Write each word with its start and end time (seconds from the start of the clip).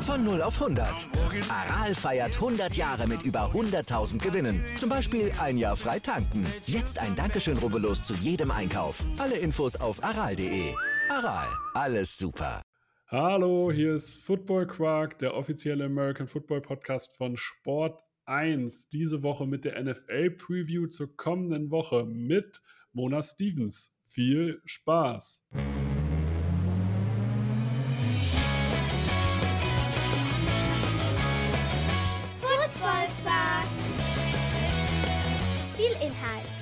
Von 0.00 0.24
0 0.24 0.40
auf 0.40 0.62
100. 0.62 1.08
Aral 1.50 1.94
feiert 1.94 2.36
100 2.36 2.74
Jahre 2.74 3.06
mit 3.06 3.22
über 3.22 3.50
100.000 3.52 4.18
Gewinnen. 4.18 4.64
Zum 4.78 4.88
Beispiel 4.88 5.30
ein 5.38 5.58
Jahr 5.58 5.76
frei 5.76 5.98
tanken. 5.98 6.46
Jetzt 6.64 6.98
ein 6.98 7.14
Dankeschön, 7.14 7.58
rubbellos 7.58 8.02
zu 8.02 8.14
jedem 8.14 8.50
Einkauf. 8.50 9.04
Alle 9.18 9.36
Infos 9.36 9.76
auf 9.76 10.02
aral.de. 10.02 10.72
Aral, 11.10 11.46
alles 11.74 12.16
super. 12.16 12.62
Hallo, 13.08 13.70
hier 13.70 13.94
ist 13.94 14.24
Football 14.24 14.66
Quark, 14.66 15.18
der 15.18 15.34
offizielle 15.34 15.84
American 15.84 16.28
Football 16.28 16.62
Podcast 16.62 17.16
von 17.16 17.36
Sport 17.36 18.05
1. 18.26 18.88
Diese 18.90 19.22
Woche 19.22 19.46
mit 19.46 19.64
der 19.64 19.82
NFL-Preview 19.82 20.86
zur 20.86 21.16
kommenden 21.16 21.70
Woche 21.70 22.04
mit 22.04 22.60
Mona 22.92 23.22
Stevens. 23.22 23.94
Viel 24.02 24.60
Spaß! 24.64 25.44
Viel 35.76 35.92
Inhalt. 36.00 36.56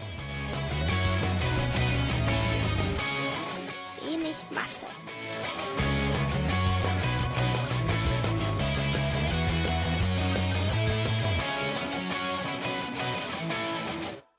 Wenig 4.02 4.44
Masse. 4.50 4.86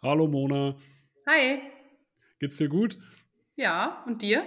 Hallo 0.06 0.28
Mona, 0.28 0.78
Hi. 1.26 1.60
geht's 2.38 2.58
dir 2.58 2.70
gut? 2.70 3.00
Ja, 3.56 4.04
und 4.06 4.22
dir? 4.22 4.44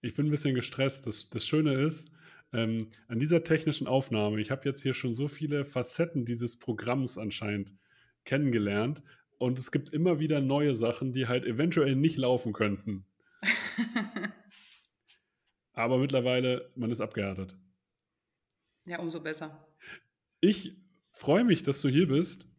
Ich 0.00 0.14
bin 0.14 0.28
ein 0.28 0.30
bisschen 0.30 0.54
gestresst. 0.54 1.06
Das, 1.06 1.28
das 1.28 1.46
Schöne 1.46 1.74
ist, 1.74 2.10
ähm, 2.54 2.88
an 3.06 3.18
dieser 3.18 3.44
technischen 3.44 3.86
Aufnahme, 3.86 4.40
ich 4.40 4.50
habe 4.50 4.66
jetzt 4.66 4.80
hier 4.80 4.94
schon 4.94 5.12
so 5.12 5.28
viele 5.28 5.66
Facetten 5.66 6.24
dieses 6.24 6.58
Programms 6.58 7.18
anscheinend 7.18 7.74
kennengelernt 8.24 9.02
und 9.36 9.58
es 9.58 9.70
gibt 9.70 9.90
immer 9.90 10.20
wieder 10.20 10.40
neue 10.40 10.74
Sachen, 10.74 11.12
die 11.12 11.28
halt 11.28 11.44
eventuell 11.44 11.94
nicht 11.94 12.16
laufen 12.16 12.54
könnten. 12.54 13.04
Aber 15.74 15.98
mittlerweile, 15.98 16.72
man 16.76 16.90
ist 16.90 17.02
abgehärtet. 17.02 17.58
ja, 18.86 19.00
umso 19.00 19.20
besser. 19.20 19.68
Ich 20.40 20.78
freue 21.10 21.44
mich, 21.44 21.62
dass 21.62 21.82
du 21.82 21.90
hier 21.90 22.08
bist. 22.08 22.49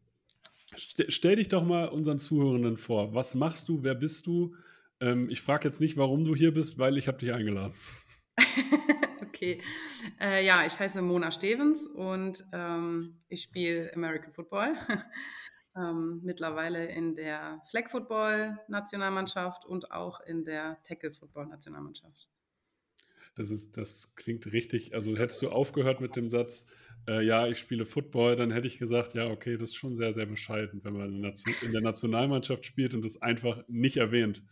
Ste- 0.75 1.11
Stell 1.11 1.35
dich 1.35 1.49
doch 1.49 1.63
mal 1.63 1.85
unseren 1.89 2.19
Zuhörenden 2.19 2.77
vor. 2.77 3.13
Was 3.13 3.35
machst 3.35 3.69
du? 3.69 3.83
Wer 3.83 3.95
bist 3.95 4.27
du? 4.27 4.55
Ähm, 4.99 5.29
ich 5.29 5.41
frage 5.41 5.67
jetzt 5.67 5.81
nicht, 5.81 5.97
warum 5.97 6.23
du 6.23 6.35
hier 6.35 6.53
bist, 6.53 6.77
weil 6.77 6.97
ich 6.97 7.07
habe 7.07 7.17
dich 7.17 7.33
eingeladen. 7.33 7.73
okay. 9.21 9.61
Äh, 10.19 10.45
ja, 10.45 10.65
ich 10.65 10.79
heiße 10.79 11.01
Mona 11.01 11.31
Stevens 11.31 11.87
und 11.87 12.45
ähm, 12.53 13.19
ich 13.27 13.43
spiele 13.43 13.91
American 13.93 14.33
Football. 14.33 14.75
ähm, 15.75 16.21
mittlerweile 16.23 16.85
in 16.87 17.15
der 17.15 17.61
Flag 17.69 17.89
Football 17.89 18.59
Nationalmannschaft 18.67 19.65
und 19.65 19.91
auch 19.91 20.21
in 20.21 20.43
der 20.43 20.81
Tackle 20.83 21.11
Football 21.11 21.47
Nationalmannschaft. 21.47 22.29
Das, 23.35 23.49
ist, 23.49 23.77
das 23.77 24.13
klingt 24.15 24.51
richtig. 24.51 24.93
Also 24.93 25.17
hättest 25.17 25.41
du 25.41 25.49
aufgehört 25.49 26.01
mit 26.01 26.15
dem 26.15 26.27
Satz, 26.27 26.65
äh, 27.07 27.25
ja, 27.25 27.47
ich 27.47 27.57
spiele 27.57 27.85
Football, 27.85 28.35
dann 28.35 28.51
hätte 28.51 28.67
ich 28.67 28.77
gesagt, 28.77 29.13
ja, 29.13 29.27
okay, 29.27 29.57
das 29.57 29.69
ist 29.69 29.75
schon 29.75 29.95
sehr, 29.95 30.13
sehr 30.13 30.25
bescheiden, 30.25 30.81
wenn 30.83 30.93
man 30.93 31.23
in 31.23 31.71
der, 31.71 31.81
Nationalmannschaft 31.81 32.65
spielt 32.65 32.93
und 32.93 33.03
das 33.03 33.21
einfach 33.21 33.63
nicht 33.67 33.97
erwähnt. 33.97 34.43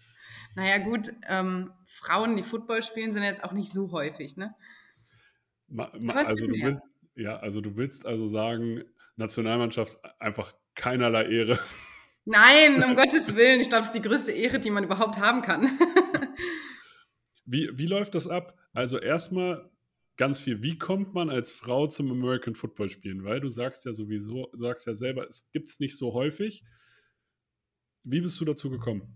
Naja, 0.55 0.79
gut, 0.79 1.11
ähm, 1.27 1.71
Frauen, 1.85 2.35
die 2.35 2.43
Football 2.43 2.83
spielen, 2.83 3.13
sind 3.13 3.23
jetzt 3.23 3.43
auch 3.43 3.53
nicht 3.53 3.71
so 3.71 3.91
häufig, 3.91 4.35
ne? 4.35 4.55
Ma, 5.67 5.91
ma, 6.01 6.13
also, 6.13 6.47
du 6.47 6.53
willst, 6.53 6.81
ja, 7.15 7.37
also 7.37 7.61
du 7.61 7.75
willst 7.75 8.05
also 8.05 8.25
sagen, 8.25 8.83
Nationalmannschaft 9.15 9.99
einfach 10.19 10.53
keinerlei 10.73 11.25
Ehre. 11.25 11.59
Nein, 12.25 12.83
um 12.83 12.95
Gottes 12.95 13.35
Willen. 13.35 13.59
Ich 13.59 13.69
glaube, 13.69 13.81
es 13.81 13.87
ist 13.87 13.95
die 13.95 14.01
größte 14.01 14.31
Ehre, 14.31 14.59
die 14.59 14.71
man 14.71 14.83
überhaupt 14.83 15.19
haben 15.19 15.41
kann. 15.41 15.77
Wie, 17.51 17.67
wie 17.73 17.87
läuft 17.87 18.13
das 18.13 18.27
ab? 18.27 18.55
Also 18.73 18.99
erstmal 18.99 19.71
ganz 20.19 20.41
viel, 20.41 20.61
wie 20.61 20.77
kommt 20.77 21.13
man 21.13 21.29
als 21.29 21.53
Frau 21.53 21.87
zum 21.87 22.11
American 22.11 22.53
Football 22.53 22.89
spielen? 22.89 23.23
Weil 23.23 23.39
du 23.39 23.49
sagst 23.49 23.85
ja 23.85 23.93
sowieso, 23.93 24.49
du 24.51 24.59
sagst 24.59 24.85
ja 24.85 24.93
selber, 24.93 25.25
es 25.27 25.49
gibt 25.53 25.69
es 25.69 25.79
nicht 25.79 25.97
so 25.97 26.13
häufig. 26.13 26.63
Wie 28.03 28.19
bist 28.19 28.39
du 28.39 28.45
dazu 28.45 28.69
gekommen? 28.69 29.15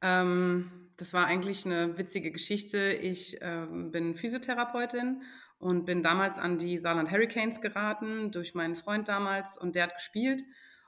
Ähm, 0.00 0.70
das 0.96 1.12
war 1.12 1.26
eigentlich 1.26 1.66
eine 1.66 1.98
witzige 1.98 2.30
Geschichte. 2.30 2.92
Ich 2.92 3.38
ähm, 3.40 3.90
bin 3.90 4.14
Physiotherapeutin 4.14 5.22
und 5.58 5.84
bin 5.84 6.00
damals 6.02 6.38
an 6.38 6.58
die 6.58 6.78
Saarland 6.78 7.10
Hurricanes 7.10 7.60
geraten 7.60 8.30
durch 8.30 8.54
meinen 8.54 8.76
Freund 8.76 9.08
damals 9.08 9.58
und 9.58 9.74
der 9.74 9.82
hat 9.84 9.94
gespielt. 9.96 10.42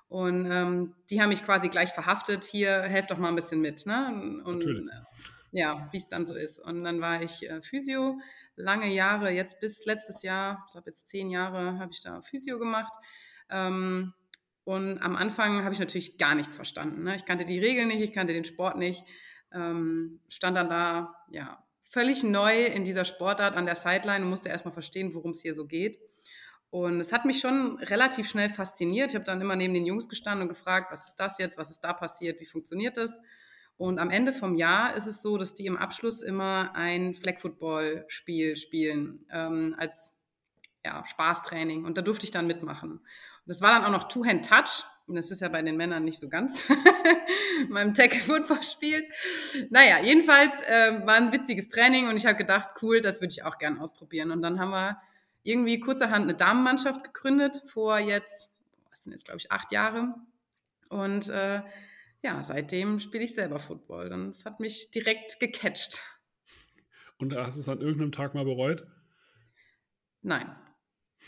Und 0.06 0.46
ähm, 0.48 0.94
die 1.10 1.20
haben 1.20 1.30
mich 1.30 1.42
quasi 1.42 1.68
gleich 1.68 1.90
verhaftet. 1.90 2.44
Hier, 2.44 2.82
helft 2.82 3.10
doch 3.10 3.18
mal 3.18 3.30
ein 3.30 3.36
bisschen 3.36 3.60
mit. 3.60 3.86
Ne? 3.86 4.42
Und 4.44 4.58
Natürlich. 4.58 4.84
Ja, 5.52 5.88
wie 5.92 5.98
es 5.98 6.08
dann 6.08 6.26
so 6.26 6.34
ist. 6.34 6.58
Und 6.58 6.82
dann 6.82 7.00
war 7.00 7.22
ich 7.22 7.48
äh, 7.48 7.62
Physio 7.62 8.18
lange 8.56 8.92
Jahre, 8.92 9.30
jetzt 9.30 9.60
bis 9.60 9.84
letztes 9.84 10.22
Jahr, 10.22 10.64
ich 10.66 10.72
glaube 10.72 10.90
jetzt 10.90 11.08
zehn 11.08 11.30
Jahre, 11.30 11.78
habe 11.78 11.92
ich 11.92 12.00
da 12.00 12.22
Physio 12.22 12.58
gemacht. 12.58 12.92
Ähm, 13.50 14.14
und 14.64 14.98
am 15.00 15.16
Anfang 15.16 15.62
habe 15.64 15.74
ich 15.74 15.80
natürlich 15.80 16.18
gar 16.18 16.34
nichts 16.34 16.56
verstanden. 16.56 17.02
Ne? 17.02 17.16
Ich 17.16 17.26
kannte 17.26 17.44
die 17.44 17.58
Regeln 17.58 17.88
nicht, 17.88 18.00
ich 18.00 18.12
kannte 18.12 18.32
den 18.32 18.44
Sport 18.44 18.78
nicht. 18.78 19.04
Ähm, 19.52 20.20
stand 20.28 20.56
dann 20.56 20.70
da, 20.70 21.14
ja, 21.30 21.62
völlig 21.84 22.22
neu 22.22 22.64
in 22.64 22.84
dieser 22.84 23.04
Sportart 23.04 23.54
an 23.54 23.66
der 23.66 23.74
Sideline 23.74 24.24
und 24.24 24.30
musste 24.30 24.48
erstmal 24.48 24.72
verstehen, 24.72 25.14
worum 25.14 25.32
es 25.32 25.42
hier 25.42 25.52
so 25.52 25.66
geht. 25.66 25.98
Und 26.70 27.00
es 27.00 27.12
hat 27.12 27.26
mich 27.26 27.40
schon 27.40 27.78
relativ 27.80 28.26
schnell 28.26 28.48
fasziniert. 28.48 29.10
Ich 29.10 29.14
habe 29.14 29.26
dann 29.26 29.42
immer 29.42 29.56
neben 29.56 29.74
den 29.74 29.84
Jungs 29.84 30.08
gestanden 30.08 30.42
und 30.42 30.48
gefragt, 30.48 30.90
was 30.90 31.08
ist 31.08 31.16
das 31.16 31.36
jetzt, 31.36 31.58
was 31.58 31.70
ist 31.70 31.80
da 31.80 31.92
passiert, 31.92 32.40
wie 32.40 32.46
funktioniert 32.46 32.96
das? 32.96 33.20
Und 33.76 33.98
am 33.98 34.10
Ende 34.10 34.32
vom 34.32 34.54
Jahr 34.54 34.96
ist 34.96 35.06
es 35.06 35.22
so, 35.22 35.38
dass 35.38 35.54
die 35.54 35.66
im 35.66 35.76
Abschluss 35.76 36.22
immer 36.22 36.74
ein 36.74 37.14
Flag-Football-Spiel 37.14 38.56
spielen 38.56 39.26
ähm, 39.32 39.74
als 39.78 40.14
ja, 40.84 41.04
Spaßtraining. 41.06 41.84
Und 41.84 41.98
da 41.98 42.02
durfte 42.02 42.24
ich 42.24 42.30
dann 42.30 42.46
mitmachen. 42.46 42.92
Und 42.92 43.02
das 43.46 43.60
war 43.60 43.72
dann 43.72 43.84
auch 43.84 43.90
noch 43.90 44.08
Two-Hand-Touch. 44.08 44.84
Und 45.06 45.16
das 45.16 45.30
ist 45.30 45.40
ja 45.40 45.48
bei 45.48 45.62
den 45.62 45.76
Männern 45.76 46.04
nicht 46.04 46.20
so 46.20 46.28
ganz 46.28 46.64
beim 47.70 47.92
Tackle-Football-Spiel. 47.92 49.04
Naja, 49.70 50.00
jedenfalls 50.00 50.52
äh, 50.66 51.04
war 51.04 51.16
ein 51.16 51.32
witziges 51.32 51.68
Training 51.68 52.08
und 52.08 52.16
ich 52.16 52.26
habe 52.26 52.36
gedacht, 52.36 52.70
cool, 52.82 53.00
das 53.00 53.20
würde 53.20 53.32
ich 53.32 53.44
auch 53.44 53.58
gern 53.58 53.80
ausprobieren. 53.80 54.30
Und 54.30 54.42
dann 54.42 54.60
haben 54.60 54.70
wir 54.70 55.00
irgendwie 55.42 55.80
kurzerhand 55.80 56.24
eine 56.24 56.34
Damenmannschaft 56.34 57.02
gegründet, 57.02 57.62
vor 57.66 57.98
jetzt, 57.98 58.50
was 58.90 59.02
sind 59.02 59.12
jetzt, 59.12 59.24
glaube 59.24 59.38
ich, 59.38 59.50
acht 59.50 59.72
Jahre. 59.72 60.14
Und 60.88 61.28
äh, 61.28 61.62
ja, 62.22 62.42
seitdem 62.42 63.00
spiele 63.00 63.24
ich 63.24 63.34
selber 63.34 63.58
Football. 63.58 64.12
Und 64.12 64.28
es 64.30 64.44
hat 64.44 64.60
mich 64.60 64.90
direkt 64.90 65.40
gecatcht. 65.40 66.00
Und 67.18 67.34
hast 67.34 67.56
du 67.56 67.60
es 67.60 67.68
an 67.68 67.80
irgendeinem 67.80 68.12
Tag 68.12 68.34
mal 68.34 68.44
bereut? 68.44 68.86
Nein, 70.22 70.54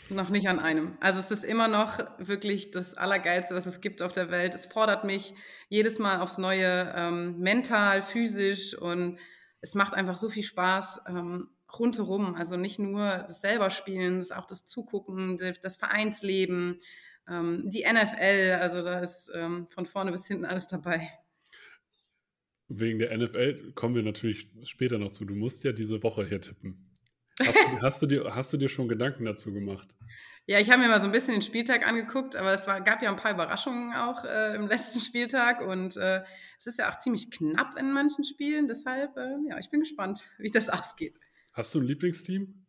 noch 0.09 0.29
nicht 0.29 0.47
an 0.47 0.59
einem. 0.59 0.97
Also 1.01 1.19
es 1.19 1.31
ist 1.31 1.43
immer 1.43 1.67
noch 1.67 1.99
wirklich 2.17 2.71
das 2.71 2.95
Allergeilste, 2.95 3.55
was 3.55 3.65
es 3.65 3.81
gibt 3.81 4.01
auf 4.01 4.13
der 4.13 4.31
Welt. 4.31 4.53
Es 4.53 4.67
fordert 4.67 5.03
mich 5.03 5.33
jedes 5.67 5.99
Mal 5.99 6.19
aufs 6.19 6.37
Neue, 6.37 6.93
ähm, 6.95 7.39
mental, 7.39 8.01
physisch 8.01 8.77
und 8.77 9.19
es 9.61 9.73
macht 9.73 9.93
einfach 9.93 10.15
so 10.15 10.29
viel 10.29 10.43
Spaß 10.43 11.01
ähm, 11.07 11.49
rundherum. 11.77 12.35
Also 12.35 12.55
nicht 12.55 12.79
nur 12.79 12.99
das 12.99 13.41
selber 13.41 13.69
spielen, 13.69 14.19
das 14.19 14.31
auch 14.31 14.45
das 14.45 14.65
Zugucken, 14.65 15.37
das 15.61 15.77
Vereinsleben, 15.77 16.79
die 17.27 17.85
NFL. 17.91 18.57
Also 18.59 18.83
da 18.83 18.99
ist 18.99 19.31
ähm, 19.33 19.67
von 19.69 19.85
vorne 19.85 20.11
bis 20.11 20.27
hinten 20.27 20.45
alles 20.45 20.67
dabei. 20.67 21.09
Wegen 22.67 22.99
der 22.99 23.15
NFL 23.15 23.73
kommen 23.73 23.95
wir 23.95 24.03
natürlich 24.03 24.49
später 24.63 24.97
noch 24.97 25.11
zu. 25.11 25.25
Du 25.25 25.35
musst 25.35 25.63
ja 25.63 25.71
diese 25.71 26.01
Woche 26.01 26.25
hier 26.25 26.41
tippen. 26.41 26.95
Hast 27.39 27.55
du, 27.55 27.61
hast 27.81 28.01
du, 28.01 28.05
dir, 28.07 28.35
hast 28.35 28.53
du 28.53 28.57
dir 28.57 28.69
schon 28.69 28.87
Gedanken 28.87 29.25
dazu 29.25 29.53
gemacht? 29.53 29.87
Ja, 30.47 30.59
ich 30.59 30.69
habe 30.69 30.81
mir 30.81 30.87
mal 30.87 30.99
so 30.99 31.07
ein 31.07 31.11
bisschen 31.11 31.33
den 31.33 31.41
Spieltag 31.41 31.87
angeguckt, 31.87 32.35
aber 32.35 32.53
es 32.53 32.67
war, 32.67 32.81
gab 32.81 33.01
ja 33.01 33.09
ein 33.09 33.17
paar 33.17 33.33
Überraschungen 33.33 33.93
auch 33.93 34.23
äh, 34.25 34.55
im 34.55 34.67
letzten 34.67 34.99
Spieltag 34.99 35.61
und 35.61 35.97
äh, 35.97 36.23
es 36.59 36.67
ist 36.67 36.77
ja 36.77 36.91
auch 36.91 36.99
ziemlich 36.99 37.31
knapp 37.31 37.77
in 37.79 37.91
manchen 37.91 38.23
Spielen. 38.23 38.67
Deshalb, 38.67 39.17
äh, 39.17 39.37
ja, 39.49 39.57
ich 39.57 39.71
bin 39.71 39.79
gespannt, 39.79 40.29
wie 40.37 40.51
das 40.51 40.69
ausgeht. 40.69 41.19
Hast 41.53 41.73
du 41.73 41.79
ein 41.79 41.85
Lieblingsteam? 41.85 42.65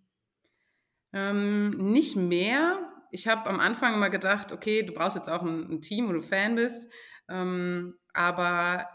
Ähm, 1.12 1.70
nicht 1.70 2.17
mehr. 2.17 2.86
Ich 3.11 3.29
habe 3.29 3.49
am 3.49 3.61
Anfang 3.61 3.94
immer 3.94 4.11
gedacht, 4.11 4.53
okay, 4.53 4.82
du 4.82 4.93
brauchst 4.93 5.17
jetzt 5.17 5.29
auch 5.29 5.43
ein, 5.43 5.70
ein 5.70 5.81
Team, 5.81 6.08
wo 6.08 6.12
du 6.12 6.23
Fan 6.23 6.56
bist. 6.56 6.91
Ähm, 7.29 7.94
aber 8.12 8.88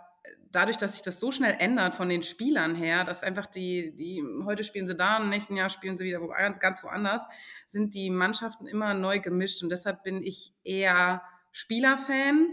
dadurch, 0.51 0.77
dass 0.77 0.93
sich 0.93 1.01
das 1.01 1.19
so 1.19 1.31
schnell 1.31 1.55
ändert 1.59 1.95
von 1.95 2.09
den 2.09 2.21
Spielern 2.21 2.75
her, 2.75 3.03
dass 3.03 3.23
einfach 3.23 3.45
die, 3.45 3.95
die 3.95 4.23
heute 4.45 4.63
spielen 4.63 4.87
sie 4.87 4.95
da 4.95 5.17
und 5.17 5.23
im 5.23 5.29
nächsten 5.29 5.55
Jahr 5.55 5.69
spielen 5.69 5.97
sie 5.97 6.05
wieder 6.05 6.21
wo, 6.21 6.27
ganz, 6.27 6.59
ganz 6.59 6.83
woanders, 6.83 7.25
sind 7.67 7.93
die 7.93 8.09
Mannschaften 8.09 8.67
immer 8.67 8.93
neu 8.93 9.19
gemischt 9.19 9.63
und 9.63 9.69
deshalb 9.69 10.03
bin 10.03 10.21
ich 10.23 10.53
eher 10.63 11.21
Spielerfan 11.51 12.47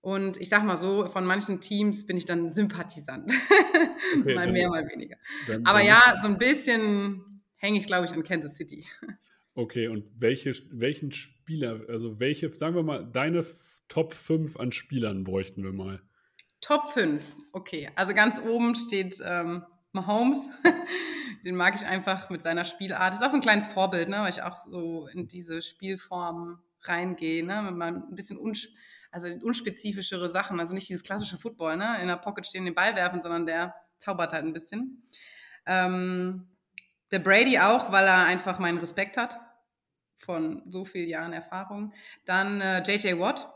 Und 0.00 0.40
ich 0.40 0.48
sag 0.48 0.64
mal 0.64 0.76
so, 0.76 1.06
von 1.06 1.24
manchen 1.24 1.60
Teams 1.60 2.06
bin 2.06 2.16
ich 2.16 2.24
dann 2.24 2.50
Sympathisant. 2.50 3.30
Okay, 4.20 4.34
mal 4.34 4.52
mehr, 4.52 4.68
mal 4.68 4.86
weniger. 4.90 5.16
Aber 5.64 5.80
ja, 5.80 6.18
so 6.20 6.28
ein 6.28 6.36
bisschen 6.36 7.42
hänge 7.56 7.78
ich, 7.78 7.86
glaube 7.86 8.04
ich, 8.04 8.12
an 8.12 8.22
Kansas 8.22 8.56
City. 8.56 8.84
Okay, 9.54 9.88
und 9.88 10.04
welche, 10.18 10.52
welchen 10.70 11.12
Spieler, 11.12 11.80
also 11.88 12.18
welche, 12.18 12.50
sagen 12.50 12.74
wir 12.74 12.82
mal, 12.82 13.04
deine 13.04 13.44
Top 13.88 14.14
5 14.14 14.58
an 14.58 14.72
Spielern 14.72 15.24
bräuchten 15.24 15.62
wir 15.62 15.72
mal? 15.72 16.00
Top 16.62 16.92
5. 16.92 17.22
Okay, 17.52 17.90
also 17.94 18.14
ganz 18.14 18.40
oben 18.40 18.74
steht 18.74 19.20
ähm, 19.22 19.64
Mahomes. 19.92 20.48
Den 21.44 21.56
mag 21.56 21.74
ich 21.74 21.84
einfach 21.84 22.30
mit 22.30 22.42
seiner 22.42 22.64
Spielart. 22.64 23.14
Ist 23.14 23.22
auch 23.22 23.30
so 23.30 23.36
ein 23.36 23.42
kleines 23.42 23.66
Vorbild, 23.66 24.08
ne? 24.08 24.20
weil 24.20 24.30
ich 24.30 24.42
auch 24.42 24.56
so 24.70 25.08
in 25.08 25.28
diese 25.28 25.60
Spielform 25.60 26.62
reingehe. 26.82 27.44
Ne? 27.44 27.62
Wenn 27.66 27.76
man 27.76 28.08
ein 28.08 28.14
bisschen 28.14 28.38
uns 28.38 28.68
also 29.10 29.28
unspezifischere 29.42 30.30
Sachen, 30.30 30.58
also 30.58 30.74
nicht 30.74 30.88
dieses 30.88 31.02
klassische 31.02 31.36
Football, 31.36 31.76
ne? 31.76 32.00
in 32.00 32.08
der 32.08 32.16
Pocket 32.16 32.46
stehen, 32.46 32.64
den 32.64 32.74
Ball 32.74 32.96
werfen, 32.96 33.20
sondern 33.20 33.44
der 33.44 33.74
zaubert 33.98 34.32
halt 34.32 34.46
ein 34.46 34.54
bisschen. 34.54 35.02
Ähm, 35.66 36.48
der 37.12 37.18
Brady 37.18 37.58
auch, 37.58 37.92
weil 37.92 38.06
er 38.06 38.24
einfach 38.24 38.58
meinen 38.58 38.78
Respekt 38.78 39.16
hat 39.16 39.38
von 40.18 40.62
so 40.70 40.84
vielen 40.84 41.08
Jahren 41.08 41.32
Erfahrung. 41.32 41.92
Dann 42.24 42.60
äh, 42.60 42.82
JJ 42.82 43.18
Watt. 43.18 43.48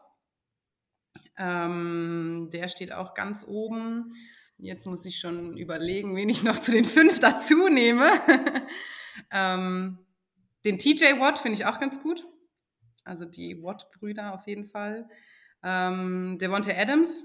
Ähm, 1.38 2.49
der 2.53 2.69
steht 2.69 2.93
auch 2.93 3.14
ganz 3.14 3.44
oben. 3.47 4.14
Jetzt 4.58 4.87
muss 4.87 5.05
ich 5.05 5.19
schon 5.19 5.56
überlegen, 5.56 6.17
wen 6.17 6.29
ich 6.29 6.43
noch 6.43 6.58
zu 6.58 6.73
den 6.73 6.85
fünf 6.85 7.20
dazu 7.20 7.69
nehme. 7.69 8.11
ähm, 9.31 9.99
den 10.64 10.79
TJ 10.79 11.20
Watt 11.20 11.38
finde 11.38 11.59
ich 11.59 11.67
auch 11.67 11.79
ganz 11.79 12.00
gut. 12.00 12.26
Also 13.05 13.25
die 13.25 13.62
Watt-Brüder 13.62 14.35
auf 14.35 14.47
jeden 14.47 14.67
Fall. 14.67 15.09
Ähm, 15.62 16.38
Devontae 16.41 16.76
Adams. 16.76 17.23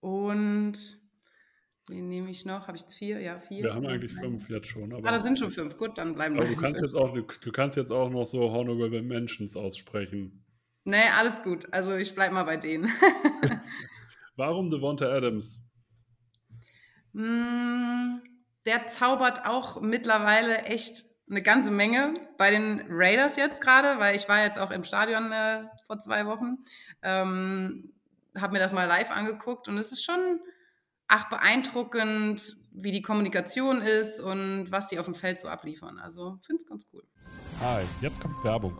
Und 0.00 1.01
wen 1.92 2.08
nehme 2.08 2.30
ich 2.30 2.44
noch? 2.44 2.66
Habe 2.66 2.76
ich 2.76 2.82
jetzt 2.82 2.94
vier? 2.94 3.20
Ja, 3.20 3.38
vier. 3.38 3.64
Wir 3.64 3.74
haben 3.74 3.86
eigentlich 3.86 4.12
fünf 4.12 4.48
jetzt 4.48 4.66
schon. 4.68 4.92
Aber, 4.92 5.08
Ah, 5.08 5.12
das 5.12 5.22
sind 5.22 5.38
schon 5.38 5.50
fünf. 5.50 5.76
Gut, 5.76 5.98
dann 5.98 6.14
bleiben 6.14 6.34
wir. 6.36 6.44
du, 6.46 6.56
kannst 6.56 6.80
jetzt 6.80 6.94
auch, 6.94 7.12
du, 7.14 7.22
du 7.22 7.52
kannst 7.52 7.76
jetzt 7.76 7.90
auch 7.90 8.10
noch 8.10 8.24
so 8.24 8.50
Honorable 8.52 9.02
Mentions 9.02 9.56
aussprechen. 9.56 10.44
Nee, 10.84 11.08
alles 11.16 11.42
gut. 11.42 11.66
Also 11.72 11.94
ich 11.96 12.14
bleibe 12.14 12.34
mal 12.34 12.44
bei 12.44 12.56
denen. 12.56 12.90
Warum 14.36 14.70
Devonta 14.70 15.06
Adams? 15.12 15.60
Mm, 17.12 18.20
Der 18.66 18.86
zaubert 18.88 19.44
auch 19.46 19.80
mittlerweile 19.80 20.62
echt 20.62 21.04
eine 21.30 21.42
ganze 21.42 21.70
Menge 21.70 22.14
bei 22.38 22.50
den 22.50 22.84
Raiders 22.88 23.36
jetzt 23.36 23.60
gerade, 23.60 23.98
weil 24.00 24.16
ich 24.16 24.28
war 24.28 24.42
jetzt 24.44 24.58
auch 24.58 24.70
im 24.70 24.84
Stadion 24.84 25.30
äh, 25.32 25.64
vor 25.86 25.98
zwei 25.98 26.26
Wochen, 26.26 26.58
ähm, 27.02 27.92
habe 28.36 28.52
mir 28.54 28.58
das 28.58 28.72
mal 28.72 28.86
live 28.86 29.10
angeguckt 29.10 29.68
und 29.68 29.78
es 29.78 29.92
ist 29.92 30.04
schon 30.04 30.40
ach 31.12 31.28
beeindruckend, 31.28 32.56
wie 32.74 32.90
die 32.90 33.02
Kommunikation 33.02 33.82
ist 33.82 34.18
und 34.18 34.68
was 34.70 34.86
die 34.86 34.98
auf 34.98 35.04
dem 35.04 35.14
Feld 35.14 35.40
so 35.40 35.46
abliefern. 35.46 35.98
Also 35.98 36.38
finde 36.46 36.62
es 36.62 36.66
ganz 36.66 36.86
cool. 36.90 37.02
Hi, 37.60 37.82
jetzt 38.00 38.18
kommt 38.18 38.42
Werbung. 38.42 38.78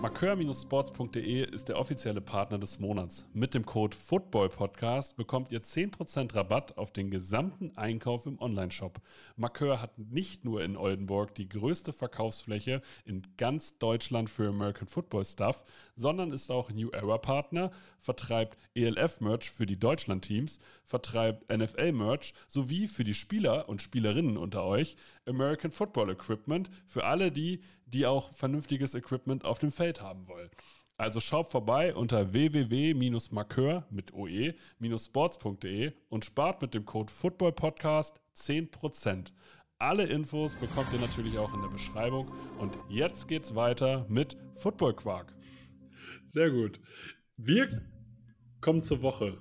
Markeur-sports.de 0.00 1.50
ist 1.50 1.70
der 1.70 1.78
offizielle 1.78 2.20
Partner 2.20 2.58
des 2.58 2.78
Monats. 2.78 3.26
Mit 3.32 3.54
dem 3.54 3.64
Code 3.64 3.96
FOOTBALLPODCAST 3.96 5.16
bekommt 5.16 5.50
ihr 5.50 5.62
10% 5.62 6.34
Rabatt 6.34 6.76
auf 6.76 6.92
den 6.92 7.10
gesamten 7.10 7.74
Einkauf 7.78 8.26
im 8.26 8.38
Onlineshop. 8.38 9.00
Markeur 9.36 9.80
hat 9.80 9.98
nicht 9.98 10.44
nur 10.44 10.62
in 10.62 10.76
Oldenburg 10.76 11.34
die 11.34 11.48
größte 11.48 11.94
Verkaufsfläche 11.94 12.82
in 13.06 13.22
ganz 13.38 13.78
Deutschland 13.78 14.28
für 14.28 14.50
American 14.50 14.86
Football 14.86 15.24
Stuff, 15.24 15.64
sondern 15.94 16.30
ist 16.30 16.50
auch 16.50 16.70
New 16.70 16.90
Era 16.90 17.16
Partner, 17.16 17.70
vertreibt 17.98 18.58
ELF-Merch 18.74 19.50
für 19.50 19.64
die 19.64 19.78
Deutschland-Teams, 19.78 20.58
vertreibt 20.86 21.52
NFL-Merch 21.54 22.32
sowie 22.46 22.86
für 22.86 23.04
die 23.04 23.14
Spieler 23.14 23.68
und 23.68 23.82
Spielerinnen 23.82 24.36
unter 24.38 24.64
euch 24.64 24.96
American 25.26 25.72
Football 25.72 26.10
Equipment 26.10 26.70
für 26.86 27.04
alle 27.04 27.30
die, 27.30 27.60
die 27.84 28.06
auch 28.06 28.32
vernünftiges 28.32 28.94
Equipment 28.94 29.44
auf 29.44 29.58
dem 29.58 29.72
Feld 29.72 30.00
haben 30.00 30.26
wollen. 30.28 30.50
Also 30.96 31.20
schaut 31.20 31.50
vorbei 31.50 31.94
unter 31.94 32.32
www-markeur 32.32 33.84
mit 33.90 34.14
oe-sports.de 34.14 35.92
und 36.08 36.24
spart 36.24 36.62
mit 36.62 36.72
dem 36.72 36.86
Code 36.86 37.12
FOOTBALLPODCAST 37.12 38.18
10%. 38.34 39.32
Alle 39.78 40.04
Infos 40.04 40.54
bekommt 40.54 40.90
ihr 40.94 41.00
natürlich 41.00 41.36
auch 41.36 41.52
in 41.52 41.60
der 41.60 41.68
Beschreibung. 41.68 42.32
Und 42.58 42.78
jetzt 42.88 43.28
geht's 43.28 43.54
weiter 43.54 44.06
mit 44.08 44.38
Football 44.54 44.94
Quark. 44.94 45.34
Sehr 46.24 46.50
gut. 46.50 46.80
Wir 47.36 47.82
kommen 48.62 48.82
zur 48.82 49.02
Woche. 49.02 49.36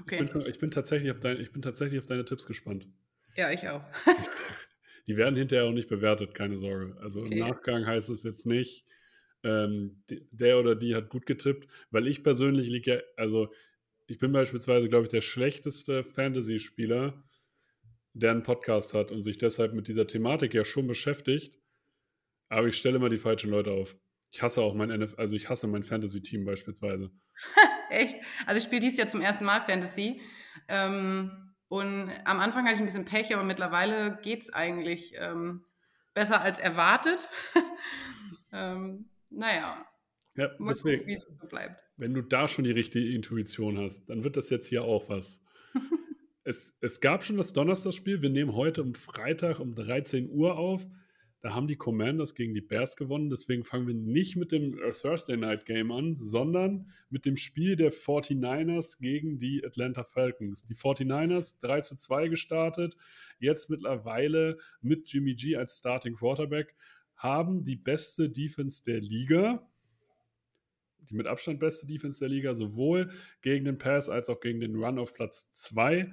Ich, 0.00 0.02
Okay. 0.02 0.18
bin, 0.18 0.28
schon- 0.28 0.46
ich, 0.46 0.58
bin 0.58 0.70
tatsächlich 0.70 1.10
auf 1.10 1.20
dein, 1.20 1.40
ich 1.40 1.52
bin 1.52 1.62
tatsächlich 1.62 1.98
auf 1.98 2.06
deine 2.06 2.24
Tipps 2.24 2.46
gespannt. 2.46 2.88
Ja, 3.36 3.50
ich 3.52 3.68
auch. 3.68 3.82
Die 5.06 5.16
werden 5.16 5.36
hinterher 5.36 5.64
auch 5.66 5.72
nicht 5.72 5.88
bewertet, 5.88 6.34
keine 6.34 6.58
Sorge. 6.58 6.96
Also 7.00 7.20
Okay. 7.22 7.34
im 7.34 7.38
Nachgang 7.40 7.86
heißt 7.86 8.10
es 8.10 8.22
jetzt 8.22 8.46
nicht, 8.46 8.86
ähm, 9.42 10.02
der 10.30 10.58
oder 10.58 10.74
die 10.76 10.94
hat 10.94 11.08
gut 11.08 11.26
getippt, 11.26 11.66
weil 11.90 12.06
ich 12.06 12.22
persönlich 12.22 12.66
liege 12.68 12.94
ja, 12.96 13.00
also 13.16 13.52
ich 14.06 14.18
bin 14.18 14.32
beispielsweise, 14.32 14.88
glaube 14.88 15.04
ich, 15.06 15.10
der 15.10 15.20
schlechteste 15.22 16.04
Fantasy-Spieler, 16.04 17.22
der 18.12 18.30
einen 18.32 18.42
Podcast 18.42 18.92
hat 18.92 19.12
und 19.12 19.22
sich 19.22 19.38
deshalb 19.38 19.72
mit 19.72 19.88
dieser 19.88 20.06
Thematik 20.06 20.52
ja 20.52 20.64
schon 20.64 20.86
beschäftigt. 20.86 21.58
Aber 22.48 22.66
ich 22.66 22.76
stelle 22.76 22.96
immer 22.96 23.08
die 23.08 23.18
falschen 23.18 23.50
Leute 23.50 23.70
auf. 23.70 23.96
Ich 24.32 24.42
hasse 24.42 24.62
auch 24.62 24.74
mein 24.74 24.90
NF, 24.90 25.18
also 25.18 25.34
ich 25.34 25.48
hasse 25.48 25.66
mein 25.66 25.82
Fantasy-Team 25.82 26.44
beispielsweise. 26.44 27.10
Echt? 27.90 28.16
Also 28.46 28.58
ich 28.58 28.64
spiele 28.64 28.80
dies 28.80 28.96
Jahr 28.96 29.08
zum 29.08 29.20
ersten 29.20 29.44
Mal 29.44 29.60
Fantasy. 29.62 30.20
Ähm, 30.68 31.52
und 31.68 32.10
am 32.24 32.40
Anfang 32.40 32.64
hatte 32.64 32.74
ich 32.74 32.80
ein 32.80 32.86
bisschen 32.86 33.04
Pech, 33.04 33.34
aber 33.34 33.44
mittlerweile 33.44 34.18
geht 34.22 34.42
es 34.44 34.52
eigentlich 34.52 35.14
ähm, 35.16 35.64
besser 36.14 36.40
als 36.40 36.60
erwartet. 36.60 37.28
ähm, 38.52 39.08
naja, 39.30 39.84
Ja, 40.36 40.48
gucken, 40.48 40.66
deswegen, 40.68 41.10
es 41.10 41.24
so 41.26 41.46
bleibt. 41.48 41.84
wenn 41.96 42.14
du 42.14 42.22
da 42.22 42.48
schon 42.48 42.64
die 42.64 42.72
richtige 42.72 43.12
Intuition 43.14 43.78
hast, 43.78 44.06
dann 44.08 44.24
wird 44.24 44.36
das 44.36 44.50
jetzt 44.50 44.66
hier 44.66 44.82
auch 44.84 45.08
was. 45.08 45.44
es, 46.44 46.76
es 46.80 47.00
gab 47.00 47.24
schon 47.24 47.36
das 47.36 47.52
Donnerstagsspiel. 47.52 48.22
Wir 48.22 48.30
nehmen 48.30 48.54
heute 48.54 48.82
um 48.82 48.94
Freitag 48.94 49.60
um 49.60 49.74
13 49.74 50.28
Uhr 50.30 50.58
auf. 50.58 50.86
Da 51.40 51.54
haben 51.54 51.68
die 51.68 51.76
Commanders 51.76 52.34
gegen 52.34 52.52
die 52.52 52.60
Bears 52.60 52.96
gewonnen. 52.96 53.30
Deswegen 53.30 53.64
fangen 53.64 53.86
wir 53.86 53.94
nicht 53.94 54.36
mit 54.36 54.52
dem 54.52 54.78
äh, 54.78 54.90
Thursday 54.90 55.36
Night 55.36 55.64
Game 55.64 55.90
an, 55.90 56.14
sondern 56.14 56.90
mit 57.08 57.24
dem 57.24 57.36
Spiel 57.36 57.76
der 57.76 57.92
49ers 57.92 58.98
gegen 59.00 59.38
die 59.38 59.64
Atlanta 59.64 60.04
Falcons. 60.04 60.64
Die 60.64 60.74
49ers 60.74 61.58
3 61.60 61.80
zu 61.80 61.96
2 61.96 62.28
gestartet, 62.28 62.96
jetzt 63.38 63.70
mittlerweile 63.70 64.58
mit 64.82 65.10
Jimmy 65.10 65.34
G 65.34 65.56
als 65.56 65.78
Starting 65.78 66.14
Quarterback, 66.14 66.74
haben 67.16 67.64
die 67.64 67.76
beste 67.76 68.30
Defense 68.30 68.82
der 68.82 69.00
Liga 69.00 69.66
die 71.08 71.14
mit 71.14 71.26
Abstand 71.26 71.60
beste 71.60 71.86
Defense 71.86 72.20
der 72.20 72.28
Liga, 72.28 72.54
sowohl 72.54 73.10
gegen 73.42 73.64
den 73.64 73.78
Pass 73.78 74.08
als 74.08 74.28
auch 74.28 74.40
gegen 74.40 74.60
den 74.60 74.76
Run 74.76 74.98
auf 74.98 75.14
Platz 75.14 75.50
2, 75.50 76.10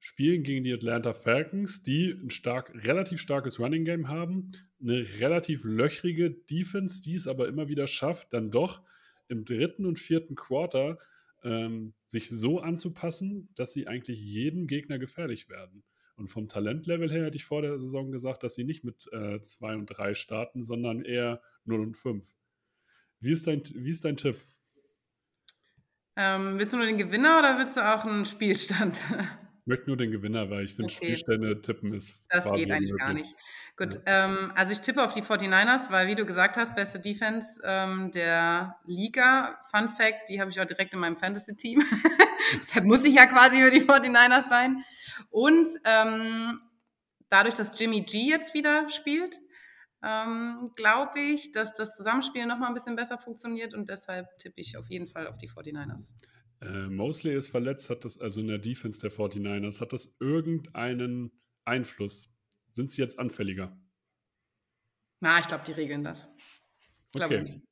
spielen 0.00 0.42
gegen 0.42 0.64
die 0.64 0.72
Atlanta 0.72 1.12
Falcons, 1.12 1.82
die 1.82 2.10
ein 2.10 2.30
stark, 2.30 2.72
relativ 2.74 3.20
starkes 3.20 3.60
Running 3.60 3.84
Game 3.84 4.08
haben, 4.08 4.52
eine 4.80 5.06
relativ 5.20 5.64
löchrige 5.64 6.30
Defense, 6.30 7.02
die 7.02 7.14
es 7.14 7.28
aber 7.28 7.46
immer 7.48 7.68
wieder 7.68 7.86
schafft, 7.86 8.32
dann 8.32 8.50
doch 8.50 8.82
im 9.28 9.44
dritten 9.44 9.84
und 9.84 9.98
vierten 9.98 10.34
Quarter 10.34 10.98
ähm, 11.44 11.94
sich 12.06 12.30
so 12.30 12.60
anzupassen, 12.60 13.50
dass 13.54 13.72
sie 13.72 13.86
eigentlich 13.86 14.20
jedem 14.20 14.66
Gegner 14.66 14.98
gefährlich 14.98 15.48
werden. 15.50 15.84
Und 16.16 16.28
vom 16.28 16.48
Talentlevel 16.48 17.10
her 17.10 17.26
hätte 17.26 17.36
ich 17.36 17.44
vor 17.44 17.62
der 17.62 17.78
Saison 17.78 18.10
gesagt, 18.10 18.42
dass 18.42 18.54
sie 18.54 18.64
nicht 18.64 18.84
mit 18.84 19.00
2 19.00 19.74
und 19.74 19.86
3 19.86 20.14
starten, 20.14 20.60
sondern 20.60 21.02
eher 21.02 21.40
0 21.64 21.80
und 21.80 21.96
5. 21.96 22.26
Wie 23.20 23.32
ist 23.32 23.46
dein, 23.46 23.62
wie 23.74 23.90
ist 23.90 24.04
dein 24.04 24.16
Tipp? 24.16 24.36
Ähm, 26.16 26.58
willst 26.58 26.72
du 26.72 26.76
nur 26.76 26.86
den 26.86 26.98
Gewinner 26.98 27.38
oder 27.38 27.58
willst 27.58 27.76
du 27.76 27.80
auch 27.80 28.04
einen 28.04 28.24
Spielstand? 28.24 29.00
Ich 29.70 29.76
möchte 29.78 29.90
nur 29.90 29.96
den 29.96 30.10
Gewinner, 30.10 30.50
weil 30.50 30.64
ich 30.64 30.74
finde, 30.74 30.92
Okay. 30.92 31.06
Spielstände 31.06 31.60
tippen 31.62 31.94
ist 31.94 32.26
Das 32.28 32.42
geht 32.42 32.72
eigentlich 32.72 32.90
gar 32.98 33.10
unmöglich. 33.10 33.32
nicht. 33.32 33.36
Gut, 33.76 34.00
ähm, 34.04 34.50
also 34.56 34.72
ich 34.72 34.80
tippe 34.80 35.00
auf 35.00 35.14
die 35.14 35.22
49ers, 35.22 35.92
weil 35.92 36.08
wie 36.08 36.16
du 36.16 36.26
gesagt 36.26 36.56
hast, 36.56 36.74
beste 36.74 36.98
Defense 36.98 37.60
ähm, 37.62 38.10
der 38.10 38.80
Liga. 38.84 39.60
Fun 39.70 39.88
Fact, 39.88 40.28
die 40.28 40.40
habe 40.40 40.50
ich 40.50 40.60
auch 40.60 40.64
direkt 40.64 40.92
in 40.92 40.98
meinem 40.98 41.16
Fantasy-Team. 41.16 41.84
Deshalb 42.64 42.84
muss 42.84 43.04
ich 43.04 43.14
ja 43.14 43.26
quasi 43.26 43.60
für 43.60 43.70
die 43.70 43.82
49ers 43.82 44.48
sein. 44.48 44.82
Und 45.30 45.68
ähm, 45.84 46.60
dadurch, 47.28 47.54
dass 47.54 47.78
Jimmy 47.78 48.00
G 48.00 48.28
jetzt 48.28 48.54
wieder 48.54 48.88
spielt, 48.88 49.38
ähm, 50.02 50.68
glaube 50.74 51.20
ich, 51.20 51.52
dass 51.52 51.74
das 51.74 51.94
Zusammenspiel 51.94 52.44
nochmal 52.44 52.70
ein 52.70 52.74
bisschen 52.74 52.96
besser 52.96 53.18
funktioniert 53.18 53.72
und 53.72 53.88
deshalb 53.88 54.26
tippe 54.38 54.60
ich 54.60 54.76
auf 54.76 54.90
jeden 54.90 55.06
Fall 55.06 55.28
auf 55.28 55.38
die 55.38 55.48
49ers. 55.48 56.10
Äh, 56.60 56.88
Mosley 56.88 57.34
ist 57.34 57.48
verletzt, 57.48 57.90
hat 57.90 58.04
das 58.04 58.18
also 58.18 58.40
in 58.40 58.48
der 58.48 58.58
Defense 58.58 59.00
der 59.00 59.10
49ers, 59.10 59.80
hat 59.80 59.92
das 59.92 60.16
irgendeinen 60.20 61.32
Einfluss? 61.64 62.34
Sind 62.72 62.90
sie 62.90 63.02
jetzt 63.02 63.18
anfälliger? 63.18 63.78
Na, 65.20 65.38
ich 65.40 65.48
glaube, 65.48 65.64
die 65.64 65.72
regeln 65.72 66.04
das. 66.04 66.28
Ich 67.14 67.22
Okay. 67.22 67.42
nicht. 67.42 67.64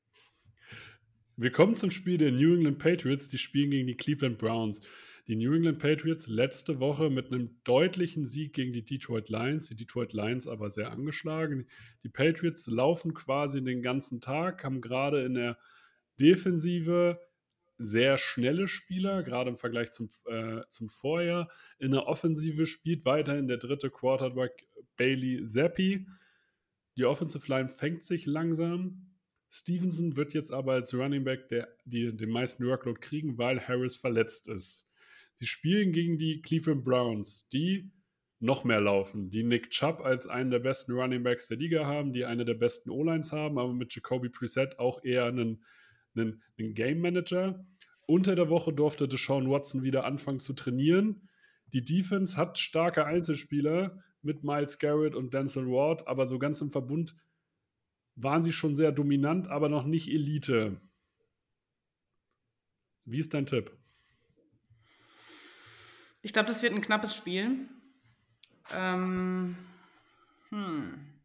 Wir 1.37 1.52
kommen 1.52 1.76
zum 1.76 1.92
Spiel 1.92 2.18
der 2.18 2.33
New 2.33 2.54
England 2.54 2.78
Patriots. 2.80 3.28
Die 3.28 3.38
spielen 3.38 3.71
gegen 3.71 3.87
die 3.87 3.97
Cleveland 3.97 4.38
Browns. 4.38 4.80
Die 5.28 5.37
New 5.37 5.54
England 5.54 5.78
Patriots 5.78 6.26
letzte 6.26 6.80
Woche 6.80 7.11
mit 7.11 7.26
einem 7.26 7.61
deutlichen 7.62 8.26
Sieg 8.26 8.54
gegen 8.54 8.73
die 8.73 8.85
Detroit 8.85 9.28
Lions. 9.28 9.68
Die 9.68 9.76
Detroit 9.76 10.12
Lions 10.12 10.49
aber 10.49 10.68
sehr 10.68 10.90
angeschlagen. 10.90 11.68
Die 12.02 12.09
Patriots 12.09 12.66
laufen 12.66 13.14
quasi 13.14 13.62
den 13.62 13.83
ganzen 13.83 14.21
Tag, 14.21 14.64
haben 14.64 14.80
gerade 14.80 15.23
in 15.23 15.35
der 15.35 15.59
Defensive 16.18 17.21
sehr 17.79 18.19
schnelle 18.19 18.69
Spieler, 18.69 19.23
gerade 19.23 19.51
im 19.51 19.57
Vergleich 19.57 19.91
zum, 19.91 20.11
äh, 20.27 20.63
zum 20.69 20.89
Vorjahr. 20.89 21.49
In 21.79 21.93
der 21.93 22.07
Offensive 22.07 22.67
spielt 22.67 23.05
weiterhin 23.05 23.47
der 23.47 23.59
dritte 23.59 23.89
Quarterback 23.91 24.67
Bailey 24.97 25.45
Zappi. 25.45 26.07
Die 26.97 27.05
Offensive 27.05 27.49
Line 27.49 27.69
fängt 27.69 28.03
sich 28.03 28.27
langsam. 28.27 29.15
Stevenson 29.49 30.17
wird 30.17 30.35
jetzt 30.35 30.53
aber 30.53 30.73
als 30.73 30.93
Running 30.93 31.25
Back 31.25 31.49
der, 31.49 31.69
die, 31.85 32.15
den 32.15 32.31
meisten 32.31 32.67
Workload 32.67 33.01
kriegen, 33.01 33.39
weil 33.39 33.61
Harris 33.61 33.97
verletzt 33.97 34.49
ist. 34.49 34.87
Sie 35.35 35.47
spielen 35.47 35.93
gegen 35.93 36.19
die 36.19 36.43
Cleveland 36.43 36.85
Browns, 36.85 37.49
die 37.49 37.93
noch 38.41 38.65
mehr 38.65 38.81
laufen, 38.81 39.31
die 39.31 39.43
Nick 39.43 39.71
Chubb 39.71 40.01
als 40.01 40.27
einen 40.27 40.51
der 40.51 40.61
besten 40.61 40.93
Running 40.93 41.23
Backs 41.23 41.49
der 41.49 41.57
Liga 41.57 41.87
haben, 41.87 42.13
die 42.13 42.25
eine 42.25 42.45
der 42.45 42.55
besten 42.55 42.91
O-Lines 42.91 43.33
haben, 43.33 43.59
aber 43.59 43.73
mit 43.73 43.95
Jacoby 43.95 44.29
Preset 44.29 44.79
auch 44.79 45.03
eher 45.03 45.25
einen, 45.25 45.65
einen, 46.15 46.43
einen 46.59 46.75
Game 46.75 47.00
Manager. 47.00 47.65
Unter 48.07 48.35
der 48.35 48.49
Woche 48.49 48.73
durfte 48.73 49.09
Deshaun 49.09 49.50
Watson 49.50 49.83
wieder 49.83 50.05
anfangen 50.05 50.41
zu 50.41 50.55
trainieren. 50.55 51.29
Die 51.73 51.85
Defense 51.85 52.37
hat 52.37 52.59
starke 52.59 53.05
Einzelspieler 53.05 54.03
mit 54.23 54.43
Miles 54.43 54.79
Garrett 54.79 55.15
und 55.15 55.35
Denzel 55.35 55.67
Ward, 55.67 56.09
aber 56.09 56.27
so 56.27 56.38
ganz 56.38 56.61
im 56.61 56.73
Verbund 56.73 57.15
waren 58.17 58.43
sie 58.43 58.53
schon 58.53 58.75
sehr 58.75 58.93
dominant, 58.93 59.49
aber 59.49 59.69
noch 59.69 59.85
nicht 59.85 60.09
Elite. 60.09 60.81
Wie 63.05 63.21
ist 63.21 63.33
dein 63.33 63.47
Tipp? 63.47 63.77
Ich 66.23 66.33
glaube, 66.33 66.49
das 66.49 66.62
wird 66.62 66.75
ein 66.75 66.81
knappes 66.81 67.15
Spiel. 67.15 67.69
Ähm, 68.71 69.57
hm. 70.50 71.18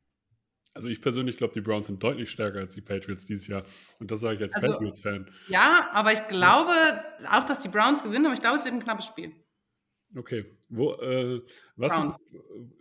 Also 0.76 0.90
ich 0.90 1.02
persönlich 1.02 1.38
glaube, 1.38 1.54
die 1.54 1.62
Browns 1.62 1.88
sind 1.88 2.02
deutlich 2.02 2.32
stärker 2.32 2.60
als 2.60 2.74
die 2.74 2.82
Patriots 2.82 3.28
dieses 3.28 3.48
Jahr. 3.48 3.64
Und 4.00 4.10
das 4.10 4.22
sage 4.22 4.36
ich 4.36 4.42
als 4.42 4.56
also, 4.56 4.72
Patriots-Fan. 4.72 5.30
Ja, 5.48 5.90
aber 5.94 6.14
ich 6.14 6.28
glaube 6.28 7.04
auch, 7.30 7.46
dass 7.46 7.60
die 7.60 7.70
Browns 7.70 8.02
gewinnen, 8.02 8.26
aber 8.26 8.34
ich 8.34 8.42
glaube, 8.42 8.58
es 8.58 8.66
wird 8.66 8.74
ein 8.74 8.82
knappes 8.82 9.06
Spiel. 9.06 9.36
Okay. 10.16 10.58
Wo, 10.70 10.94
äh, 10.94 11.42
was 11.76 11.94
sind, 11.94 12.16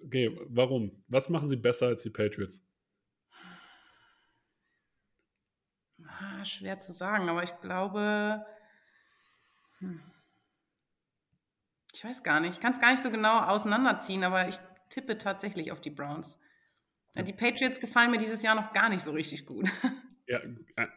okay, 0.04 0.38
warum? 0.48 1.02
Was 1.08 1.28
machen 1.28 1.48
sie 1.48 1.56
besser 1.56 1.86
als 1.86 2.02
die 2.02 2.10
Patriots? 2.10 2.64
Ah, 6.06 6.44
schwer 6.44 6.80
zu 6.80 6.92
sagen, 6.92 7.28
aber 7.28 7.42
ich 7.42 7.58
glaube. 7.60 8.44
Hm. 9.78 10.00
Ich 11.94 12.04
weiß 12.04 12.22
gar 12.22 12.40
nicht. 12.40 12.54
Ich 12.54 12.60
kann 12.60 12.72
es 12.72 12.80
gar 12.80 12.90
nicht 12.90 13.02
so 13.02 13.10
genau 13.10 13.40
auseinanderziehen, 13.40 14.24
aber 14.24 14.48
ich 14.48 14.58
tippe 14.88 15.18
tatsächlich 15.18 15.72
auf 15.72 15.80
die 15.80 15.90
Browns. 15.90 16.38
Die 17.14 17.32
Patriots 17.32 17.78
gefallen 17.78 18.10
mir 18.10 18.18
dieses 18.18 18.42
Jahr 18.42 18.54
noch 18.54 18.72
gar 18.72 18.88
nicht 18.88 19.02
so 19.02 19.10
richtig 19.12 19.46
gut. 19.46 19.68
Ja, 20.28 20.40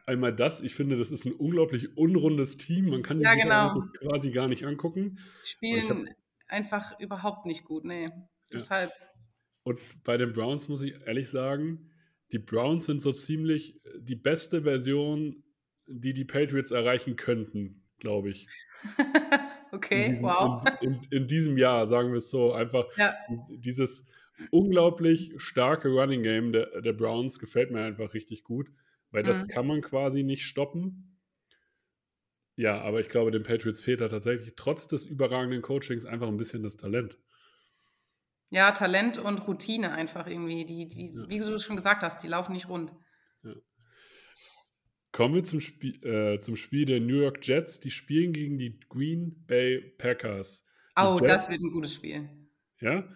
einmal 0.06 0.34
das. 0.34 0.62
Ich 0.62 0.76
finde, 0.76 0.98
das 0.98 1.12
ist 1.12 1.26
ein 1.26 1.34
unglaublich 1.34 1.98
unrundes 1.98 2.58
Team. 2.58 2.90
Man 2.90 3.02
kann 3.02 3.18
die 3.18 3.26
ja, 3.26 3.34
sich 3.34 3.42
genau. 3.42 3.84
quasi 4.00 4.32
gar 4.32 4.48
nicht 4.48 4.66
angucken. 4.66 5.18
Die 5.44 5.50
spielen 5.50 6.08
hab, 6.08 6.16
einfach 6.48 7.00
überhaupt 7.00 7.46
nicht 7.46 7.66
gut. 7.66 7.84
Nee, 7.84 8.12
deshalb. 8.54 8.92
Ja. 8.92 9.08
Und 9.64 9.80
bei 10.04 10.16
den 10.18 10.32
Browns 10.32 10.70
muss 10.70 10.84
ich 10.84 11.02
ehrlich 11.06 11.30
sagen, 11.30 11.92
die 12.32 12.40
Browns 12.40 12.86
sind 12.86 13.02
so 13.02 13.12
ziemlich 13.12 13.82
die 13.98 14.16
beste 14.16 14.62
Version, 14.62 15.44
die 15.88 16.14
die 16.14 16.26
Patriots 16.26 16.72
erreichen 16.72 17.16
könnten, 17.16 17.84
glaube 18.00 18.30
ich. 18.30 18.48
okay, 19.72 20.18
in, 20.18 20.22
wow. 20.22 20.64
In, 20.82 20.94
in, 20.94 21.02
in, 21.12 21.28
diesem 21.28 21.58
Jahr, 21.58 21.88
sagen 21.88 22.10
wir 22.10 22.18
es 22.18 22.30
so, 22.30 22.54
einfach 22.54 22.86
ja. 22.98 23.16
dieses 23.50 24.08
unglaublich 24.52 25.34
starke 25.38 25.90
Running 25.90 26.24
Game 26.24 26.52
der, 26.52 26.82
der, 26.82 26.94
Browns 26.94 27.40
gefällt 27.40 27.72
mir 27.72 27.84
einfach 27.84 28.14
richtig 28.14 28.44
gut, 28.44 28.70
weil 29.12 29.24
das 29.24 29.44
mhm. 29.44 29.48
kann 29.48 29.68
man 29.68 29.82
quasi 29.82 30.24
nicht 30.24 30.46
stoppen. 30.46 31.20
Ja, 32.58 32.82
aber 32.82 33.00
ich 33.00 33.10
glaube, 33.10 33.32
den 33.32 33.44
Patriots 33.44 33.82
fehlt 33.82 34.02
da 34.02 34.08
tatsächlich 34.08 34.54
trotz 34.56 34.88
des 34.88 35.06
überragenden 35.06 35.62
Coachings 35.62 36.06
einfach 36.06 36.28
ein 36.28 36.38
bisschen 36.38 36.64
das 36.64 36.78
Talent. 36.78 37.18
Ja, 38.50 38.72
Talent 38.72 39.18
und 39.18 39.40
Routine 39.48 39.92
einfach 39.92 40.28
irgendwie. 40.28 40.66
Die, 40.66 40.88
die, 40.88 41.14
ja. 41.14 41.28
wie 41.28 41.40
du 41.40 41.60
schon 41.60 41.76
gesagt 41.76 42.04
hast, 42.04 42.24
die 42.24 42.28
laufen 42.28 42.54
nicht 42.54 42.70
rund. 42.70 42.94
Ja. 43.44 43.54
Kommen 45.12 45.36
wir 45.36 45.44
zum, 45.44 45.60
Spiel, 45.60 46.02
äh, 46.06 46.40
zum 46.40 46.56
Spiel 46.56 46.86
der 46.86 47.02
New 47.02 47.20
York 47.22 47.46
Jets. 47.46 47.80
Die 47.80 47.92
spielen 47.92 48.32
gegen 48.32 48.58
die 48.58 48.80
Green 48.88 49.46
Bay 49.46 49.82
Packers. 49.98 50.64
Die 50.98 51.02
oh, 51.02 51.18
Jets, 51.20 51.28
das 51.28 51.50
wird 51.50 51.62
ein 51.62 51.72
gutes 51.72 51.96
Spiel. 51.96 52.30
Ja, 52.80 53.08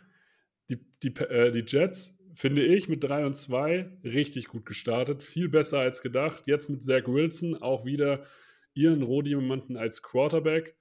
die, 0.69 0.79
die, 1.03 1.13
äh, 1.21 1.51
die 1.51 1.63
Jets, 1.65 2.15
finde 2.33 2.63
ich, 2.63 2.89
mit 2.89 3.03
3 3.03 3.25
und 3.25 3.35
2 3.35 3.99
richtig 4.03 4.47
gut 4.47 4.65
gestartet. 4.65 5.23
Viel 5.23 5.49
besser 5.49 5.79
als 5.79 6.01
gedacht. 6.01 6.43
Jetzt 6.45 6.69
mit 6.69 6.83
Zach 6.83 7.07
Wilson 7.07 7.55
auch 7.55 7.85
wieder 7.85 8.25
ihren 8.73 9.01
Rohdiamanten 9.01 9.77
als 9.77 10.01
Quarterback 10.01 10.75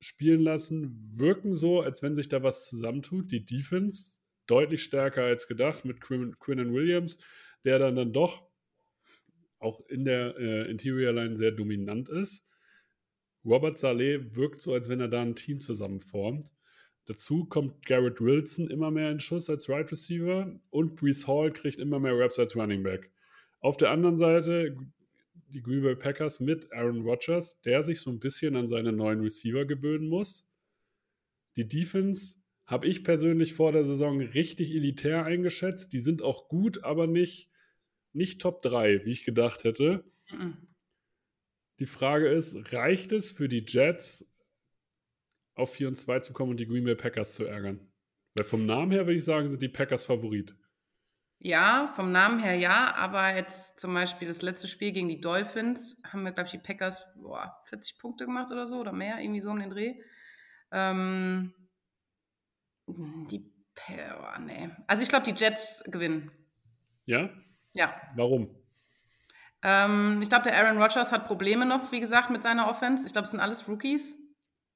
spielen 0.00 0.40
lassen, 0.40 1.10
wirken 1.12 1.54
so, 1.54 1.80
als 1.80 2.02
wenn 2.02 2.14
sich 2.14 2.28
da 2.28 2.42
was 2.42 2.68
zusammentut. 2.68 3.30
Die 3.30 3.44
Defense 3.44 4.18
deutlich 4.46 4.82
stärker 4.82 5.24
als 5.24 5.46
gedacht 5.46 5.84
mit 5.84 6.00
Quinn, 6.00 6.38
Quinn 6.38 6.72
Williams, 6.72 7.18
der 7.64 7.78
dann, 7.78 7.96
dann 7.96 8.12
doch 8.12 8.48
auch 9.58 9.80
in 9.88 10.04
der 10.04 10.36
äh, 10.38 10.70
Interior 10.70 11.12
Line 11.12 11.36
sehr 11.36 11.50
dominant 11.50 12.08
ist. 12.08 12.44
Robert 13.44 13.78
Saleh 13.78 14.36
wirkt 14.36 14.60
so, 14.60 14.72
als 14.72 14.88
wenn 14.88 15.00
er 15.00 15.08
da 15.08 15.22
ein 15.22 15.34
Team 15.34 15.60
zusammenformt. 15.60 16.52
Dazu 17.08 17.46
kommt 17.46 17.86
Garrett 17.86 18.20
Wilson 18.20 18.68
immer 18.68 18.90
mehr 18.90 19.10
in 19.10 19.18
Schuss 19.18 19.48
als 19.48 19.66
Right 19.70 19.90
Receiver 19.90 20.54
und 20.68 20.94
Brees 20.96 21.26
Hall 21.26 21.50
kriegt 21.50 21.78
immer 21.78 21.98
mehr 21.98 22.18
Raps 22.18 22.38
als 22.38 22.54
Running 22.54 22.82
Back. 22.82 23.10
Auf 23.60 23.78
der 23.78 23.90
anderen 23.92 24.18
Seite 24.18 24.76
die 25.48 25.62
Green 25.62 25.82
Bay 25.82 25.96
Packers 25.96 26.38
mit 26.38 26.70
Aaron 26.70 27.00
Rodgers, 27.00 27.62
der 27.62 27.82
sich 27.82 28.02
so 28.02 28.10
ein 28.10 28.20
bisschen 28.20 28.56
an 28.56 28.68
seine 28.68 28.92
neuen 28.92 29.22
Receiver 29.22 29.64
gewöhnen 29.64 30.06
muss. 30.06 30.46
Die 31.56 31.66
Defense 31.66 32.36
habe 32.66 32.86
ich 32.86 33.04
persönlich 33.04 33.54
vor 33.54 33.72
der 33.72 33.84
Saison 33.84 34.20
richtig 34.20 34.74
elitär 34.74 35.24
eingeschätzt. 35.24 35.94
Die 35.94 36.00
sind 36.00 36.20
auch 36.20 36.48
gut, 36.48 36.84
aber 36.84 37.06
nicht, 37.06 37.50
nicht 38.12 38.42
Top 38.42 38.60
3, 38.60 39.06
wie 39.06 39.10
ich 39.12 39.24
gedacht 39.24 39.64
hätte. 39.64 40.04
Die 41.78 41.86
Frage 41.86 42.28
ist, 42.28 42.74
reicht 42.74 43.12
es 43.12 43.30
für 43.32 43.48
die 43.48 43.64
Jets, 43.66 44.26
auf 45.58 45.74
4 45.74 45.88
und 45.88 45.94
2 45.94 46.20
zu 46.20 46.32
kommen 46.32 46.50
und 46.50 46.60
die 46.60 46.66
Green 46.66 46.84
Bay 46.84 46.94
Packers 46.94 47.34
zu 47.34 47.44
ärgern? 47.44 47.80
Weil 48.34 48.44
vom 48.44 48.66
Namen 48.66 48.92
her 48.92 49.06
würde 49.06 49.18
ich 49.18 49.24
sagen, 49.24 49.48
sind 49.48 49.62
die 49.62 49.68
Packers 49.68 50.04
Favorit. 50.04 50.54
Ja, 51.40 51.92
vom 51.94 52.10
Namen 52.10 52.40
her 52.40 52.56
ja, 52.56 52.94
aber 52.94 53.34
jetzt 53.34 53.78
zum 53.78 53.94
Beispiel 53.94 54.26
das 54.26 54.42
letzte 54.42 54.66
Spiel 54.66 54.92
gegen 54.92 55.08
die 55.08 55.20
Dolphins 55.20 55.96
haben 56.04 56.24
wir, 56.24 56.32
glaube 56.32 56.46
ich, 56.46 56.52
die 56.52 56.58
Packers 56.58 57.06
boah, 57.16 57.56
40 57.66 57.98
Punkte 57.98 58.24
gemacht 58.24 58.50
oder 58.50 58.66
so 58.66 58.76
oder 58.76 58.92
mehr, 58.92 59.20
irgendwie 59.20 59.40
so 59.40 59.50
um 59.50 59.60
den 59.60 59.70
Dreh. 59.70 59.94
Ähm, 60.72 61.54
die, 62.86 63.52
oh, 63.88 64.40
nee. 64.40 64.70
Also 64.88 65.02
ich 65.02 65.08
glaube, 65.08 65.30
die 65.30 65.38
Jets 65.38 65.84
gewinnen. 65.86 66.32
Ja? 67.06 67.30
Ja. 67.72 67.94
Warum? 68.16 68.54
Ähm, 69.62 70.20
ich 70.22 70.28
glaube, 70.28 70.44
der 70.44 70.56
Aaron 70.56 70.80
Rodgers 70.80 71.12
hat 71.12 71.26
Probleme 71.26 71.66
noch, 71.66 71.92
wie 71.92 72.00
gesagt, 72.00 72.30
mit 72.30 72.42
seiner 72.42 72.68
Offense. 72.68 73.06
Ich 73.06 73.12
glaube, 73.12 73.26
es 73.26 73.30
sind 73.30 73.40
alles 73.40 73.68
Rookies. 73.68 74.14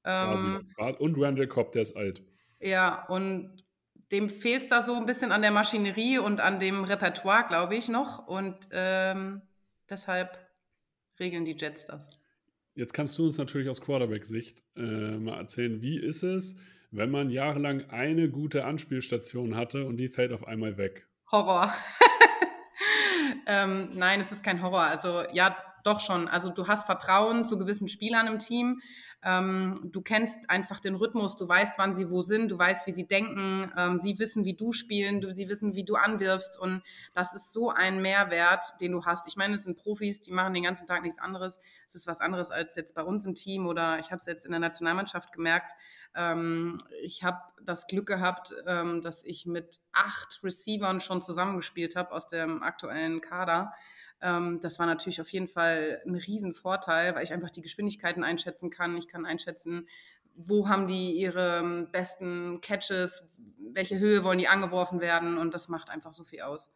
Ähm, 0.05 0.69
und 0.99 1.17
Randall 1.19 1.47
Cobb, 1.47 1.73
der 1.73 1.83
ist 1.83 1.97
alt. 1.97 2.23
Ja, 2.61 3.07
und 3.07 3.63
dem 4.13 4.29
fehlt 4.29 4.63
es 4.63 4.69
da 4.69 4.83
so 4.83 4.95
ein 4.95 5.07
bisschen 5.07 5.33
an 5.33 5.43
der 5.43 5.51
Maschinerie 5.51 6.19
und 6.19 6.41
an 6.41 6.61
dem 6.61 6.85
Repertoire, 6.85 7.47
glaube 7.49 7.77
ich, 7.77 7.89
noch. 7.89 8.27
Und 8.27 8.57
ähm, 8.71 9.43
deshalb 9.89 10.39
regeln 11.19 11.45
die 11.45 11.57
Jets 11.57 11.87
das. 11.87 12.09
Jetzt 12.75 12.93
kannst 12.95 13.19
du 13.19 13.27
uns 13.27 13.39
natürlich 13.39 13.69
aus 13.69 13.81
Quarterback-Sicht 13.81 14.63
äh, 14.77 14.83
mal 15.19 15.39
erzählen, 15.39 15.83
wie 15.83 15.99
ist 15.99 16.23
es, 16.23 16.57
wenn 16.91 17.11
man 17.11 17.31
jahrelang 17.31 17.91
eine 17.91 18.29
gute 18.31 18.65
Anspielstation 18.65 19.57
hatte 19.57 19.87
und 19.87 19.97
die 19.97 20.09
fällt 20.09 20.33
auf 20.33 20.47
einmal 20.47 20.77
weg? 20.77 21.07
Horror. 21.31 21.73
ähm, 23.47 23.91
nein, 23.95 24.21
es 24.21 24.31
ist 24.31 24.45
kein 24.45 24.63
Horror. 24.63 24.83
Also 24.83 25.23
ja, 25.33 25.57
doch 25.85 26.01
schon. 26.01 26.29
Also 26.29 26.51
du 26.51 26.67
hast 26.67 26.87
Vertrauen 26.87 27.45
zu 27.45 27.59
gewissen 27.59 27.89
Spielern 27.89 28.27
im 28.27 28.39
Team. 28.39 28.81
Ähm, 29.25 29.75
du 29.85 30.03
kennst 30.03 30.51
einfach 30.51 30.81
den 30.81 30.97
Rhythmus, 30.97 31.37
du 31.37 31.49
weißt, 31.49 31.75
wann 31.77 31.95
sie 31.95 32.11
wo 32.11 32.23
sind, 32.23 32.49
du 32.51 32.59
weißt, 32.59 32.87
wie 32.89 32.93
sie 32.93 33.07
denken, 33.07 33.73
ähm, 33.77 34.01
sie 34.01 34.19
wissen, 34.19 34.45
wie 34.45 34.55
du 34.55 34.73
spielen, 34.73 35.21
du, 35.21 35.33
sie 35.33 35.49
wissen, 35.49 35.77
wie 35.77 35.85
du 35.85 35.95
anwirfst 35.95 36.59
und 36.59 36.83
das 37.15 37.33
ist 37.35 37.53
so 37.53 37.71
ein 37.71 38.03
Mehrwert, 38.03 38.65
den 38.81 38.93
du 38.93 39.05
hast. 39.05 39.29
Ich 39.29 39.37
meine, 39.37 39.55
es 39.55 39.65
sind 39.65 39.77
Profis, 39.77 40.21
die 40.21 40.33
machen 40.33 40.55
den 40.55 40.65
ganzen 40.65 40.89
Tag 40.89 41.03
nichts 41.03 41.21
anderes. 41.21 41.61
Es 41.87 41.95
ist 41.95 42.07
was 42.09 42.21
anderes 42.21 42.51
als 42.51 42.75
jetzt 42.75 42.95
bei 42.95 43.03
uns 43.05 43.25
im 43.25 43.35
Team 43.35 43.67
oder 43.67 44.01
ich 44.01 44.07
habe 44.07 44.17
es 44.17 44.27
jetzt 44.27 44.45
in 44.45 44.51
der 44.51 44.61
Nationalmannschaft 44.61 45.33
gemerkt. 45.33 45.73
Ähm, 46.17 46.79
ich 47.03 47.23
habe 47.23 47.39
das 47.63 47.87
Glück 47.87 48.07
gehabt, 48.07 48.55
ähm, 48.67 49.03
dass 49.03 49.25
ich 49.25 49.47
mit 49.47 49.79
acht 49.93 50.41
Receivern 50.43 51.01
schon 51.01 51.23
zusammengespielt 51.23 51.95
habe 51.95 52.11
aus 52.11 52.27
dem 52.27 52.63
aktuellen 52.63 53.21
Kader 53.21 53.73
das 54.23 54.79
war 54.79 54.87
natürlich 54.87 55.21
auf 55.21 55.29
jeden 55.31 55.49
Fall 55.49 56.01
ein 56.07 56.15
Riesenvorteil, 56.15 57.15
weil 57.15 57.25
ich 57.25 57.33
einfach 57.33 57.51
die 57.51 57.63
Geschwindigkeiten 57.63 58.23
einschätzen 58.23 58.71
kann. 58.71 58.97
Ich 58.97 59.09
kann 59.09 59.27
einschätzen, 59.27 59.89
wo 60.35 60.69
haben 60.69 60.87
die 60.87 61.13
ihre 61.13 61.89
besten 61.91 62.61
Catches, 62.61 63.25
welche 63.73 63.99
Höhe 63.99 64.25
wollen 64.25 64.39
die 64.39 64.49
angeworfen 64.49 65.01
werden 65.01 65.39
und 65.39 65.53
das 65.53 65.69
macht 65.69 65.91
einfach 65.91 66.13
so 66.13 66.25
viel 66.25 66.43
aus. 66.43 66.71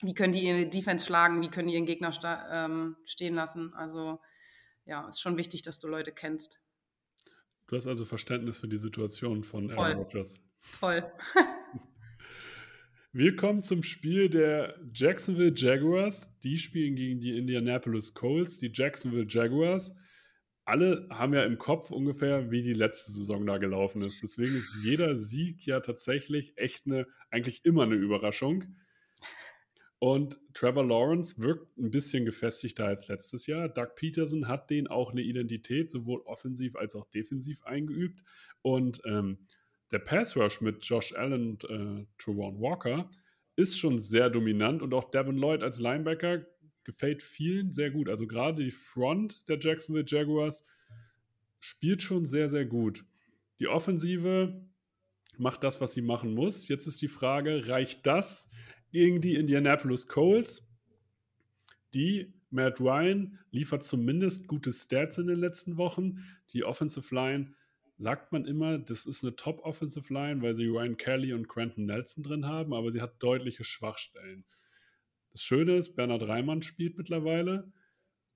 Wie 0.00 0.14
können 0.14 0.32
die 0.32 0.44
ihre 0.44 0.66
Defense 0.66 1.06
schlagen, 1.06 1.42
wie 1.42 1.48
können 1.48 1.68
die 1.68 1.74
ihren 1.74 1.86
Gegner 1.86 2.12
ähm, 2.52 2.96
stehen 3.04 3.34
lassen. 3.34 3.72
Also 3.74 4.20
ja, 4.84 5.08
ist 5.08 5.20
schon 5.20 5.36
wichtig, 5.36 5.62
dass 5.62 5.78
du 5.78 5.88
Leute 5.88 6.12
kennst. 6.12 6.60
Du 7.66 7.76
hast 7.76 7.86
also 7.86 8.04
Verständnis 8.04 8.58
für 8.58 8.68
die 8.68 8.76
Situation 8.76 9.42
von 9.42 9.70
Aaron 9.70 9.98
Rodgers. 9.98 10.40
Voll. 10.60 11.10
Wir 13.18 13.34
kommen 13.34 13.62
zum 13.62 13.82
Spiel 13.82 14.30
der 14.30 14.78
Jacksonville 14.94 15.52
Jaguars. 15.52 16.38
Die 16.44 16.56
spielen 16.56 16.94
gegen 16.94 17.18
die 17.18 17.36
Indianapolis 17.36 18.14
Colts. 18.14 18.58
Die 18.58 18.70
Jacksonville 18.72 19.26
Jaguars 19.28 19.92
alle 20.64 21.04
haben 21.10 21.34
ja 21.34 21.42
im 21.42 21.58
Kopf 21.58 21.90
ungefähr, 21.90 22.52
wie 22.52 22.62
die 22.62 22.74
letzte 22.74 23.10
Saison 23.10 23.44
da 23.44 23.58
gelaufen 23.58 24.02
ist. 24.02 24.22
Deswegen 24.22 24.54
ist 24.54 24.70
jeder 24.84 25.16
Sieg 25.16 25.66
ja 25.66 25.80
tatsächlich 25.80 26.56
echt 26.58 26.86
eine, 26.86 27.08
eigentlich 27.28 27.64
immer 27.64 27.82
eine 27.82 27.96
Überraschung. 27.96 28.76
Und 29.98 30.38
Trevor 30.54 30.86
Lawrence 30.86 31.42
wirkt 31.42 31.76
ein 31.76 31.90
bisschen 31.90 32.24
gefestigter 32.24 32.86
als 32.86 33.08
letztes 33.08 33.48
Jahr. 33.48 33.68
Doug 33.68 33.96
Peterson 33.96 34.46
hat 34.46 34.70
den 34.70 34.86
auch 34.86 35.10
eine 35.10 35.22
Identität, 35.22 35.90
sowohl 35.90 36.20
offensiv 36.20 36.76
als 36.76 36.94
auch 36.94 37.06
defensiv 37.06 37.64
eingeübt. 37.64 38.22
Und 38.62 39.00
ähm, 39.06 39.38
der 39.90 39.98
Pass 39.98 40.36
Rush 40.36 40.60
mit 40.60 40.84
Josh 40.84 41.14
Allen 41.14 41.32
und 41.50 41.64
äh, 41.64 42.06
Trevon 42.18 42.60
Walker 42.60 43.10
ist 43.56 43.78
schon 43.78 43.98
sehr 43.98 44.30
dominant 44.30 44.82
und 44.82 44.94
auch 44.94 45.10
Devin 45.10 45.36
Lloyd 45.36 45.62
als 45.62 45.80
Linebacker 45.80 46.46
gefällt 46.84 47.22
vielen 47.22 47.70
sehr 47.72 47.90
gut. 47.90 48.08
Also 48.08 48.26
gerade 48.26 48.62
die 48.62 48.70
Front 48.70 49.48
der 49.48 49.58
Jacksonville 49.60 50.06
Jaguars 50.06 50.64
spielt 51.60 52.02
schon 52.02 52.24
sehr, 52.24 52.48
sehr 52.48 52.64
gut. 52.64 53.04
Die 53.58 53.66
Offensive 53.66 54.64
macht 55.36 55.64
das, 55.64 55.80
was 55.80 55.92
sie 55.92 56.02
machen 56.02 56.34
muss. 56.34 56.68
Jetzt 56.68 56.86
ist 56.86 57.02
die 57.02 57.08
Frage, 57.08 57.68
reicht 57.68 58.06
das 58.06 58.48
gegen 58.92 59.20
die 59.20 59.34
Indianapolis 59.34 60.06
Colts? 60.06 60.66
Die 61.94 62.32
Matt 62.50 62.80
Ryan 62.80 63.38
liefert 63.50 63.84
zumindest 63.84 64.46
gute 64.46 64.72
Stats 64.72 65.18
in 65.18 65.26
den 65.26 65.38
letzten 65.38 65.76
Wochen. 65.76 66.24
Die 66.52 66.64
Offensive 66.64 67.14
Line 67.14 67.54
sagt 67.98 68.32
man 68.32 68.44
immer, 68.44 68.78
das 68.78 69.06
ist 69.06 69.24
eine 69.24 69.34
Top 69.34 69.60
Offensive 69.64 70.12
Line, 70.12 70.40
weil 70.40 70.54
sie 70.54 70.66
Ryan 70.66 70.96
Kelly 70.96 71.32
und 71.32 71.48
Quentin 71.48 71.86
Nelson 71.86 72.22
drin 72.22 72.46
haben, 72.46 72.72
aber 72.72 72.92
sie 72.92 73.02
hat 73.02 73.22
deutliche 73.22 73.64
Schwachstellen. 73.64 74.44
Das 75.32 75.42
Schöne 75.42 75.76
ist, 75.76 75.96
Bernhard 75.96 76.22
Reimann 76.22 76.62
spielt 76.62 76.96
mittlerweile. 76.96 77.70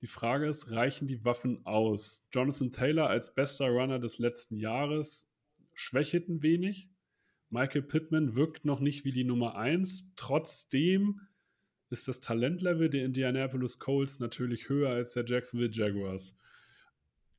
Die 0.00 0.08
Frage 0.08 0.46
ist, 0.46 0.72
reichen 0.72 1.06
die 1.06 1.24
Waffen 1.24 1.64
aus? 1.64 2.26
Jonathan 2.32 2.72
Taylor 2.72 3.08
als 3.08 3.34
bester 3.34 3.68
Runner 3.68 4.00
des 4.00 4.18
letzten 4.18 4.56
Jahres 4.56 5.28
schwächelt 5.74 6.28
ein 6.28 6.42
wenig. 6.42 6.90
Michael 7.50 7.82
Pittman 7.82 8.34
wirkt 8.34 8.64
noch 8.64 8.80
nicht 8.80 9.04
wie 9.04 9.12
die 9.12 9.24
Nummer 9.24 9.56
1. 9.56 10.14
Trotzdem 10.16 11.20
ist 11.88 12.08
das 12.08 12.20
Talentlevel 12.20 12.90
der 12.90 13.04
Indianapolis 13.04 13.78
Colts 13.78 14.18
natürlich 14.18 14.68
höher 14.68 14.90
als 14.90 15.12
der 15.12 15.24
Jacksonville 15.24 15.70
Jaguars. 15.70 16.36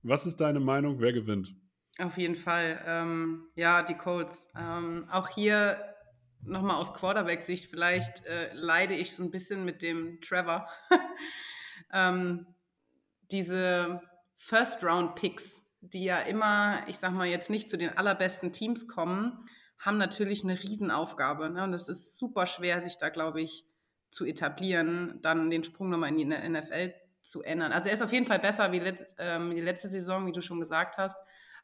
Was 0.03 0.25
ist 0.25 0.37
deine 0.37 0.59
Meinung? 0.59 1.01
Wer 1.01 1.11
gewinnt? 1.11 1.55
Auf 1.99 2.17
jeden 2.17 2.35
Fall. 2.35 2.81
Ähm, 2.85 3.47
ja, 3.55 3.83
die 3.83 3.95
Colts. 3.95 4.47
Ähm, 4.55 5.07
auch 5.11 5.29
hier 5.29 5.77
nochmal 6.45 6.77
aus 6.77 6.93
Quarterback-Sicht, 6.93 7.69
vielleicht 7.69 8.25
äh, 8.25 8.51
leide 8.53 8.93
ich 8.93 9.15
so 9.15 9.23
ein 9.23 9.31
bisschen 9.31 9.63
mit 9.65 9.81
dem 9.81 10.19
Trevor. 10.21 10.67
ähm, 11.93 12.47
diese 13.31 14.01
First-Round-Picks, 14.35 15.63
die 15.81 16.03
ja 16.03 16.19
immer, 16.19 16.83
ich 16.87 16.97
sag 16.97 17.13
mal, 17.13 17.27
jetzt 17.27 17.49
nicht 17.49 17.69
zu 17.69 17.77
den 17.77 17.97
allerbesten 17.97 18.51
Teams 18.51 18.87
kommen, 18.87 19.47
haben 19.79 19.97
natürlich 19.97 20.43
eine 20.43 20.61
Riesenaufgabe. 20.61 21.49
Ne? 21.49 21.63
Und 21.63 21.73
es 21.73 21.87
ist 21.87 22.17
super 22.17 22.47
schwer, 22.47 22.79
sich 22.79 22.97
da, 22.97 23.09
glaube 23.09 23.41
ich, 23.41 23.65
zu 24.11 24.25
etablieren, 24.25 25.19
dann 25.21 25.49
den 25.49 25.63
Sprung 25.63 25.89
nochmal 25.89 26.09
in 26.09 26.17
die 26.17 26.25
NFL 26.25 26.93
zu 27.23 27.41
ändern. 27.41 27.71
Also 27.71 27.87
er 27.87 27.95
ist 27.95 28.01
auf 28.01 28.13
jeden 28.13 28.25
Fall 28.25 28.39
besser 28.39 28.71
wie 28.71 28.79
let, 28.79 29.15
ähm, 29.17 29.55
die 29.55 29.61
letzte 29.61 29.89
Saison, 29.89 30.27
wie 30.27 30.31
du 30.31 30.41
schon 30.41 30.59
gesagt 30.59 30.97
hast. 30.97 31.17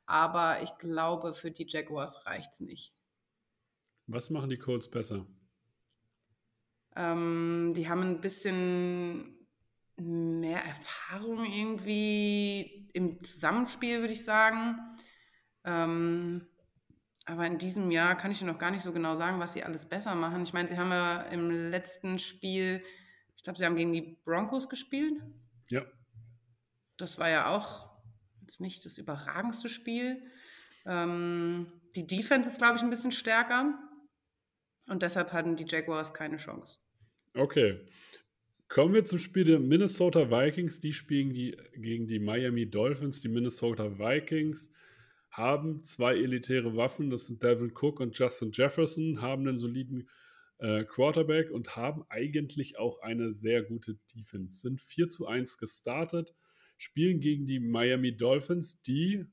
Aber 0.10 0.64
ich 0.64 0.76
glaube, 0.80 1.36
für 1.36 1.52
die 1.52 1.68
Jaguars 1.68 2.26
reicht 2.26 2.54
es 2.54 2.60
nicht. 2.62 2.96
Was 4.08 4.32
machen 4.32 4.50
die 4.50 4.58
Colts 4.58 4.90
besser? 4.90 5.28
Ähm, 6.96 7.74
die 7.76 7.88
haben 7.88 8.02
ein 8.02 8.20
bisschen 8.20 9.38
mehr 9.98 10.64
Erfahrung 10.64 11.46
irgendwie 11.46 12.90
im 12.94 13.24
Zusammenspiel, 13.24 14.00
würde 14.00 14.14
ich 14.14 14.24
sagen. 14.24 14.80
Ähm, 15.64 16.48
aber 17.26 17.46
in 17.46 17.60
diesem 17.60 17.92
Jahr 17.92 18.18
kann 18.18 18.32
ich 18.32 18.42
noch 18.42 18.58
gar 18.58 18.72
nicht 18.72 18.82
so 18.82 18.92
genau 18.92 19.16
sagen, 19.16 19.40
was 19.40 19.54
sie 19.54 19.64
alles 19.64 19.88
besser 19.88 20.16
machen. 20.16 20.42
Ich 20.42 20.54
meine, 20.54 20.70
sie 20.70 20.78
haben 20.80 20.90
ja 20.90 21.22
im 21.22 21.52
letzten 21.70 22.18
Spiel, 22.18 22.84
ich 23.36 23.44
glaube, 23.44 23.60
sie 23.60 23.66
haben 23.66 23.76
gegen 23.76 23.94
die 23.94 24.18
Broncos 24.26 24.70
gespielt. 24.70 25.22
Ja. 25.68 25.86
Das 26.98 27.20
war 27.20 27.30
ja 27.30 27.56
auch 27.56 27.89
jetzt 28.50 28.62
nicht 28.62 28.84
das 28.84 28.98
überragendste 28.98 29.70
Spiel. 29.70 30.24
Ähm, 30.86 31.68
die 31.96 32.08
Defense 32.08 32.50
ist, 32.50 32.58
glaube 32.58 32.78
ich, 32.78 32.82
ein 32.82 32.90
bisschen 32.90 33.12
stärker. 33.12 33.78
Und 34.88 35.04
deshalb 35.04 35.32
hatten 35.34 35.56
die 35.56 35.66
Jaguars 35.68 36.14
keine 36.14 36.38
Chance. 36.38 36.80
Okay. 37.36 37.80
Kommen 38.68 38.94
wir 38.94 39.06
zum 39.06 39.20
Spiel 39.20 39.46
der 39.46 39.60
Minnesota 39.60 40.32
Vikings. 40.32 40.80
Die 40.80 40.94
spielen 40.94 41.32
die, 41.32 41.56
gegen 41.76 42.08
die 42.08 42.20
Miami 42.20 42.68
Dolphins. 42.70 43.22
Die 43.22 43.30
Minnesota 43.30 44.00
Vikings 44.00 44.72
haben 45.30 45.84
zwei 45.84 46.16
elitäre 46.16 46.76
Waffen. 46.76 47.12
Das 47.12 47.28
sind 47.28 47.44
Devin 47.44 47.72
Cook 47.76 48.00
und 48.00 48.18
Justin 48.18 48.52
Jefferson, 48.52 49.22
haben 49.22 49.48
einen 49.48 49.58
soliden 49.58 50.10
äh, 50.58 50.84
Quarterback 50.86 51.52
und 51.52 51.76
haben 51.76 52.04
eigentlich 52.10 52.80
auch 52.80 53.00
eine 53.02 53.32
sehr 53.32 53.62
gute 53.62 54.00
Defense. 54.16 54.62
Sind 54.62 54.82
4 54.82 55.08
zu 55.08 55.28
1 55.28 55.60
gestartet, 55.60 56.34
spielen 56.80 57.20
gegen 57.20 57.46
die 57.46 57.60
Miami 57.60 58.16
Dolphins, 58.16 58.82
die 58.82 59.26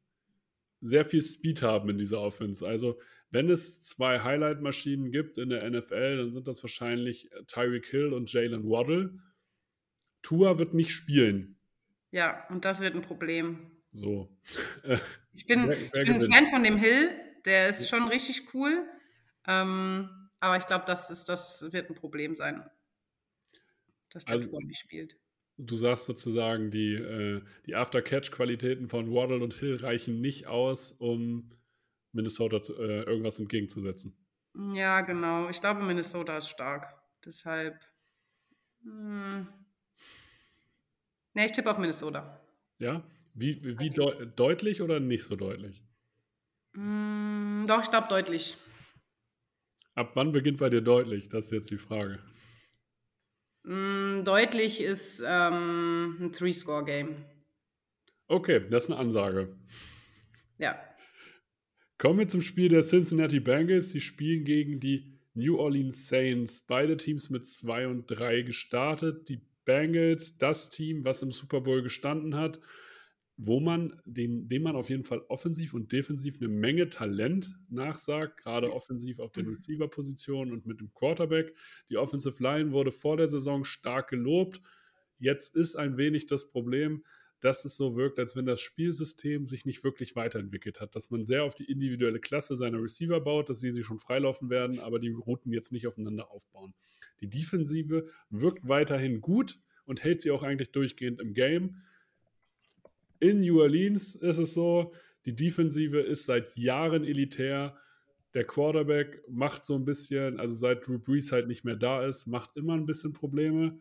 sehr 0.82 1.06
viel 1.06 1.22
Speed 1.22 1.62
haben 1.62 1.88
in 1.88 1.98
dieser 1.98 2.20
Offense. 2.20 2.66
Also, 2.66 3.00
wenn 3.30 3.48
es 3.48 3.80
zwei 3.80 4.20
Highlight-Maschinen 4.20 5.10
gibt 5.10 5.38
in 5.38 5.48
der 5.48 5.68
NFL, 5.68 6.18
dann 6.18 6.30
sind 6.30 6.46
das 6.46 6.62
wahrscheinlich 6.62 7.32
äh, 7.32 7.44
Tyreek 7.44 7.86
Hill 7.86 8.12
und 8.12 8.32
Jalen 8.32 8.68
Waddle. 8.68 9.18
Tua 10.22 10.58
wird 10.58 10.74
nicht 10.74 10.92
spielen. 10.92 11.56
Ja, 12.10 12.46
und 12.50 12.64
das 12.64 12.80
wird 12.80 12.94
ein 12.94 13.02
Problem. 13.02 13.70
So. 13.92 14.28
Ich 15.38 15.46
bin, 15.46 15.68
wer, 15.68 15.92
wer 15.92 16.04
bin 16.06 16.14
ein 16.14 16.32
Fan 16.32 16.46
von 16.46 16.62
dem 16.62 16.78
Hill, 16.78 17.10
der 17.44 17.68
ist 17.68 17.90
schon 17.90 18.08
richtig 18.08 18.54
cool. 18.54 18.88
Ähm, 19.46 20.08
aber 20.40 20.56
ich 20.56 20.64
glaube, 20.64 20.86
das, 20.86 21.08
das 21.24 21.70
wird 21.74 21.90
ein 21.90 21.94
Problem 21.94 22.34
sein, 22.34 22.64
dass 24.12 24.24
der 24.24 24.32
also, 24.32 24.46
Tua 24.48 24.60
nicht 24.62 24.80
spielt. 24.80 25.14
Du 25.58 25.76
sagst 25.76 26.04
sozusagen, 26.04 26.70
die, 26.70 26.94
äh, 26.94 27.42
die 27.64 27.74
After-Catch-Qualitäten 27.74 28.88
von 28.88 29.12
Waddle 29.12 29.42
und 29.42 29.54
Hill 29.54 29.76
reichen 29.76 30.20
nicht 30.20 30.46
aus, 30.46 30.92
um 30.92 31.50
Minnesota 32.12 32.60
zu, 32.60 32.74
äh, 32.76 33.02
irgendwas 33.02 33.38
entgegenzusetzen. 33.38 34.16
Ja, 34.74 35.00
genau. 35.00 35.48
Ich 35.48 35.60
glaube, 35.60 35.82
Minnesota 35.82 36.38
ist 36.38 36.48
stark. 36.48 36.94
Deshalb. 37.24 37.80
Hm. 38.82 39.48
Ne, 41.34 41.46
ich 41.46 41.52
tippe 41.52 41.70
auf 41.70 41.78
Minnesota. 41.78 42.40
Ja? 42.78 43.02
Wie, 43.34 43.78
wie 43.78 43.90
de 43.90 44.26
deutlich 44.34 44.80
oder 44.80 45.00
nicht 45.00 45.24
so 45.24 45.36
deutlich? 45.36 45.82
Hm, 46.74 47.64
doch, 47.66 47.82
ich 47.82 47.90
glaube 47.90 48.08
deutlich. 48.08 48.56
Ab 49.94 50.12
wann 50.14 50.32
beginnt 50.32 50.58
bei 50.58 50.70
dir 50.70 50.80
deutlich? 50.80 51.28
Das 51.28 51.46
ist 51.46 51.50
jetzt 51.52 51.70
die 51.70 51.78
Frage. 51.78 52.18
Mm, 53.66 54.22
deutlich 54.24 54.80
ist 54.80 55.20
ähm, 55.26 56.16
ein 56.20 56.32
Three-Score-Game. 56.32 57.16
Okay, 58.28 58.62
das 58.70 58.84
ist 58.84 58.90
eine 58.90 59.00
Ansage. 59.00 59.56
Ja. 60.58 60.80
Kommen 61.98 62.20
wir 62.20 62.28
zum 62.28 62.42
Spiel 62.42 62.68
der 62.68 62.82
Cincinnati 62.82 63.40
Bengals. 63.40 63.88
Die 63.88 64.00
spielen 64.00 64.44
gegen 64.44 64.78
die 64.78 65.18
New 65.34 65.58
Orleans 65.58 66.06
Saints. 66.06 66.62
Beide 66.62 66.96
Teams 66.96 67.28
mit 67.28 67.44
2 67.44 67.88
und 67.88 68.06
3 68.06 68.42
gestartet. 68.42 69.28
Die 69.28 69.40
Bengals, 69.64 70.38
das 70.38 70.70
Team, 70.70 71.04
was 71.04 71.22
im 71.22 71.32
Super 71.32 71.60
Bowl 71.60 71.82
gestanden 71.82 72.36
hat, 72.36 72.60
wo 73.38 73.60
man 73.60 74.00
dem, 74.06 74.48
dem 74.48 74.62
man 74.62 74.76
auf 74.76 74.88
jeden 74.88 75.04
Fall 75.04 75.20
offensiv 75.28 75.74
und 75.74 75.92
defensiv 75.92 76.36
eine 76.38 76.48
Menge 76.48 76.88
Talent 76.88 77.54
nachsagt, 77.68 78.38
gerade 78.38 78.72
offensiv 78.72 79.18
auf 79.18 79.32
den 79.32 79.46
mhm. 79.46 79.52
Receiver-Positionen 79.52 80.52
und 80.52 80.66
mit 80.66 80.80
dem 80.80 80.92
Quarterback. 80.94 81.54
Die 81.90 81.98
Offensive 81.98 82.42
Line 82.42 82.72
wurde 82.72 82.92
vor 82.92 83.16
der 83.16 83.28
Saison 83.28 83.64
stark 83.64 84.08
gelobt. 84.08 84.62
Jetzt 85.18 85.54
ist 85.54 85.76
ein 85.76 85.98
wenig 85.98 86.26
das 86.26 86.48
Problem, 86.50 87.02
dass 87.40 87.66
es 87.66 87.76
so 87.76 87.96
wirkt, 87.96 88.18
als 88.18 88.34
wenn 88.36 88.46
das 88.46 88.60
Spielsystem 88.60 89.46
sich 89.46 89.66
nicht 89.66 89.84
wirklich 89.84 90.16
weiterentwickelt 90.16 90.80
hat, 90.80 90.96
dass 90.96 91.10
man 91.10 91.22
sehr 91.22 91.44
auf 91.44 91.54
die 91.54 91.70
individuelle 91.70 92.20
Klasse 92.20 92.56
seiner 92.56 92.82
Receiver 92.82 93.20
baut, 93.20 93.50
dass 93.50 93.60
sie 93.60 93.70
sich 93.70 93.84
schon 93.84 93.98
freilaufen 93.98 94.48
werden, 94.48 94.80
aber 94.80 94.98
die 94.98 95.10
Routen 95.10 95.52
jetzt 95.52 95.72
nicht 95.72 95.86
aufeinander 95.86 96.30
aufbauen. 96.30 96.74
Die 97.20 97.28
Defensive 97.28 98.06
wirkt 98.30 98.66
weiterhin 98.66 99.20
gut 99.20 99.60
und 99.84 100.02
hält 100.02 100.22
sie 100.22 100.30
auch 100.30 100.42
eigentlich 100.42 100.72
durchgehend 100.72 101.20
im 101.20 101.34
Game. 101.34 101.82
In 103.20 103.40
New 103.40 103.60
Orleans 103.60 104.14
ist 104.14 104.38
es 104.38 104.54
so, 104.54 104.94
die 105.24 105.34
Defensive 105.34 105.98
ist 105.98 106.26
seit 106.26 106.56
Jahren 106.56 107.04
elitär. 107.04 107.76
Der 108.34 108.44
Quarterback 108.44 109.22
macht 109.28 109.64
so 109.64 109.74
ein 109.74 109.84
bisschen, 109.84 110.38
also 110.38 110.54
seit 110.54 110.86
Drew 110.86 110.98
Brees 110.98 111.32
halt 111.32 111.48
nicht 111.48 111.64
mehr 111.64 111.76
da 111.76 112.04
ist, 112.06 112.26
macht 112.26 112.56
immer 112.56 112.74
ein 112.74 112.86
bisschen 112.86 113.12
Probleme. 113.12 113.80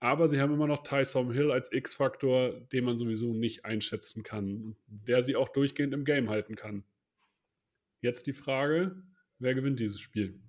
Aber 0.00 0.28
sie 0.28 0.40
haben 0.40 0.54
immer 0.54 0.66
noch 0.66 0.82
Tyson 0.82 1.30
Hill 1.30 1.52
als 1.52 1.70
X-Faktor, 1.70 2.52
den 2.72 2.84
man 2.84 2.96
sowieso 2.96 3.34
nicht 3.34 3.66
einschätzen 3.66 4.22
kann, 4.22 4.76
der 4.86 5.22
sie 5.22 5.36
auch 5.36 5.50
durchgehend 5.50 5.92
im 5.92 6.06
Game 6.06 6.30
halten 6.30 6.56
kann. 6.56 6.84
Jetzt 8.00 8.26
die 8.26 8.32
Frage, 8.32 9.02
wer 9.38 9.54
gewinnt 9.54 9.78
dieses 9.78 10.00
Spiel? 10.00 10.40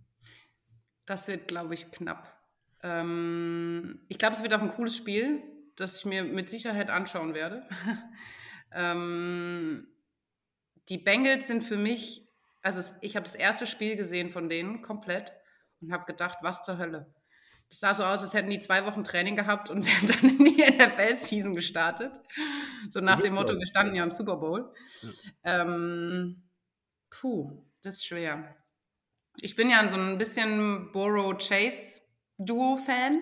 Das 1.06 1.28
wird, 1.28 1.50
glaube 1.50 1.74
ich, 1.74 1.92
knapp. 1.92 2.34
Ähm, 2.82 4.00
ich 4.08 4.18
glaube, 4.18 4.36
es 4.36 4.42
wird 4.42 4.54
auch 4.54 4.62
ein 4.62 4.72
cooles 4.72 4.96
Spiel, 4.96 5.44
das 5.82 5.98
ich 5.98 6.06
mir 6.06 6.24
mit 6.24 6.50
Sicherheit 6.50 6.90
anschauen 6.90 7.34
werde. 7.34 7.68
ähm, 8.74 9.88
die 10.90 10.98
Bengals 10.98 11.48
sind 11.48 11.64
für 11.64 11.78
mich, 11.78 12.28
also 12.62 12.82
ich 13.02 13.16
habe 13.16 13.24
das 13.24 13.36
erste 13.36 13.68
Spiel 13.68 13.96
gesehen 13.96 14.32
von 14.32 14.50
denen 14.50 14.82
komplett 14.82 15.34
und 15.82 15.92
habe 15.92 16.06
gedacht, 16.06 16.40
was 16.42 16.64
zur 16.64 16.78
Hölle. 16.78 17.14
Das 17.70 17.80
sah 17.80 17.94
so 17.94 18.04
aus, 18.04 18.22
als 18.22 18.34
hätten 18.34 18.50
die 18.50 18.60
zwei 18.60 18.86
Wochen 18.86 19.04
Training 19.04 19.36
gehabt 19.36 19.70
und 19.70 19.86
wären 19.88 20.08
dann 20.08 20.38
in 20.38 20.46
die 20.46 20.62
NFL-Season 20.62 21.54
gestartet. 21.54 22.12
So 22.90 23.00
nach 23.00 23.20
dem 23.20 23.34
Motto, 23.34 23.58
wir 23.58 23.68
standen 23.68 23.96
ja 23.96 24.04
im 24.04 24.12
Super 24.12 24.38
Bowl. 24.38 24.74
Ja. 25.44 25.62
Ähm, 25.62 26.44
puh, 27.10 27.66
das 27.82 27.96
ist 27.96 28.06
schwer. 28.06 28.56
Ich 29.38 29.56
bin 29.56 29.70
ja 29.70 29.90
so 29.90 29.96
ein 29.96 30.18
bisschen 30.18 30.92
Borrow 30.92 31.38
Chase 31.38 32.01
Duo-Fan. 32.46 33.22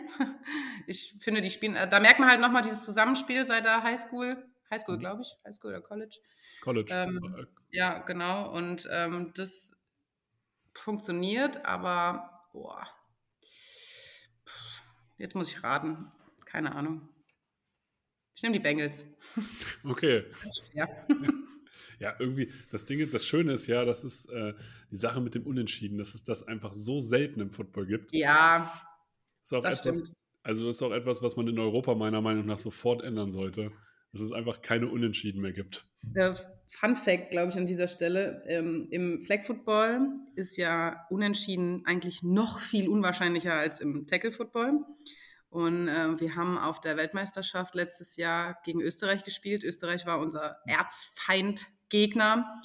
Ich 0.87 1.15
finde, 1.19 1.41
die 1.41 1.51
spielen, 1.51 1.75
da 1.75 1.99
merkt 1.99 2.19
man 2.19 2.29
halt 2.29 2.41
nochmal 2.41 2.63
dieses 2.63 2.83
Zusammenspiel 2.83 3.45
seit 3.45 3.63
der 3.63 3.83
Highschool, 3.83 4.43
Highschool, 4.71 4.95
mhm. 4.95 5.01
glaube 5.01 5.21
ich, 5.21 5.35
Highschool 5.45 5.71
oder 5.71 5.81
College. 5.81 6.17
College. 6.61 6.91
Ähm, 6.91 7.47
ja, 7.69 7.99
genau. 7.99 8.51
Und 8.51 8.89
ähm, 8.91 9.31
das 9.35 9.71
funktioniert, 10.73 11.63
aber 11.63 12.47
boah, 12.53 12.87
Jetzt 15.19 15.35
muss 15.35 15.51
ich 15.51 15.63
raten. 15.63 16.07
Keine 16.45 16.73
Ahnung. 16.73 17.07
Ich 18.35 18.41
nehme 18.41 18.53
die 18.53 18.63
Bengals. 18.63 19.05
Okay. 19.83 20.23
Ja. 20.73 20.87
ja, 21.99 22.15
irgendwie, 22.17 22.51
das 22.71 22.85
Ding, 22.85 23.11
das 23.11 23.25
Schöne 23.25 23.51
ist 23.51 23.67
ja, 23.67 23.83
das 23.83 24.05
ist 24.05 24.29
äh, 24.29 24.53
die 24.89 24.95
Sache 24.95 25.19
mit 25.19 25.35
dem 25.35 25.45
Unentschieden, 25.45 25.97
dass 25.97 26.15
es 26.15 26.23
das 26.23 26.47
einfach 26.47 26.73
so 26.73 26.99
selten 26.99 27.41
im 27.41 27.51
Football 27.51 27.85
gibt. 27.85 28.13
Ja. 28.13 28.81
Ist 29.49 29.57
auch 29.57 29.63
das 29.63 29.79
etwas, 29.79 29.95
stimmt. 29.95 30.13
Also 30.43 30.69
ist 30.69 30.81
auch 30.83 30.91
etwas, 30.91 31.23
was 31.23 31.35
man 31.35 31.47
in 31.47 31.57
Europa 31.57 31.95
meiner 31.95 32.21
Meinung 32.21 32.45
nach 32.45 32.59
sofort 32.59 33.03
ändern 33.03 33.31
sollte. 33.31 33.71
Dass 34.11 34.21
es 34.21 34.31
einfach 34.31 34.61
keine 34.61 34.87
Unentschieden 34.87 35.41
mehr 35.41 35.53
gibt. 35.53 35.85
Der 36.03 36.35
Fun 36.79 36.95
Fact, 36.95 37.31
glaube 37.31 37.49
ich, 37.49 37.57
an 37.57 37.65
dieser 37.65 37.87
Stelle: 37.87 38.43
ähm, 38.45 38.87
Im 38.91 39.23
Flag 39.25 39.45
Football 39.45 40.07
ist 40.35 40.55
ja 40.57 41.05
Unentschieden 41.09 41.83
eigentlich 41.85 42.21
noch 42.21 42.59
viel 42.59 42.87
unwahrscheinlicher 42.87 43.53
als 43.53 43.81
im 43.81 44.05
Tackle 44.05 44.31
Football. 44.31 44.85
Und 45.49 45.87
äh, 45.87 46.19
wir 46.19 46.35
haben 46.35 46.59
auf 46.59 46.79
der 46.79 46.95
Weltmeisterschaft 46.95 47.73
letztes 47.73 48.17
Jahr 48.17 48.59
gegen 48.63 48.81
Österreich 48.81 49.23
gespielt. 49.23 49.63
Österreich 49.63 50.05
war 50.05 50.19
unser 50.19 50.57
Erzfeindgegner. 50.65 52.61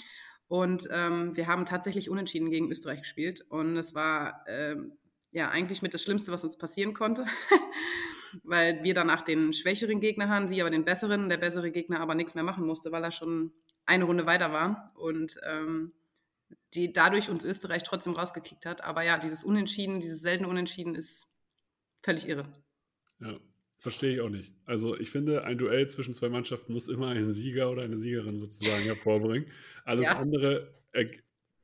Und 0.48 0.86
ähm, 0.92 1.34
wir 1.34 1.46
haben 1.46 1.64
tatsächlich 1.64 2.10
unentschieden 2.10 2.50
gegen 2.50 2.70
Österreich 2.70 3.00
gespielt. 3.00 3.40
Und 3.48 3.76
es 3.78 3.94
war 3.94 4.44
ähm, 4.46 4.98
ja 5.34 5.50
eigentlich 5.50 5.82
mit 5.82 5.92
das 5.92 6.02
Schlimmste, 6.02 6.32
was 6.32 6.44
uns 6.44 6.56
passieren 6.56 6.94
konnte. 6.94 7.26
weil 8.42 8.82
wir 8.82 8.94
danach 8.94 9.22
den 9.22 9.52
schwächeren 9.52 10.00
Gegner 10.00 10.28
haben, 10.28 10.48
sie 10.48 10.60
aber 10.60 10.70
den 10.70 10.84
besseren, 10.84 11.28
der 11.28 11.36
bessere 11.36 11.70
Gegner 11.70 12.00
aber 12.00 12.14
nichts 12.14 12.34
mehr 12.34 12.42
machen 12.42 12.66
musste, 12.66 12.90
weil 12.90 13.04
er 13.04 13.12
schon 13.12 13.52
eine 13.86 14.04
Runde 14.04 14.26
weiter 14.26 14.52
war. 14.52 14.92
Und 14.96 15.36
ähm, 15.44 15.92
die 16.74 16.92
dadurch 16.92 17.30
uns 17.30 17.44
Österreich 17.44 17.82
trotzdem 17.82 18.14
rausgekickt 18.14 18.66
hat. 18.66 18.82
Aber 18.82 19.02
ja, 19.02 19.18
dieses 19.18 19.44
Unentschieden, 19.44 20.00
dieses 20.00 20.20
seltene 20.20 20.48
Unentschieden 20.48 20.94
ist 20.94 21.28
völlig 22.02 22.28
irre. 22.28 22.52
Ja, 23.20 23.38
verstehe 23.78 24.14
ich 24.14 24.20
auch 24.20 24.28
nicht. 24.28 24.52
Also 24.64 24.98
ich 24.98 25.10
finde, 25.10 25.44
ein 25.44 25.58
Duell 25.58 25.88
zwischen 25.88 26.14
zwei 26.14 26.28
Mannschaften 26.28 26.72
muss 26.72 26.88
immer 26.88 27.08
einen 27.08 27.32
Sieger 27.32 27.70
oder 27.70 27.82
eine 27.82 27.98
Siegerin 27.98 28.36
sozusagen 28.36 28.82
hervorbringen. 28.84 29.50
Alles 29.84 30.06
ja. 30.06 30.16
andere, 30.16 30.74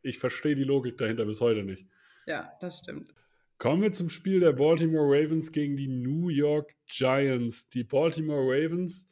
ich 0.02 0.18
verstehe 0.18 0.54
die 0.54 0.64
Logik 0.64 0.96
dahinter 0.96 1.24
bis 1.24 1.40
heute 1.40 1.64
nicht. 1.64 1.86
Ja, 2.26 2.52
das 2.60 2.78
stimmt. 2.78 3.12
Kommen 3.60 3.82
wir 3.82 3.92
zum 3.92 4.08
Spiel 4.08 4.40
der 4.40 4.54
Baltimore 4.54 5.04
Ravens 5.04 5.52
gegen 5.52 5.76
die 5.76 5.86
New 5.86 6.30
York 6.30 6.74
Giants. 6.86 7.68
Die 7.68 7.84
Baltimore 7.84 8.40
Ravens 8.40 9.06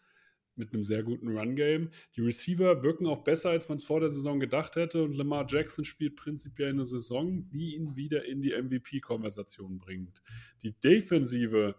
mit 0.56 0.72
einem 0.72 0.82
sehr 0.84 1.02
guten 1.02 1.36
Run-Game. 1.36 1.90
Die 2.16 2.22
Receiver 2.22 2.82
wirken 2.82 3.06
auch 3.06 3.24
besser, 3.24 3.50
als 3.50 3.68
man 3.68 3.76
es 3.76 3.84
vor 3.84 4.00
der 4.00 4.08
Saison 4.08 4.40
gedacht 4.40 4.76
hätte. 4.76 5.02
Und 5.02 5.14
Lamar 5.14 5.44
Jackson 5.46 5.84
spielt 5.84 6.16
prinzipiell 6.16 6.70
eine 6.70 6.86
Saison, 6.86 7.46
die 7.50 7.76
ihn 7.76 7.94
wieder 7.94 8.24
in 8.24 8.40
die 8.40 8.52
MVP-Konversation 8.52 9.76
bringt. 9.76 10.22
Die 10.62 10.72
Defensive 10.72 11.74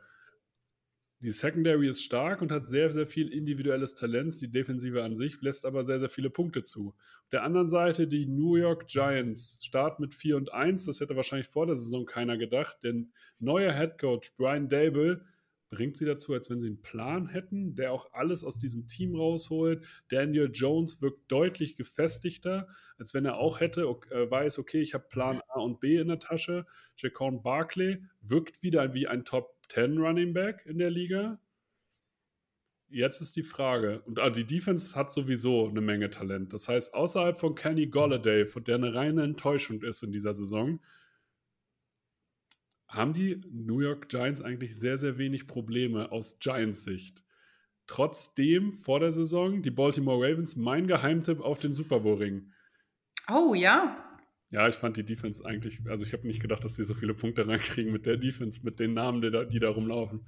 die 1.22 1.32
Secondary 1.32 1.90
ist 1.90 2.02
stark 2.02 2.42
und 2.42 2.52
hat 2.52 2.68
sehr, 2.68 2.92
sehr 2.92 3.06
viel 3.06 3.28
individuelles 3.34 3.94
Talent. 3.94 4.40
Die 4.42 4.50
Defensive 4.50 5.04
an 5.04 5.16
sich 5.16 5.42
lässt 5.42 5.66
aber 5.66 5.84
sehr, 5.84 6.00
sehr 6.00 6.10
viele 6.10 6.30
Punkte 6.30 6.62
zu. 6.62 6.96
Auf 7.24 7.30
der 7.32 7.44
anderen 7.44 7.68
Seite 7.68 8.08
die 8.08 8.26
New 8.26 8.56
York 8.56 8.88
Giants 8.88 9.60
starten 9.62 10.02
mit 10.02 10.14
4 10.14 10.38
und 10.38 10.54
1. 10.54 10.86
Das 10.86 11.02
hätte 11.02 11.18
wahrscheinlich 11.18 11.48
vor 11.48 11.66
der 11.66 11.76
Saison 11.76 12.06
keiner 12.06 12.38
gedacht, 12.38 12.78
denn 12.84 13.12
neuer 13.38 13.74
Head 13.74 13.98
Coach 13.98 14.34
Brian 14.38 14.70
Dable 14.70 15.26
bringt 15.70 15.98
sie 15.98 16.06
dazu, 16.06 16.34
als 16.34 16.50
wenn 16.50 16.60
sie 16.60 16.68
einen 16.68 16.82
Plan 16.82 17.28
hätten, 17.28 17.76
der 17.76 17.92
auch 17.92 18.12
alles 18.14 18.44
aus 18.44 18.58
diesem 18.58 18.88
Team 18.88 19.16
rausholt. 19.16 19.86
Daniel 20.10 20.50
Jones 20.52 21.02
wirkt 21.02 21.32
deutlich 21.32 21.76
gefestigter, 21.76 22.68
als 22.98 23.14
wenn 23.14 23.26
er 23.26 23.38
auch 23.38 23.60
hätte, 23.60 23.82
äh, 23.82 24.32
weiß, 24.32 24.58
okay, 24.58 24.82
ich 24.82 24.94
habe 24.94 25.06
Plan 25.10 25.42
A 25.50 25.60
und 25.60 25.80
B 25.80 25.98
in 25.98 26.08
der 26.08 26.20
Tasche. 26.20 26.66
Jacon 26.98 27.44
Barkley 27.44 28.04
wirkt 28.22 28.64
wieder 28.64 28.94
wie 28.94 29.08
ein 29.08 29.26
Top 29.26 29.59
10 29.70 29.98
Running 29.98 30.34
Back 30.34 30.66
in 30.66 30.78
der 30.78 30.90
Liga. 30.90 31.40
Jetzt 32.92 33.22
ist 33.22 33.36
die 33.36 33.44
Frage, 33.44 34.02
und 34.02 34.20
ah, 34.20 34.32
die 34.32 34.46
Defense 34.46 34.96
hat 34.96 35.12
sowieso 35.12 35.70
eine 35.70 35.82
Menge 35.82 36.10
Talent. 36.10 36.54
Das 36.54 36.68
heißt, 36.68 36.96
außerhalb 36.96 37.40
von 37.40 37.54
Kenny 37.54 37.86
Golladay, 37.86 38.46
der 38.62 38.76
eine 38.76 38.96
reine 38.96 39.24
Enttäuschung 39.24 39.84
ist 39.84 40.02
in 40.02 40.12
dieser 40.12 40.34
Saison, 40.34 40.80
haben 42.88 43.14
die 43.14 43.40
New 43.52 43.80
York 43.80 44.10
Giants 44.10 44.42
eigentlich 44.42 44.76
sehr, 44.76 44.98
sehr 44.98 45.20
wenig 45.20 45.46
Probleme 45.46 46.12
aus 46.12 46.40
Giants 46.40 46.84
Sicht. 46.84 47.24
Trotzdem 47.86 48.74
vor 48.74 49.00
der 49.00 49.12
Saison 49.12 49.62
die 49.62 49.72
Baltimore 49.72 50.28
Ravens 50.28 50.56
mein 50.56 50.88
Geheimtipp 50.88 51.42
auf 51.42 51.60
den 51.60 51.74
Super 51.74 52.00
Bowl 52.00 52.18
Ring. 52.18 52.52
Oh 53.28 53.54
ja, 53.54 54.09
ja, 54.52 54.68
ich 54.68 54.76
fand 54.76 54.98
die 54.98 55.06
Defense 55.06 55.46
eigentlich, 55.46 55.82
also 55.88 56.04
ich 56.04 56.14
habe 56.14 56.26
nicht 56.26 56.42
gedacht, 56.42 56.64
dass 56.64 56.76
sie 56.76 56.84
so 56.84 56.96
viele 56.96 57.14
Punkte 57.14 57.48
reinkriegen 57.48 57.94
mit 57.94 58.06
der 58.06 58.18
Defense, 58.18 58.62
mit 58.64 58.80
den 58.80 58.94
Namen, 58.94 59.22
die 59.22 59.30
da, 59.30 59.46
die 59.46 59.60
da 59.60 59.70
rumlaufen. 59.70 60.26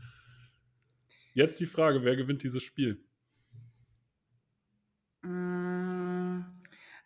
Jetzt 1.33 1.59
die 1.59 1.65
Frage, 1.65 2.03
wer 2.03 2.15
gewinnt 2.15 2.43
dieses 2.43 2.61
Spiel? 2.61 3.03
Mm, 5.21 6.41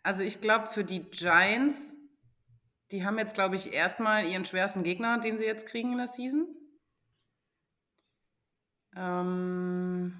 also 0.02 0.22
ich 0.22 0.40
glaube 0.40 0.68
für 0.72 0.84
die 0.84 1.04
Giants, 1.10 1.94
die 2.92 3.04
haben 3.04 3.18
jetzt, 3.18 3.34
glaube 3.34 3.56
ich, 3.56 3.72
erstmal 3.72 4.26
ihren 4.26 4.44
schwersten 4.44 4.82
Gegner, 4.82 5.18
den 5.18 5.38
sie 5.38 5.44
jetzt 5.44 5.66
kriegen 5.66 5.92
in 5.92 5.98
der 5.98 6.08
Season. 6.08 6.46
Ähm, 8.94 10.14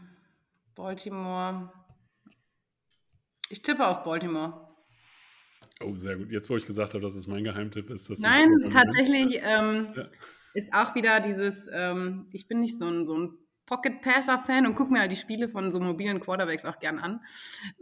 Baltimore. 0.74 1.72
Ich 3.48 3.62
tippe 3.62 3.86
auf 3.86 4.02
Baltimore. 4.02 4.65
Oh, 5.80 5.94
sehr 5.94 6.16
gut. 6.16 6.30
Jetzt, 6.30 6.48
wo 6.48 6.56
ich 6.56 6.64
gesagt 6.64 6.94
habe, 6.94 7.02
dass 7.02 7.14
es 7.14 7.26
mein 7.26 7.44
Geheimtipp 7.44 7.90
ist. 7.90 8.08
Dass 8.08 8.20
Nein, 8.20 8.70
tatsächlich 8.72 9.40
ähm, 9.42 9.88
ja. 9.94 10.08
ist 10.54 10.72
auch 10.72 10.94
wieder 10.94 11.20
dieses, 11.20 11.66
ähm, 11.72 12.28
ich 12.32 12.48
bin 12.48 12.60
nicht 12.60 12.78
so 12.78 12.86
ein, 12.86 13.06
so 13.06 13.18
ein 13.18 13.38
Pocket-Passer-Fan 13.66 14.66
und 14.66 14.74
gucke 14.74 14.92
mir 14.92 15.00
halt 15.00 15.12
die 15.12 15.16
Spiele 15.16 15.48
von 15.48 15.72
so 15.72 15.80
mobilen 15.80 16.20
Quarterbacks 16.20 16.64
auch 16.64 16.78
gern 16.78 16.98
an. 16.98 17.20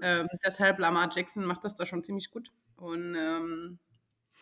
Ähm, 0.02 0.26
deshalb 0.44 0.78
Lamar 0.78 1.10
Jackson 1.14 1.44
macht 1.44 1.64
das 1.64 1.76
da 1.76 1.86
schon 1.86 2.02
ziemlich 2.02 2.30
gut. 2.30 2.50
Und 2.76 3.14
ähm, 3.16 3.78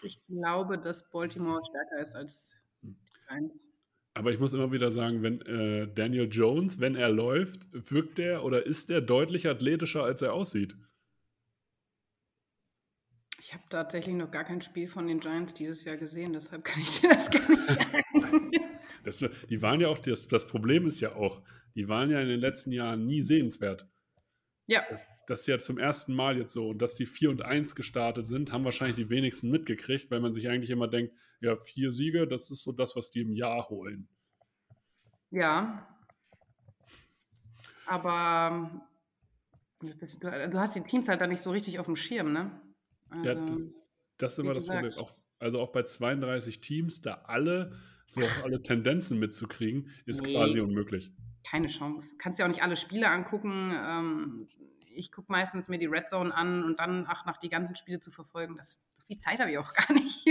ich 0.03 0.25
glaube, 0.27 0.79
dass 0.79 1.09
Baltimore 1.11 1.61
stärker 1.69 1.99
ist 2.01 2.15
als 2.15 2.49
die 2.81 2.97
Giants. 3.29 3.69
Aber 4.15 4.31
ich 4.31 4.39
muss 4.39 4.53
immer 4.53 4.73
wieder 4.73 4.91
sagen, 4.91 5.23
wenn 5.23 5.41
äh, 5.43 5.89
Daniel 5.93 6.29
Jones, 6.31 6.81
wenn 6.81 6.97
er 6.97 7.09
läuft, 7.09 7.67
wirkt 7.73 8.19
er 8.19 8.45
oder 8.45 8.67
ist 8.67 8.91
er 8.91 9.01
deutlich 9.01 9.49
athletischer, 9.49 10.05
als 10.05 10.23
er 10.23 10.35
aussieht. 10.35 10.77
Ich 13.45 13.53
habe 13.53 13.65
tatsächlich 13.69 14.15
noch 14.15 14.31
gar 14.31 14.45
kein 14.45 14.61
Spiel 14.61 14.87
von 14.87 15.09
den 15.09 15.19
Giants 15.19 15.53
dieses 15.55 15.83
Jahr 15.83 15.97
gesehen, 15.97 16.33
deshalb 16.33 16.65
kann 16.65 16.81
ich 16.81 17.01
dir 17.01 17.09
das 17.09 17.29
gar 17.29 17.51
nicht 17.51 17.65
sagen. 17.65 18.53
Das, 19.03 19.19
die 19.51 19.61
waren 19.61 19.81
ja 19.81 19.89
auch, 19.89 19.99
das, 19.99 20.29
das 20.29 20.47
Problem 20.47 20.87
ist 20.87 21.01
ja 21.01 21.17
auch, 21.17 21.43
die 21.75 21.89
waren 21.89 22.09
ja 22.09 22.21
in 22.21 22.29
den 22.29 22.39
letzten 22.39 22.71
Jahren 22.71 23.05
nie 23.05 23.21
sehenswert. 23.21 23.89
Ja. 24.69 24.85
Das, 24.89 25.03
das 25.27 25.41
ist 25.41 25.47
ja 25.49 25.59
zum 25.59 25.77
ersten 25.77 26.15
Mal 26.15 26.39
jetzt 26.39 26.53
so. 26.53 26.69
Und 26.69 26.81
dass 26.81 26.95
die 26.95 27.05
4 27.05 27.31
und 27.31 27.45
1 27.45 27.75
gestartet 27.75 28.29
sind, 28.29 28.53
haben 28.53 28.65
wahrscheinlich 28.65 28.95
die 28.95 29.11
wenigsten 29.11 29.51
mitgekriegt, 29.51 30.09
weil 30.13 30.21
man 30.21 30.33
sich 30.33 30.49
eigentlich 30.49 30.71
immer 30.71 30.87
denkt, 30.87 31.13
ja, 31.41 31.57
vier 31.57 31.91
Siege, 31.91 32.29
das 32.29 32.49
ist 32.49 32.63
so 32.63 32.71
das, 32.71 32.95
was 32.95 33.11
die 33.11 33.23
im 33.23 33.33
Jahr 33.33 33.69
holen. 33.71 34.09
Ja. 35.31 35.89
Aber 37.87 38.71
ähm, 39.83 39.91
du, 39.91 40.49
du 40.49 40.61
hast 40.61 40.77
die 40.77 40.85
Teams 40.85 41.09
halt 41.09 41.21
dann 41.21 41.31
nicht 41.31 41.43
so 41.43 41.51
richtig 41.51 41.81
auf 41.81 41.87
dem 41.87 41.97
Schirm, 41.97 42.33
ne? 42.33 42.63
Also, 43.13 43.25
ja, 43.29 43.35
das, 43.35 43.59
das 44.19 44.33
ist 44.33 44.39
immer 44.39 44.55
das 44.55 44.67
Problem. 44.67 44.93
Auch, 44.99 45.15
also 45.39 45.61
auch 45.61 45.73
bei 45.73 45.83
32 45.83 46.61
Teams, 46.61 47.03
da 47.03 47.23
alle 47.27 47.73
so 48.13 48.21
alle 48.45 48.63
Tendenzen 48.63 49.19
mitzukriegen, 49.19 49.91
ist 50.05 50.23
nee, 50.23 50.35
quasi 50.35 50.61
unmöglich. 50.61 51.13
Keine 51.49 51.69
Chance. 51.69 52.17
Kannst 52.19 52.39
ja 52.39 52.45
auch 52.45 52.51
nicht 52.51 52.63
alle 52.63 52.77
Spiele 52.77 53.09
angucken. 53.09 53.75
Ähm, 53.75 54.49
ich 54.95 55.11
gucke 55.11 55.33
meistens 55.33 55.69
mir 55.69 55.79
die 55.79 55.87
Red 55.87 56.11
Zone 56.11 56.35
an 56.35 56.65
und 56.65 56.79
dann 56.79 57.07
ach, 57.09 57.25
nach 57.25 57.39
die 57.39 57.49
ganzen 57.49 57.75
Spiele 57.75 58.01
zu 58.01 58.11
verfolgen. 58.11 58.57
Das, 58.57 58.81
so 58.99 59.07
viel 59.07 59.19
Zeit 59.19 59.39
habe 59.39 59.51
ich 59.51 59.59
auch 59.59 59.73
gar 59.75 59.93
nicht. 59.93 60.27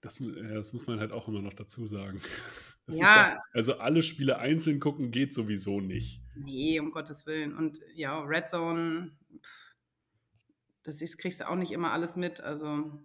Das, 0.00 0.20
das, 0.20 0.72
muss 0.72 0.86
man 0.86 0.98
halt 0.98 1.12
auch 1.12 1.28
immer 1.28 1.42
noch 1.42 1.54
dazu 1.54 1.86
sagen. 1.86 2.20
Ja. 2.88 3.30
ja. 3.30 3.40
Also 3.52 3.78
alle 3.78 4.02
Spiele 4.02 4.40
einzeln 4.40 4.80
gucken 4.80 5.12
geht 5.12 5.32
sowieso 5.32 5.80
nicht. 5.80 6.20
Nee, 6.34 6.80
um 6.80 6.90
Gottes 6.90 7.26
Willen. 7.26 7.56
Und 7.56 7.78
ja, 7.94 8.20
Red 8.22 8.50
Zone, 8.50 9.12
das 10.84 11.00
ist, 11.00 11.18
kriegst 11.18 11.40
du 11.40 11.48
auch 11.48 11.56
nicht 11.56 11.72
immer 11.72 11.92
alles 11.92 12.16
mit. 12.16 12.40
Also 12.40 13.04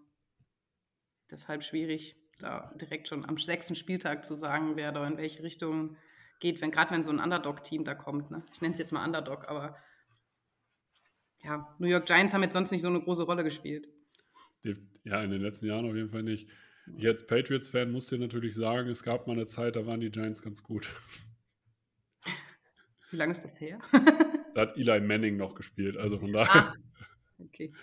deshalb 1.30 1.64
schwierig, 1.64 2.16
da 2.40 2.74
direkt 2.76 3.08
schon 3.08 3.26
am 3.26 3.38
sechsten 3.38 3.76
Spieltag 3.76 4.26
zu 4.26 4.34
sagen, 4.34 4.76
wer 4.76 4.92
da 4.92 5.08
in 5.08 5.18
welche 5.18 5.44
Richtung 5.44 5.98
geht, 6.40 6.62
wenn 6.62 6.72
gerade 6.72 6.92
wenn 6.92 7.04
so 7.04 7.12
ein 7.12 7.20
Underdog-Team 7.20 7.84
da 7.84 7.96
kommt. 7.96 8.32
Ne? 8.32 8.44
Ich 8.54 8.62
nenne 8.62 8.74
es 8.74 8.80
jetzt 8.80 8.92
mal 8.92 9.06
Underdog, 9.06 9.50
aber 9.50 9.78
ja, 11.44 11.76
New 11.80 11.88
York 11.88 12.06
Giants 12.06 12.34
haben 12.34 12.44
jetzt 12.44 12.54
sonst 12.54 12.72
nicht 12.72 12.82
so 12.82 12.88
eine 12.88 13.02
große 13.02 13.24
Rolle 13.24 13.44
gespielt. 13.44 13.88
Ja, 15.04 15.22
in 15.22 15.32
den 15.32 15.42
letzten 15.42 15.68
Jahren 15.68 15.86
auf 15.86 15.96
jeden 15.96 16.10
Fall 16.10 16.24
nicht. 16.24 16.50
Ich 16.98 17.06
als 17.06 17.26
Patriots-Fan 17.26 17.92
muss 17.92 18.08
dir 18.08 18.18
natürlich 18.18 18.56
sagen, 18.56 18.90
es 18.90 19.04
gab 19.04 19.28
mal 19.28 19.34
eine 19.34 19.46
Zeit, 19.46 19.76
da 19.76 19.86
waren 19.86 20.00
die 20.00 20.10
Giants 20.10 20.42
ganz 20.42 20.64
gut. 20.64 20.90
Wie 23.12 23.18
lange 23.18 23.32
ist 23.32 23.44
das 23.44 23.60
her? 23.60 23.80
da 24.54 24.62
hat 24.62 24.78
Eli 24.78 25.00
Manning 25.02 25.38
noch 25.38 25.56
gespielt, 25.56 25.98
also 25.98 26.20
von 26.20 26.34
daher. 26.34 26.70
Ah, 26.70 26.74
okay. 27.40 27.74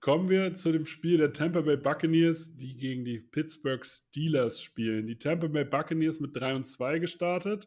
Kommen 0.00 0.30
wir 0.30 0.54
zu 0.54 0.70
dem 0.70 0.86
Spiel 0.86 1.18
der 1.18 1.32
Tampa 1.32 1.60
Bay 1.60 1.76
Buccaneers, 1.76 2.56
die 2.56 2.76
gegen 2.76 3.04
die 3.04 3.18
Pittsburgh 3.18 3.84
Steelers 3.84 4.62
spielen. 4.62 5.06
Die 5.06 5.18
Tampa 5.18 5.48
Bay 5.48 5.64
Buccaneers 5.64 6.20
mit 6.20 6.36
3 6.36 6.54
und 6.54 6.64
2 6.64 7.00
gestartet. 7.00 7.66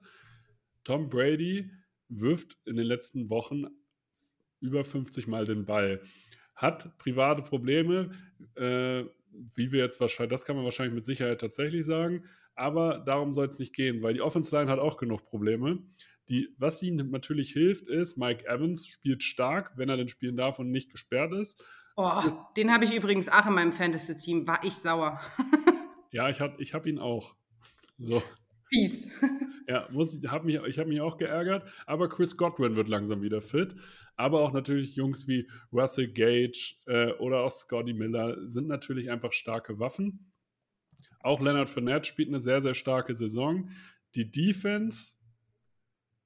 Tom 0.83 1.09
Brady 1.09 1.69
wirft 2.07 2.57
in 2.65 2.77
den 2.77 2.85
letzten 2.85 3.29
Wochen 3.29 3.65
über 4.61 4.83
50 4.83 5.27
Mal 5.27 5.45
den 5.45 5.65
Ball. 5.65 6.01
Hat 6.55 6.97
private 6.97 7.41
Probleme, 7.41 8.11
äh, 8.55 9.03
wie 9.55 9.71
wir 9.71 9.79
jetzt 9.79 9.99
wahrscheinlich, 9.99 10.31
das 10.31 10.45
kann 10.45 10.55
man 10.55 10.65
wahrscheinlich 10.65 10.95
mit 10.95 11.05
Sicherheit 11.05 11.41
tatsächlich 11.41 11.85
sagen, 11.85 12.25
aber 12.55 12.99
darum 12.99 13.31
soll 13.31 13.47
es 13.47 13.59
nicht 13.59 13.73
gehen, 13.73 14.01
weil 14.03 14.13
die 14.13 14.21
Offense 14.21 14.55
Line 14.55 14.69
hat 14.69 14.79
auch 14.79 14.97
genug 14.97 15.25
Probleme. 15.25 15.79
Die, 16.31 16.55
was 16.57 16.81
ihnen 16.81 17.11
natürlich 17.11 17.51
hilft, 17.51 17.89
ist, 17.89 18.17
Mike 18.17 18.47
Evans 18.47 18.87
spielt 18.87 19.21
stark, 19.21 19.73
wenn 19.75 19.89
er 19.89 19.97
denn 19.97 20.07
spielen 20.07 20.37
darf 20.37 20.59
und 20.59 20.71
nicht 20.71 20.89
gesperrt 20.89 21.33
ist. 21.33 21.61
Oh, 21.97 22.09
den 22.55 22.71
habe 22.71 22.85
ich 22.85 22.95
übrigens 22.95 23.27
auch 23.27 23.45
in 23.47 23.53
meinem 23.53 23.73
Fantasy-Team, 23.73 24.47
war 24.47 24.63
ich 24.63 24.75
sauer. 24.75 25.19
ja, 26.11 26.29
ich 26.29 26.39
habe 26.39 26.55
ich 26.59 26.73
hab 26.73 26.85
ihn 26.85 26.99
auch. 26.99 27.35
So. 27.97 28.23
Fies. 28.69 29.07
Ja, 29.67 29.87
muss, 29.91 30.19
hab 30.27 30.45
mich, 30.45 30.55
ich 30.67 30.79
habe 30.79 30.87
mich 30.87 31.01
auch 31.01 31.17
geärgert, 31.17 31.69
aber 31.85 32.07
Chris 32.07 32.37
Godwin 32.37 32.77
wird 32.77 32.87
langsam 32.87 33.21
wieder 33.21 33.41
fit. 33.41 33.75
Aber 34.15 34.39
auch 34.39 34.53
natürlich 34.53 34.95
Jungs 34.95 35.27
wie 35.27 35.49
Russell 35.71 36.07
Gage 36.07 36.75
äh, 36.85 37.11
oder 37.13 37.41
auch 37.41 37.51
Scotty 37.51 37.93
Miller 37.93 38.37
sind 38.47 38.67
natürlich 38.67 39.11
einfach 39.11 39.33
starke 39.33 39.79
Waffen. 39.79 40.31
Auch 41.19 41.41
Leonard 41.41 41.69
Fournette 41.69 42.05
spielt 42.05 42.29
eine 42.29 42.39
sehr, 42.39 42.61
sehr 42.61 42.73
starke 42.73 43.15
Saison. 43.15 43.69
Die 44.15 44.31
Defense 44.31 45.15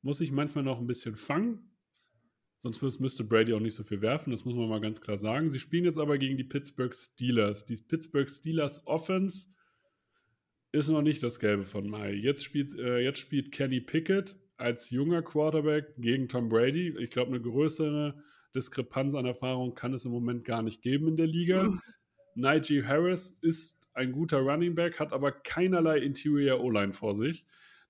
muss 0.05 0.19
sich 0.19 0.31
manchmal 0.31 0.63
noch 0.63 0.79
ein 0.79 0.87
bisschen 0.87 1.17
fangen. 1.17 1.71
Sonst 2.57 2.81
müsste 2.99 3.23
Brady 3.23 3.53
auch 3.53 3.59
nicht 3.59 3.73
so 3.73 3.83
viel 3.83 4.01
werfen, 4.01 4.31
das 4.31 4.45
muss 4.45 4.55
man 4.55 4.69
mal 4.69 4.79
ganz 4.79 5.01
klar 5.01 5.17
sagen. 5.17 5.49
Sie 5.49 5.59
spielen 5.59 5.83
jetzt 5.83 5.97
aber 5.97 6.17
gegen 6.17 6.37
die 6.37 6.43
Pittsburgh 6.43 6.95
Steelers. 6.95 7.65
Die 7.65 7.75
Pittsburgh 7.75 8.29
Steelers 8.29 8.85
Offense 8.87 9.49
ist 10.71 10.89
noch 10.89 11.01
nicht 11.01 11.23
das 11.23 11.39
Gelbe 11.39 11.65
von 11.65 11.89
Mai. 11.89 12.13
Jetzt 12.13 12.43
spielt, 12.43 12.77
äh, 12.77 12.99
jetzt 12.99 13.19
spielt 13.19 13.51
Kenny 13.51 13.81
Pickett 13.81 14.35
als 14.57 14.89
junger 14.91 15.21
Quarterback 15.21 15.95
gegen 15.97 16.27
Tom 16.29 16.49
Brady. 16.49 16.95
Ich 16.99 17.09
glaube, 17.09 17.31
eine 17.31 17.41
größere 17.41 18.23
Diskrepanz 18.53 19.15
an 19.15 19.25
Erfahrung 19.25 19.73
kann 19.73 19.93
es 19.93 20.05
im 20.05 20.11
Moment 20.11 20.45
gar 20.45 20.61
nicht 20.61 20.81
geben 20.81 21.07
in 21.07 21.17
der 21.17 21.27
Liga. 21.27 21.63
Mhm. 21.63 21.81
Najee 22.35 22.83
Harris 22.83 23.37
ist 23.41 23.89
ein 23.93 24.11
guter 24.11 24.39
Running 24.39 24.75
Back, 24.75 24.99
hat 24.99 25.13
aber 25.13 25.31
keinerlei 25.31 25.97
Interior 25.97 26.61
O-Line 26.61 26.93
vor 26.93 27.15
sich. 27.15 27.45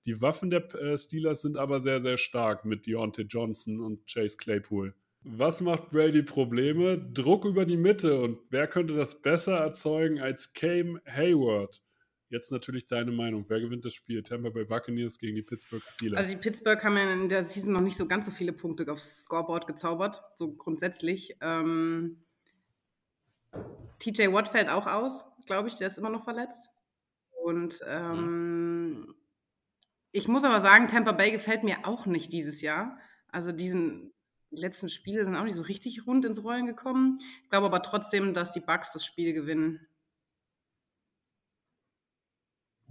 Die 0.06 0.22
Waffen 0.22 0.50
der 0.50 0.72
äh, 0.74 0.96
Steelers 0.96 1.42
sind 1.42 1.56
aber 1.56 1.80
sehr, 1.80 2.00
sehr 2.00 2.16
stark 2.16 2.64
mit 2.64 2.86
Deontay 2.86 3.22
Johnson 3.22 3.80
und 3.80 4.06
Chase 4.06 4.36
Claypool. 4.36 4.94
Was 5.22 5.60
macht 5.60 5.90
Brady 5.90 6.22
Probleme? 6.22 6.96
Druck 6.98 7.44
über 7.44 7.66
die 7.66 7.76
Mitte. 7.76 8.20
Und 8.20 8.38
wer 8.48 8.68
könnte 8.68 8.94
das 8.94 9.20
besser 9.20 9.56
erzeugen 9.56 10.20
als 10.20 10.52
Cam 10.52 11.00
Hayward? 11.04 11.82
Jetzt 12.28 12.52
natürlich 12.52 12.86
deine 12.86 13.10
Meinung. 13.10 13.44
Wer 13.48 13.60
gewinnt 13.60 13.84
das 13.84 13.94
Spiel? 13.94 14.22
Tampa 14.22 14.50
Bay 14.50 14.64
Buccaneers 14.64 15.18
gegen 15.18 15.34
die 15.34 15.42
Pittsburgh 15.42 15.84
Steelers. 15.84 16.18
Also 16.18 16.34
die 16.34 16.40
Pittsburgh 16.40 16.82
haben 16.82 16.96
ja 16.96 17.12
in 17.12 17.28
der 17.28 17.42
Season 17.42 17.72
noch 17.72 17.80
nicht 17.80 17.96
so 17.96 18.06
ganz 18.06 18.26
so 18.26 18.30
viele 18.30 18.52
Punkte 18.52 18.90
aufs 18.90 19.24
Scoreboard 19.24 19.66
gezaubert, 19.66 20.20
so 20.36 20.52
grundsätzlich. 20.52 21.36
Ähm, 21.40 22.22
TJ 23.98 24.32
Watt 24.32 24.48
fällt 24.48 24.68
auch 24.68 24.86
aus, 24.86 25.24
glaube 25.46 25.68
ich, 25.68 25.74
der 25.74 25.88
ist 25.88 25.98
immer 25.98 26.10
noch 26.10 26.24
verletzt. 26.24 26.70
Und 27.44 27.80
ähm, 27.88 29.06
ja. 29.08 29.25
Ich 30.16 30.28
muss 30.28 30.44
aber 30.44 30.62
sagen, 30.62 30.88
Tampa 30.88 31.12
Bay 31.12 31.30
gefällt 31.30 31.62
mir 31.62 31.86
auch 31.86 32.06
nicht 32.06 32.32
dieses 32.32 32.62
Jahr. 32.62 32.98
Also 33.28 33.52
diesen 33.52 34.14
letzten 34.50 34.88
Spiele 34.88 35.22
sind 35.26 35.36
auch 35.36 35.44
nicht 35.44 35.54
so 35.54 35.60
richtig 35.60 36.06
rund 36.06 36.24
ins 36.24 36.42
Rollen 36.42 36.66
gekommen. 36.66 37.18
Ich 37.44 37.50
glaube 37.50 37.66
aber 37.66 37.82
trotzdem, 37.82 38.32
dass 38.32 38.50
die 38.50 38.60
Bucks 38.60 38.90
das 38.92 39.04
Spiel 39.04 39.34
gewinnen. 39.34 39.86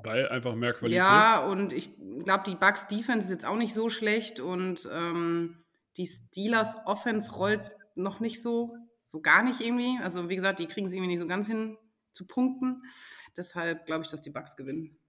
Weil 0.04 0.30
einfach 0.30 0.54
mehr 0.54 0.74
Qualität. 0.74 0.98
Ja, 0.98 1.44
und 1.44 1.74
ich 1.74 1.96
glaube, 2.24 2.44
die 2.46 2.56
Bucks 2.56 2.86
Defense 2.86 3.26
ist 3.26 3.32
jetzt 3.32 3.46
auch 3.46 3.58
nicht 3.58 3.74
so 3.74 3.90
schlecht 3.90 4.40
und 4.40 4.88
ähm, 4.92 5.64
die 5.98 6.06
Steelers 6.06 6.78
Offense 6.86 7.34
rollt 7.34 7.72
noch 7.96 8.20
nicht 8.20 8.40
so, 8.40 8.78
so 9.08 9.20
gar 9.20 9.42
nicht 9.42 9.62
irgendwie. 9.62 9.98
Also 10.04 10.30
wie 10.30 10.36
gesagt, 10.36 10.60
die 10.60 10.68
kriegen 10.68 10.86
es 10.86 10.94
irgendwie 10.94 11.10
nicht 11.10 11.22
so 11.22 11.28
ganz 11.28 11.48
hin 11.48 11.76
zu 12.12 12.28
punkten. 12.28 12.84
Deshalb 13.36 13.88
glaube 13.88 14.04
ich, 14.04 14.12
dass 14.12 14.22
die 14.22 14.30
Bucks 14.30 14.56
gewinnen. 14.56 15.00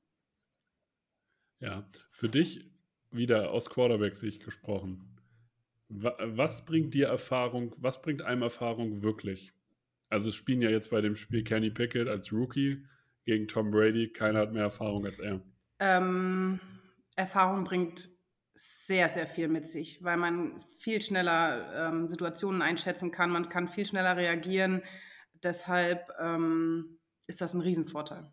Ja, 1.60 1.88
für 2.10 2.28
dich 2.28 2.70
wieder 3.10 3.50
aus 3.50 3.70
Quarterback-Sicht 3.70 4.44
gesprochen. 4.44 5.16
Was 5.88 6.64
bringt 6.66 6.94
dir 6.94 7.08
Erfahrung, 7.08 7.74
was 7.78 8.02
bringt 8.02 8.22
einem 8.22 8.42
Erfahrung 8.42 9.02
wirklich? 9.02 9.52
Also 10.08 10.30
es 10.30 10.34
spielen 10.34 10.62
ja 10.62 10.70
jetzt 10.70 10.90
bei 10.90 11.00
dem 11.00 11.16
Spiel 11.16 11.44
Kenny 11.44 11.70
Pickett 11.70 12.08
als 12.08 12.32
Rookie 12.32 12.84
gegen 13.24 13.48
Tom 13.48 13.70
Brady. 13.70 14.12
Keiner 14.12 14.40
hat 14.40 14.52
mehr 14.52 14.64
Erfahrung 14.64 15.06
als 15.06 15.18
er. 15.18 15.40
Ähm, 15.78 16.60
Erfahrung 17.14 17.64
bringt 17.64 18.08
sehr, 18.54 19.08
sehr 19.08 19.26
viel 19.26 19.48
mit 19.48 19.68
sich, 19.68 20.02
weil 20.02 20.16
man 20.16 20.64
viel 20.78 21.02
schneller 21.02 21.88
ähm, 21.88 22.08
Situationen 22.08 22.62
einschätzen 22.62 23.10
kann, 23.10 23.30
man 23.30 23.48
kann 23.48 23.68
viel 23.68 23.86
schneller 23.86 24.16
reagieren. 24.16 24.82
Deshalb 25.42 26.10
ähm, 26.18 26.98
ist 27.26 27.40
das 27.40 27.54
ein 27.54 27.60
Riesenvorteil. 27.60 28.32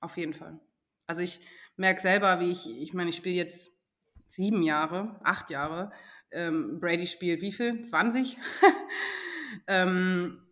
Auf 0.00 0.16
jeden 0.16 0.34
Fall. 0.34 0.58
Also 1.06 1.22
ich 1.22 1.40
merke 1.80 2.02
selber, 2.02 2.40
wie 2.40 2.50
ich, 2.50 2.70
ich 2.80 2.92
meine, 2.92 3.08
ich 3.08 3.16
spiele 3.16 3.36
jetzt 3.36 3.72
sieben 4.28 4.62
Jahre, 4.62 5.18
acht 5.24 5.50
Jahre. 5.50 5.90
Ähm, 6.30 6.78
Brady 6.78 7.06
spielt 7.06 7.40
wie 7.40 7.52
viel? 7.52 7.82
20? 7.82 8.38
ähm, 9.66 10.46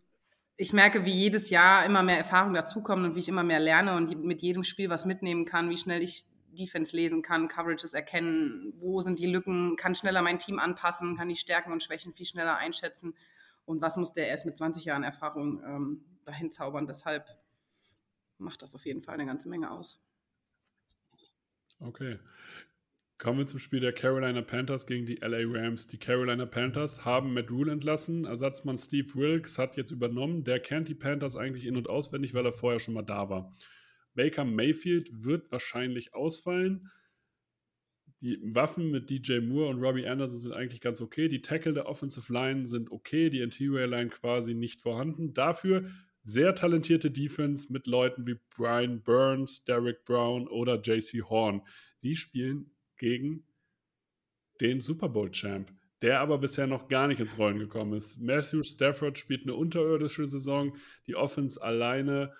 ich 0.57 0.73
merke, 0.73 1.05
wie 1.05 1.13
jedes 1.13 1.51
Jahr 1.51 1.85
immer 1.85 2.01
mehr 2.01 2.17
Erfahrung 2.17 2.53
dazukommt 2.53 3.05
und 3.05 3.15
wie 3.15 3.19
ich 3.19 3.29
immer 3.29 3.43
mehr 3.43 3.59
lerne 3.59 3.95
und 3.95 4.23
mit 4.23 4.41
jedem 4.41 4.63
Spiel 4.63 4.89
was 4.89 5.05
mitnehmen 5.05 5.45
kann, 5.45 5.69
wie 5.69 5.77
schnell 5.77 6.01
ich 6.01 6.25
Defense 6.51 6.95
lesen 6.95 7.21
kann, 7.21 7.47
Coverages 7.47 7.93
erkennen, 7.93 8.73
wo 8.79 8.99
sind 9.01 9.19
die 9.19 9.27
Lücken, 9.27 9.75
kann 9.77 9.93
schneller 9.93 10.23
mein 10.23 10.39
Team 10.39 10.57
anpassen, 10.57 11.15
kann 11.15 11.29
die 11.29 11.35
Stärken 11.35 11.71
und 11.71 11.83
Schwächen 11.83 12.11
viel 12.11 12.25
schneller 12.25 12.57
einschätzen. 12.57 13.13
Und 13.65 13.81
was 13.81 13.97
muss 13.97 14.13
der 14.13 14.27
erst 14.27 14.47
mit 14.47 14.57
20 14.57 14.83
Jahren 14.83 15.03
Erfahrung 15.03 15.61
ähm, 15.63 16.05
dahin 16.25 16.51
zaubern? 16.51 16.87
Deshalb 16.87 17.27
macht 18.39 18.63
das 18.63 18.73
auf 18.73 18.83
jeden 18.85 19.03
Fall 19.03 19.13
eine 19.13 19.27
ganze 19.27 19.47
Menge 19.47 19.69
aus. 19.69 20.01
Okay. 21.79 22.19
Kommen 23.17 23.39
wir 23.39 23.47
zum 23.47 23.59
Spiel 23.59 23.81
der 23.81 23.91
Carolina 23.91 24.41
Panthers 24.41 24.87
gegen 24.87 25.05
die 25.05 25.15
LA 25.15 25.39
Rams. 25.43 25.87
Die 25.87 25.97
Carolina 25.97 26.45
Panthers 26.45 27.03
haben 27.03 27.33
Matt 27.33 27.51
Rule 27.51 27.71
entlassen. 27.71 28.23
Ersatzmann 28.23 28.77
Steve 28.77 29.13
Wilkes 29.15 29.57
hat 29.57 29.75
jetzt 29.75 29.91
übernommen. 29.91 30.45
Der 30.45 30.61
kennt 30.61 30.87
die 30.87 30.95
Panthers 30.95 31.35
eigentlich 31.35 31.65
in- 31.65 31.75
und 31.75 31.89
auswendig, 31.89 32.33
weil 32.33 32.45
er 32.45 32.53
vorher 32.53 32.79
schon 32.79 32.93
mal 32.93 33.01
da 33.01 33.29
war. 33.29 33.53
Baker 34.15 34.45
Mayfield 34.45 35.09
wird 35.23 35.51
wahrscheinlich 35.51 36.13
ausfallen. 36.13 36.89
Die 38.21 38.39
Waffen 38.41 38.91
mit 38.91 39.09
DJ 39.09 39.39
Moore 39.39 39.69
und 39.69 39.81
Robbie 39.81 40.07
Anderson 40.07 40.39
sind 40.39 40.53
eigentlich 40.53 40.81
ganz 40.81 41.01
okay. 41.01 41.27
Die 41.27 41.41
Tackle 41.41 41.73
der 41.73 41.87
Offensive 41.87 42.31
Line 42.31 42.65
sind 42.65 42.91
okay. 42.91 43.29
Die 43.29 43.41
Interior 43.41 43.87
Line 43.87 44.09
quasi 44.09 44.53
nicht 44.53 44.81
vorhanden. 44.81 45.33
Dafür 45.33 45.89
sehr 46.23 46.55
talentierte 46.55 47.11
Defense 47.11 47.71
mit 47.71 47.87
Leuten 47.87 48.27
wie 48.27 48.37
Brian 48.55 49.01
Burns, 49.01 49.63
Derek 49.63 50.05
Brown 50.05 50.47
oder 50.47 50.79
JC 50.81 51.23
Horn. 51.29 51.61
Die 52.01 52.15
spielen 52.15 52.71
gegen 52.97 53.45
den 54.61 54.81
Super 54.81 55.09
Bowl-Champ, 55.09 55.71
der 56.01 56.19
aber 56.19 56.37
bisher 56.37 56.67
noch 56.67 56.87
gar 56.87 57.07
nicht 57.07 57.19
ins 57.19 57.37
Rollen 57.37 57.59
gekommen 57.59 57.93
ist. 57.93 58.19
Matthew 58.19 58.63
Stafford 58.63 59.17
spielt 59.17 59.43
eine 59.43 59.55
unterirdische 59.55 60.27
Saison, 60.27 60.75
die 61.07 61.15
Offense 61.15 61.61
alleine 61.61 62.33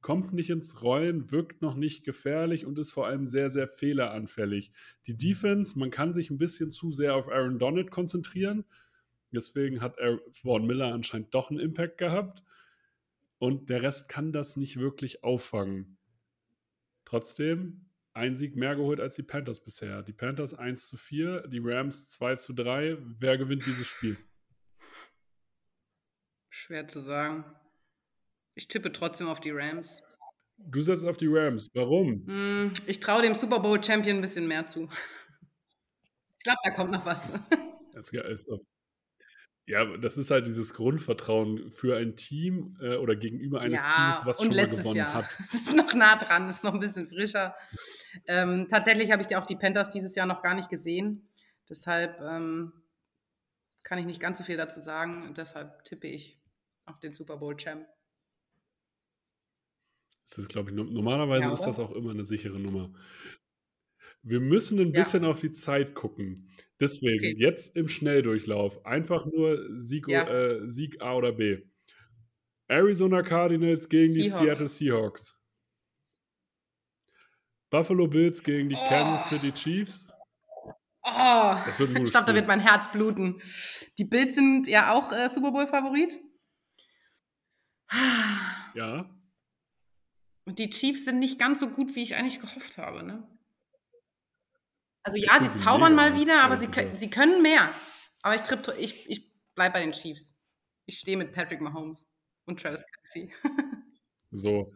kommt 0.00 0.32
nicht 0.32 0.50
ins 0.50 0.82
Rollen, 0.82 1.30
wirkt 1.30 1.60
noch 1.60 1.74
nicht 1.74 2.04
gefährlich 2.04 2.64
und 2.64 2.78
ist 2.78 2.92
vor 2.92 3.06
allem 3.06 3.26
sehr, 3.26 3.50
sehr 3.50 3.68
fehleranfällig. 3.68 4.72
Die 5.06 5.16
Defense, 5.16 5.78
man 5.78 5.90
kann 5.90 6.14
sich 6.14 6.30
ein 6.30 6.38
bisschen 6.38 6.70
zu 6.70 6.90
sehr 6.90 7.14
auf 7.14 7.28
Aaron 7.28 7.58
Donald 7.58 7.90
konzentrieren. 7.90 8.64
Deswegen 9.32 9.80
hat 9.80 9.96
Vaughn 10.30 10.66
Miller 10.66 10.92
anscheinend 10.92 11.34
doch 11.34 11.50
einen 11.50 11.60
Impact 11.60 11.98
gehabt. 11.98 12.42
Und 13.40 13.70
der 13.70 13.82
Rest 13.82 14.10
kann 14.10 14.32
das 14.32 14.58
nicht 14.58 14.78
wirklich 14.78 15.24
auffangen. 15.24 15.96
Trotzdem, 17.06 17.86
ein 18.12 18.36
Sieg 18.36 18.54
mehr 18.54 18.76
geholt 18.76 19.00
als 19.00 19.14
die 19.14 19.22
Panthers 19.22 19.64
bisher. 19.64 20.02
Die 20.02 20.12
Panthers 20.12 20.52
1 20.52 20.88
zu 20.88 20.98
4, 20.98 21.48
die 21.48 21.58
Rams 21.58 22.10
2 22.10 22.34
zu 22.34 22.52
3. 22.52 22.98
Wer 23.18 23.38
gewinnt 23.38 23.64
dieses 23.64 23.86
Spiel? 23.86 24.18
Schwer 26.50 26.86
zu 26.86 27.00
sagen. 27.00 27.44
Ich 28.54 28.68
tippe 28.68 28.92
trotzdem 28.92 29.26
auf 29.26 29.40
die 29.40 29.52
Rams. 29.52 29.96
Du 30.58 30.82
setzt 30.82 31.06
auf 31.06 31.16
die 31.16 31.28
Rams. 31.28 31.68
Warum? 31.72 32.26
Hm, 32.26 32.72
ich 32.86 33.00
traue 33.00 33.22
dem 33.22 33.34
Super 33.34 33.60
Bowl 33.60 33.82
Champion 33.82 34.18
ein 34.18 34.20
bisschen 34.20 34.46
mehr 34.46 34.66
zu. 34.66 34.86
Ich 36.36 36.44
glaube, 36.44 36.58
da 36.62 36.70
kommt 36.72 36.90
noch 36.90 37.06
was. 37.06 37.20
Das 37.92 38.12
ist 38.12 38.50
ja, 39.70 39.96
das 39.96 40.18
ist 40.18 40.32
halt 40.32 40.48
dieses 40.48 40.74
Grundvertrauen 40.74 41.70
für 41.70 41.96
ein 41.96 42.16
Team 42.16 42.76
äh, 42.80 42.96
oder 42.96 43.14
gegenüber 43.14 43.60
eines 43.60 43.82
ja, 43.84 43.90
Teams, 43.90 44.26
was 44.26 44.42
schon 44.42 44.54
mal 44.54 44.68
gewonnen 44.68 44.96
Jahr. 44.96 45.14
hat. 45.14 45.38
Das 45.38 45.54
ist 45.68 45.76
noch 45.76 45.94
nah 45.94 46.16
dran, 46.16 46.50
ist 46.50 46.64
noch 46.64 46.74
ein 46.74 46.80
bisschen 46.80 47.08
frischer. 47.08 47.54
Ähm, 48.26 48.66
tatsächlich 48.68 49.12
habe 49.12 49.22
ich 49.22 49.36
auch 49.36 49.46
die 49.46 49.54
Panthers 49.54 49.88
dieses 49.90 50.16
Jahr 50.16 50.26
noch 50.26 50.42
gar 50.42 50.54
nicht 50.54 50.70
gesehen. 50.70 51.28
Deshalb 51.68 52.20
ähm, 52.20 52.72
kann 53.84 53.98
ich 53.98 54.06
nicht 54.06 54.20
ganz 54.20 54.38
so 54.38 54.44
viel 54.44 54.56
dazu 54.56 54.80
sagen. 54.80 55.34
Deshalb 55.36 55.84
tippe 55.84 56.08
ich 56.08 56.40
auf 56.86 56.98
den 56.98 57.14
Super 57.14 57.36
Bowl 57.36 57.56
Champ. 57.56 57.86
Das 60.24 60.38
ist, 60.38 60.48
glaube 60.48 60.70
ich, 60.70 60.76
normalerweise 60.76 61.44
ja, 61.44 61.52
ist 61.52 61.62
das 61.62 61.78
auch 61.78 61.92
immer 61.92 62.10
eine 62.10 62.24
sichere 62.24 62.58
Nummer. 62.58 62.92
Wir 64.22 64.40
müssen 64.40 64.78
ein 64.78 64.92
ja. 64.92 65.00
bisschen 65.00 65.24
auf 65.24 65.40
die 65.40 65.50
Zeit 65.50 65.94
gucken. 65.94 66.50
Deswegen, 66.78 67.18
okay. 67.18 67.36
jetzt 67.38 67.76
im 67.76 67.88
Schnelldurchlauf, 67.88 68.84
einfach 68.84 69.26
nur 69.26 69.58
Sieg, 69.78 70.08
ja. 70.08 70.28
äh, 70.28 70.68
Sieg 70.68 71.02
A 71.02 71.14
oder 71.14 71.32
B. 71.32 71.58
Arizona 72.68 73.22
Cardinals 73.22 73.88
gegen 73.88 74.12
Seahawks. 74.12 74.38
die 74.38 74.44
Seattle 74.44 74.68
Seahawks. 74.68 75.36
Buffalo 77.70 78.08
Bills 78.08 78.42
gegen 78.42 78.68
die 78.68 78.76
oh. 78.76 78.88
Kansas 78.88 79.28
City 79.28 79.52
Chiefs. 79.52 80.08
Oh, 81.02 81.56
ich 81.66 82.10
glaube, 82.10 82.26
da 82.26 82.34
wird 82.34 82.46
mein 82.46 82.60
Herz 82.60 82.92
bluten. 82.92 83.40
Die 83.98 84.04
Bills 84.04 84.34
sind 84.34 84.66
ja 84.66 84.92
auch 84.92 85.12
äh, 85.12 85.28
Super 85.28 85.50
Bowl-Favorit. 85.52 86.18
Ja. 88.74 89.10
Und 90.44 90.58
die 90.58 90.70
Chiefs 90.70 91.04
sind 91.04 91.18
nicht 91.18 91.38
ganz 91.38 91.60
so 91.60 91.68
gut, 91.68 91.94
wie 91.94 92.02
ich 92.02 92.14
eigentlich 92.14 92.40
gehofft 92.40 92.78
habe, 92.78 93.02
ne? 93.02 93.26
Also 95.02 95.16
ja, 95.16 95.40
sie 95.42 95.58
zaubern 95.58 95.94
mal 95.94 96.14
wieder, 96.14 96.42
aber 96.42 96.58
sie, 96.58 96.68
sie 96.98 97.10
können 97.10 97.42
mehr. 97.42 97.72
Aber 98.22 98.34
ich, 98.34 98.42
ich, 98.78 99.10
ich 99.10 99.32
bleibe 99.54 99.74
bei 99.74 99.80
den 99.80 99.92
Chiefs. 99.92 100.34
Ich 100.86 100.98
stehe 100.98 101.16
mit 101.16 101.32
Patrick 101.32 101.60
Mahomes 101.60 102.06
und 102.44 102.60
Travis 102.60 102.82
Kelsey. 103.12 103.32
so. 104.30 104.72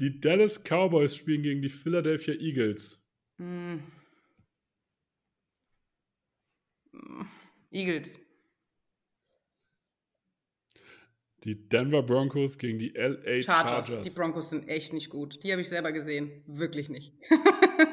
Die 0.00 0.20
Dallas 0.20 0.62
Cowboys 0.62 1.16
spielen 1.16 1.42
gegen 1.42 1.62
die 1.62 1.68
Philadelphia 1.68 2.34
Eagles. 2.34 3.00
Mm. 3.38 3.78
Eagles. 7.70 8.20
Die 11.44 11.68
Denver 11.68 12.02
Broncos 12.02 12.56
gegen 12.56 12.78
die 12.78 12.90
LA 12.90 13.42
Chargers. 13.42 13.86
Chargers. 13.88 14.00
Die 14.04 14.10
Broncos 14.10 14.50
sind 14.50 14.68
echt 14.68 14.92
nicht 14.92 15.10
gut. 15.10 15.42
Die 15.42 15.50
habe 15.50 15.60
ich 15.60 15.68
selber 15.68 15.92
gesehen. 15.92 16.42
Wirklich 16.46 16.88
nicht. 16.88 17.12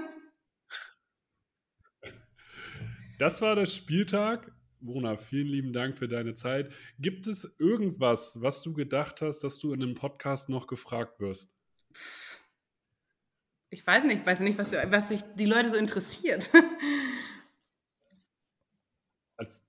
das 3.19 3.41
war 3.41 3.55
der 3.55 3.67
Spieltag. 3.67 4.51
Mona, 4.79 5.17
vielen 5.17 5.47
lieben 5.47 5.73
Dank 5.73 5.97
für 5.97 6.07
deine 6.07 6.33
Zeit. 6.33 6.73
Gibt 6.99 7.27
es 7.27 7.53
irgendwas, 7.59 8.41
was 8.41 8.61
du 8.61 8.73
gedacht 8.73 9.21
hast, 9.21 9.41
dass 9.41 9.57
du 9.57 9.73
in 9.73 9.83
einem 9.83 9.93
Podcast 9.93 10.47
noch 10.47 10.67
gefragt 10.67 11.19
wirst? 11.19 11.53
Ich 13.69 13.85
weiß 13.85 14.05
nicht, 14.05 14.25
weiß 14.25 14.39
nicht, 14.39 14.57
was, 14.57 14.71
was 14.71 15.09
sich 15.09 15.21
die 15.35 15.45
Leute 15.45 15.69
so 15.69 15.75
interessiert. 15.75 16.49
Als, 19.35 19.61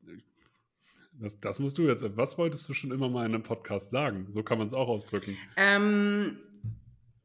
das, 1.14 1.40
das, 1.40 1.58
musst 1.58 1.76
du 1.76 1.88
jetzt. 1.88 2.04
Was 2.16 2.38
wolltest 2.38 2.68
du 2.68 2.74
schon 2.74 2.92
immer 2.92 3.08
mal 3.08 3.26
in 3.26 3.34
einem 3.34 3.42
Podcast 3.42 3.90
sagen? 3.90 4.26
So 4.30 4.44
kann 4.44 4.58
man 4.58 4.68
es 4.68 4.74
auch 4.74 4.88
ausdrücken. 4.88 5.36
Ähm, 5.56 6.38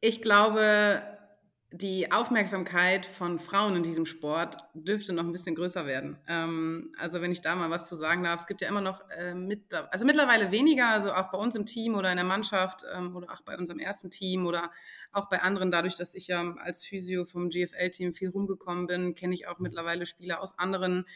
ich 0.00 0.22
glaube, 0.22 1.02
die 1.78 2.10
Aufmerksamkeit 2.10 3.04
von 3.04 3.38
Frauen 3.38 3.76
in 3.76 3.82
diesem 3.82 4.06
Sport 4.06 4.56
dürfte 4.74 5.12
noch 5.12 5.24
ein 5.24 5.32
bisschen 5.32 5.54
größer 5.54 5.86
werden. 5.86 6.18
Ähm, 6.26 6.94
also 6.98 7.20
wenn 7.20 7.32
ich 7.32 7.42
da 7.42 7.54
mal 7.54 7.70
was 7.70 7.88
zu 7.88 7.96
sagen 7.96 8.22
darf, 8.22 8.40
es 8.40 8.46
gibt 8.46 8.62
ja 8.62 8.68
immer 8.68 8.80
noch, 8.80 9.02
äh, 9.10 9.34
mit, 9.34 9.72
also 9.90 10.06
mittlerweile 10.06 10.50
weniger, 10.50 10.88
also 10.88 11.12
auch 11.12 11.30
bei 11.30 11.38
uns 11.38 11.54
im 11.54 11.66
Team 11.66 11.94
oder 11.94 12.10
in 12.10 12.16
der 12.16 12.24
Mannschaft 12.24 12.84
ähm, 12.94 13.14
oder 13.14 13.32
auch 13.32 13.42
bei 13.42 13.58
unserem 13.58 13.78
ersten 13.78 14.10
Team 14.10 14.46
oder 14.46 14.70
auch 15.12 15.28
bei 15.28 15.42
anderen, 15.42 15.70
dadurch, 15.70 15.96
dass 15.96 16.14
ich 16.14 16.28
ja 16.28 16.54
als 16.62 16.84
Physio 16.84 17.24
vom 17.24 17.50
GFL-Team 17.50 18.14
viel 18.14 18.30
rumgekommen 18.30 18.86
bin, 18.86 19.14
kenne 19.14 19.34
ich 19.34 19.46
auch 19.46 19.58
mittlerweile 19.58 20.06
Spieler 20.06 20.40
aus 20.40 20.58
anderen, 20.58 21.06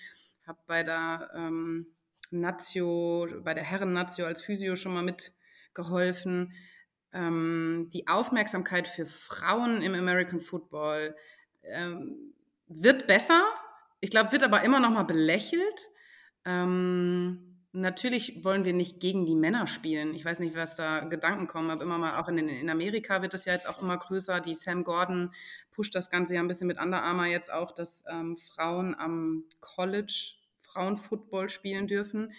habe 0.46 0.58
bei 0.66 0.82
der 0.82 1.30
ähm, 1.34 1.86
Nazio, 2.30 3.28
bei 3.42 3.54
der 3.54 3.64
Herren-Nazio 3.64 4.26
als 4.26 4.42
Physio 4.42 4.76
schon 4.76 4.94
mal 4.94 5.02
mitgeholfen. 5.02 6.52
Ähm, 7.12 7.90
die 7.92 8.06
Aufmerksamkeit 8.08 8.88
für 8.88 9.06
Frauen 9.06 9.82
im 9.82 9.94
American 9.94 10.40
Football 10.40 11.16
ähm, 11.62 12.34
wird 12.68 13.06
besser. 13.06 13.44
Ich 14.00 14.10
glaube, 14.10 14.32
wird 14.32 14.42
aber 14.42 14.62
immer 14.62 14.80
noch 14.80 14.90
mal 14.90 15.02
belächelt. 15.02 15.88
Ähm, 16.44 17.50
natürlich 17.72 18.44
wollen 18.44 18.64
wir 18.64 18.72
nicht 18.72 19.00
gegen 19.00 19.26
die 19.26 19.34
Männer 19.34 19.66
spielen. 19.66 20.14
Ich 20.14 20.24
weiß 20.24 20.38
nicht, 20.38 20.56
was 20.56 20.76
da 20.76 21.00
Gedanken 21.00 21.46
kommen, 21.46 21.70
aber 21.70 21.82
immer 21.82 21.98
mal 21.98 22.20
auch 22.20 22.28
in, 22.28 22.38
in 22.38 22.70
Amerika 22.70 23.22
wird 23.22 23.34
das 23.34 23.44
ja 23.44 23.52
jetzt 23.52 23.68
auch 23.68 23.82
immer 23.82 23.96
größer. 23.96 24.40
Die 24.40 24.54
Sam 24.54 24.84
Gordon 24.84 25.32
pusht 25.70 25.94
das 25.94 26.10
Ganze 26.10 26.34
ja 26.34 26.40
ein 26.40 26.48
bisschen 26.48 26.66
mit 26.66 26.80
Under 26.80 27.02
Armour 27.02 27.26
jetzt 27.26 27.52
auch, 27.52 27.72
dass 27.72 28.04
ähm, 28.08 28.38
Frauen 28.38 28.94
am 28.94 29.44
College 29.60 30.34
Frauenfootball 30.60 31.48
spielen 31.48 31.86
dürfen. 31.86 32.32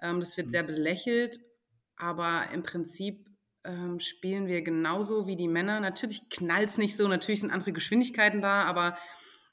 Ähm, 0.00 0.20
das 0.20 0.36
wird 0.36 0.48
mhm. 0.48 0.50
sehr 0.52 0.62
belächelt, 0.62 1.40
aber 1.96 2.48
im 2.52 2.62
Prinzip 2.62 3.27
ähm, 3.64 4.00
spielen 4.00 4.46
wir 4.46 4.62
genauso 4.62 5.26
wie 5.26 5.36
die 5.36 5.48
Männer. 5.48 5.80
Natürlich 5.80 6.28
knallt 6.30 6.70
es 6.70 6.78
nicht 6.78 6.96
so, 6.96 7.08
natürlich 7.08 7.40
sind 7.40 7.50
andere 7.50 7.72
Geschwindigkeiten 7.72 8.40
da, 8.40 8.64
aber 8.64 8.96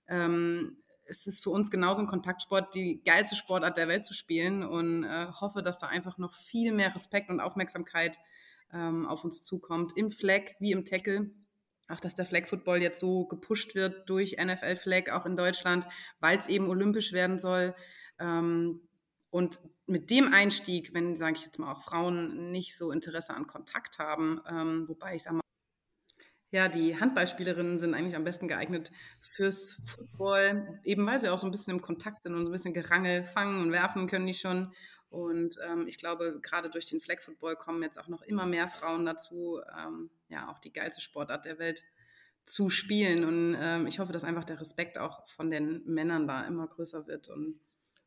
ähm, 0.08 0.78
es 1.08 1.28
ist 1.28 1.44
für 1.44 1.52
uns 1.52 1.70
genauso 1.70 2.02
ein 2.02 2.08
Kontaktsport, 2.08 2.74
die 2.74 3.02
geilste 3.04 3.36
Sportart 3.36 3.78
der 3.78 3.88
Welt 3.88 4.06
zu 4.06 4.14
spielen 4.14 4.64
und 4.64 5.04
äh, 5.04 5.28
hoffe, 5.40 5.62
dass 5.62 5.78
da 5.78 5.88
einfach 5.88 6.18
noch 6.18 6.34
viel 6.34 6.72
mehr 6.72 6.94
Respekt 6.94 7.30
und 7.30 7.40
Aufmerksamkeit 7.40 8.18
ähm, 8.74 9.06
auf 9.06 9.24
uns 9.24 9.44
zukommt, 9.44 9.94
im 9.96 10.12
Flag 10.12 10.52
wie 10.60 10.72
im 10.72 10.86
Tackle. 10.86 11.32
Auch 11.88 12.00
dass 12.00 12.16
der 12.16 12.26
Flag 12.26 12.48
Football 12.48 12.82
jetzt 12.82 13.00
so 13.00 13.26
gepusht 13.26 13.76
wird 13.76 14.10
durch 14.10 14.38
NFL 14.44 14.76
Flag, 14.76 15.12
auch 15.12 15.28
in 15.28 15.38
Deutschland, 15.38 15.86
weil 16.20 16.40
es 16.40 16.48
eben 16.48 16.68
olympisch 16.68 17.14
werden 17.14 17.40
soll. 17.40 17.76
Ähm, 18.20 18.82
und 19.36 19.60
mit 19.86 20.12
dem 20.12 20.32
Einstieg, 20.32 20.94
wenn, 20.94 21.18
sage 21.18 21.36
ich 21.36 21.44
jetzt 21.44 21.60
mal, 21.60 21.74
auch 21.74 21.84
Frauen 21.84 22.54
nicht 22.54 22.74
so 22.78 22.90
Interesse 22.90 23.34
an 23.34 23.48
Kontakt 23.48 24.00
haben, 24.00 24.42
ähm, 24.50 24.86
wobei 24.88 25.16
ich 25.16 25.24
sage 25.24 25.36
mal, 25.36 25.42
ja, 26.52 26.70
die 26.70 26.98
Handballspielerinnen 26.98 27.78
sind 27.78 27.96
eigentlich 27.96 28.16
am 28.16 28.24
besten 28.24 28.48
geeignet 28.48 28.94
fürs 29.20 29.82
Football, 29.88 30.80
eben 30.86 31.06
weil 31.06 31.20
sie 31.20 31.28
auch 31.28 31.38
so 31.38 31.48
ein 31.48 31.52
bisschen 31.52 31.74
im 31.74 31.82
Kontakt 31.82 32.24
sind 32.24 32.34
und 32.34 32.46
so 32.46 32.50
ein 32.50 32.54
bisschen 32.54 32.74
Gerangel 32.74 33.26
fangen 33.26 33.62
und 33.62 33.74
werfen 33.74 34.08
können 34.08 34.26
die 34.26 34.34
schon. 34.34 34.74
Und 35.10 35.58
ähm, 35.70 35.86
ich 35.86 35.98
glaube, 35.98 36.40
gerade 36.42 36.70
durch 36.70 36.86
den 36.86 37.02
Flag 37.02 37.22
Football 37.22 37.58
kommen 37.58 37.84
jetzt 37.84 38.00
auch 38.00 38.08
noch 38.08 38.22
immer 38.22 38.46
mehr 38.46 38.70
Frauen 38.70 39.06
dazu, 39.06 39.60
ähm, 39.78 40.12
ja, 40.30 40.50
auch 40.50 40.60
die 40.60 40.72
geilste 40.72 41.02
Sportart 41.02 41.44
der 41.44 41.60
Welt 41.60 41.84
zu 42.46 42.70
spielen. 42.70 43.26
Und 43.26 43.58
ähm, 43.60 43.86
ich 43.86 44.00
hoffe, 44.00 44.14
dass 44.14 44.24
einfach 44.24 44.46
der 44.46 44.62
Respekt 44.62 44.98
auch 44.98 45.28
von 45.28 45.50
den 45.50 45.84
Männern 45.84 46.26
da 46.26 46.48
immer 46.48 46.68
größer 46.68 47.06
wird 47.08 47.28
und 47.28 47.60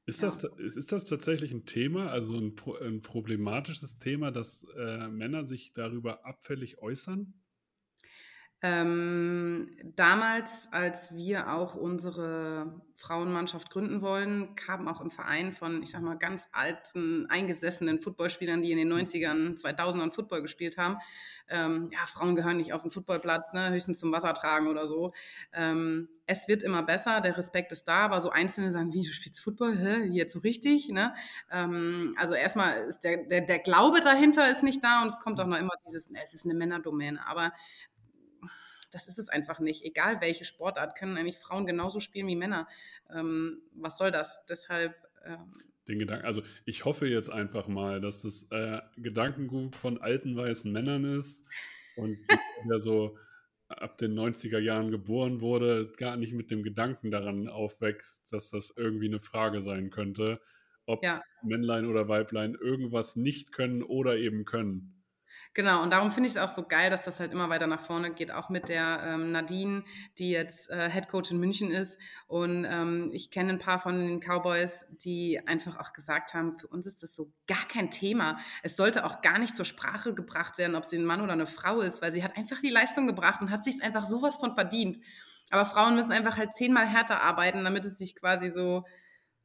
ist, 0.09 0.22
ja. 0.22 0.28
das, 0.28 0.76
ist 0.76 0.92
das 0.92 1.04
tatsächlich 1.04 1.52
ein 1.52 1.66
Thema, 1.66 2.06
also 2.09 2.36
ein, 2.36 2.54
ein 2.80 3.02
problematisches 3.02 3.98
Thema, 3.98 4.30
dass 4.30 4.66
äh, 4.76 5.09
Männer 5.09 5.44
sich 5.44 5.72
darüber 5.74 6.24
abfällig 6.24 6.78
äußern? 6.78 7.34
Ähm, 8.61 9.76
damals, 9.94 10.68
als 10.72 11.14
wir 11.14 11.52
auch 11.52 11.76
unsere 11.76 12.80
Frauenmannschaft 12.96 13.70
gründen 13.70 14.02
wollen, 14.02 14.56
kam 14.56 14.88
auch 14.88 15.00
im 15.00 15.12
Verein 15.12 15.52
von, 15.52 15.80
ich 15.84 15.92
sag 15.92 16.02
mal, 16.02 16.18
ganz 16.18 16.48
alten, 16.50 17.26
eingesessenen 17.30 18.00
Footballspielern, 18.00 18.61
die 18.61 18.72
in 18.72 18.78
den 18.78 18.92
90ern, 18.92 19.56
2000ern 19.56 20.12
Football 20.12 20.42
gespielt 20.42 20.76
haben. 20.76 20.98
Ähm, 21.48 21.90
ja, 21.92 22.00
Frauen 22.06 22.34
gehören 22.34 22.56
nicht 22.56 22.72
auf 22.72 22.82
den 22.82 22.90
Footballplatz, 22.90 23.52
ne, 23.52 23.70
höchstens 23.70 24.00
zum 24.00 24.11
Wasser 24.11 24.34
tragen 24.34 24.66
oder 24.66 24.88
so. 24.88 25.12
Ähm, 25.52 26.09
es 26.26 26.48
wird 26.48 26.64
immer 26.64 26.82
besser, 26.82 27.20
der 27.20 27.38
Respekt 27.38 27.70
ist 27.70 27.84
da, 27.84 28.00
aber 28.00 28.20
so 28.20 28.30
Einzelne 28.30 28.72
sagen, 28.72 28.92
wie, 28.92 29.04
du 29.04 29.12
spielst 29.12 29.40
Football? 29.40 29.76
Hä? 29.78 30.02
Jetzt 30.11 30.32
so 30.32 30.40
richtig? 30.40 30.88
Ne? 30.88 31.14
Ähm, 31.52 32.16
also 32.18 32.34
erstmal 32.34 32.88
ist 32.88 33.00
der, 33.00 33.18
der, 33.18 33.42
der 33.42 33.61
Glaube 33.61 34.00
dahinter 34.00 34.50
ist 34.50 34.64
nicht 34.64 34.82
da 34.82 35.02
und 35.02 35.09
es 35.09 35.20
kommt 35.20 35.38
auch 35.38 35.46
noch 35.46 35.59
immer 35.59 35.74
dieses, 35.86 36.11
ne, 36.11 36.18
es 36.24 36.34
ist 36.34 36.44
eine 36.44 36.54
Männerdomäne. 36.54 37.24
Aber 37.26 37.52
das 38.91 39.09
ist 39.09 39.18
es 39.18 39.28
einfach 39.28 39.61
nicht. 39.61 39.84
Egal 39.84 40.20
welche 40.20 40.45
Sportart, 40.45 40.97
können 40.97 41.16
eigentlich 41.16 41.39
Frauen 41.39 41.66
genauso 41.66 42.01
spielen 42.01 42.26
wie 42.26 42.36
Männer. 42.36 42.68
Ähm, 43.11 43.62
was 43.72 43.99
soll 43.99 44.11
das? 44.11 44.45
Deshalb. 44.49 44.95
Ähm, 45.24 45.53
den 45.89 45.99
Gedanken, 45.99 46.26
also 46.26 46.43
ich 46.66 46.84
hoffe 46.84 47.07
jetzt 47.07 47.30
einfach 47.30 47.66
mal, 47.66 48.01
dass 48.01 48.22
das 48.22 48.51
äh, 48.51 48.80
Gedankengut 48.97 49.74
von 49.74 50.01
alten 50.01 50.36
weißen 50.36 50.70
Männern 50.70 51.05
ist 51.05 51.47
und 51.97 52.18
der 52.68 52.78
so 52.78 53.16
ab 53.68 53.99
den 53.99 54.18
90er 54.18 54.59
Jahren 54.59 54.91
geboren 54.91 55.41
wurde, 55.41 55.93
gar 55.97 56.16
nicht 56.16 56.32
mit 56.32 56.51
dem 56.51 56.62
Gedanken 56.62 57.11
daran 57.11 57.49
aufwächst, 57.49 58.32
dass 58.32 58.51
das 58.51 58.72
irgendwie 58.76 59.09
eine 59.09 59.18
Frage 59.18 59.61
sein 59.61 59.91
könnte, 59.91 60.41
ob 60.86 61.05
ja. 61.05 61.22
Männlein 61.43 61.86
oder 61.86 62.09
Weiblein 62.09 62.55
irgendwas 62.55 63.16
nicht 63.16 63.53
können 63.53 63.82
oder 63.82 64.16
eben 64.16 64.45
können. 64.45 64.97
Genau, 65.59 65.82
und 65.82 65.90
darum 65.90 66.12
finde 66.12 66.28
ich 66.28 66.36
es 66.36 66.40
auch 66.40 66.52
so 66.52 66.62
geil, 66.62 66.88
dass 66.88 67.02
das 67.02 67.18
halt 67.18 67.32
immer 67.32 67.48
weiter 67.48 67.66
nach 67.66 67.80
vorne 67.80 68.12
geht, 68.12 68.30
auch 68.30 68.48
mit 68.48 68.68
der 68.68 69.00
ähm, 69.04 69.32
Nadine, 69.32 69.82
die 70.16 70.30
jetzt 70.30 70.70
äh, 70.70 70.88
Head 70.88 71.09
Coach 71.09 71.32
in 71.32 71.40
München 71.40 71.72
ist. 71.72 71.98
Und 72.28 72.64
ähm, 72.64 73.11
ich 73.12 73.32
kenne 73.32 73.54
ein 73.54 73.59
paar 73.59 73.80
von 73.80 74.06
den 74.06 74.20
Cowboys, 74.20 74.86
die 75.02 75.40
einfach 75.48 75.76
auch 75.80 75.92
gesagt 75.92 76.32
haben, 76.32 76.56
für 76.61 76.68
uns 76.68 76.86
ist 76.86 77.02
das 77.02 77.12
so 77.12 77.32
gar 77.48 77.66
kein 77.66 77.90
Thema. 77.90 78.38
Es 78.62 78.76
sollte 78.76 79.04
auch 79.04 79.20
gar 79.20 79.40
nicht 79.40 79.56
zur 79.56 79.64
Sprache 79.64 80.14
gebracht 80.14 80.59
werden, 80.59 80.76
ob 80.76 80.86
sie 80.86 80.96
ein 80.96 81.04
Mann 81.04 81.22
oder 81.22 81.32
eine 81.32 81.48
Frau 81.48 81.80
ist, 81.80 82.02
weil 82.02 82.12
sie 82.12 82.22
hat 82.22 82.36
einfach 82.36 82.61
die 82.61 82.70
Leistung 82.70 83.09
gebracht 83.09 83.40
und 83.40 83.50
hat 83.50 83.64
sich 83.64 83.82
einfach 83.82 84.06
sowas 84.06 84.36
von 84.36 84.54
verdient. 84.54 84.98
Aber 85.50 85.66
Frauen 85.66 85.96
müssen 85.96 86.12
einfach 86.12 86.36
halt 86.36 86.54
zehnmal 86.54 86.86
härter 86.86 87.20
arbeiten, 87.20 87.64
damit 87.64 87.84
es 87.84 87.98
sich 87.98 88.14
quasi 88.14 88.52
so 88.52 88.84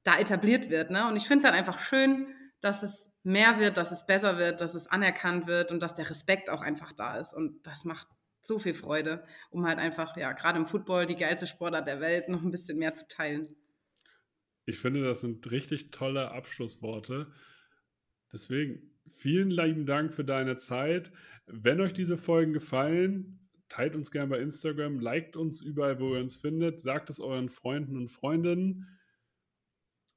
da 0.03 0.19
etabliert 0.19 0.69
wird. 0.69 0.91
Ne? 0.91 1.07
Und 1.07 1.15
ich 1.15 1.27
finde 1.27 1.39
es 1.39 1.51
halt 1.51 1.59
einfach 1.59 1.79
schön, 1.79 2.27
dass 2.61 2.83
es 2.83 3.09
mehr 3.23 3.59
wird, 3.59 3.77
dass 3.77 3.91
es 3.91 4.05
besser 4.05 4.37
wird, 4.37 4.61
dass 4.61 4.75
es 4.75 4.87
anerkannt 4.87 5.47
wird 5.47 5.71
und 5.71 5.81
dass 5.81 5.95
der 5.95 6.09
Respekt 6.09 6.49
auch 6.49 6.61
einfach 6.61 6.91
da 6.93 7.17
ist. 7.17 7.33
Und 7.33 7.65
das 7.65 7.85
macht 7.85 8.07
so 8.45 8.59
viel 8.59 8.73
Freude, 8.73 9.25
um 9.49 9.65
halt 9.65 9.79
einfach, 9.79 10.17
ja, 10.17 10.33
gerade 10.33 10.59
im 10.59 10.67
Football 10.67 11.05
die 11.05 11.15
geilste 11.15 11.47
Sportart 11.47 11.87
der 11.87 12.01
Welt 12.01 12.29
noch 12.29 12.43
ein 12.43 12.51
bisschen 12.51 12.77
mehr 12.77 12.93
zu 12.93 13.07
teilen. 13.07 13.47
Ich 14.65 14.79
finde, 14.79 15.03
das 15.03 15.21
sind 15.21 15.49
richtig 15.51 15.91
tolle 15.91 16.31
Abschlussworte. 16.31 17.27
Deswegen 18.31 18.91
vielen 19.09 19.51
lieben 19.51 19.85
Dank 19.85 20.13
für 20.13 20.25
deine 20.25 20.55
Zeit. 20.57 21.11
Wenn 21.45 21.81
euch 21.81 21.93
diese 21.93 22.17
Folgen 22.17 22.53
gefallen, 22.53 23.49
teilt 23.69 23.95
uns 23.95 24.11
gerne 24.11 24.29
bei 24.29 24.39
Instagram, 24.39 24.99
liked 24.99 25.35
uns 25.35 25.61
überall, 25.61 25.99
wo 25.99 26.15
ihr 26.15 26.21
uns 26.21 26.37
findet, 26.37 26.79
sagt 26.79 27.09
es 27.09 27.19
euren 27.19 27.49
Freunden 27.49 27.97
und 27.97 28.07
Freundinnen. 28.07 28.92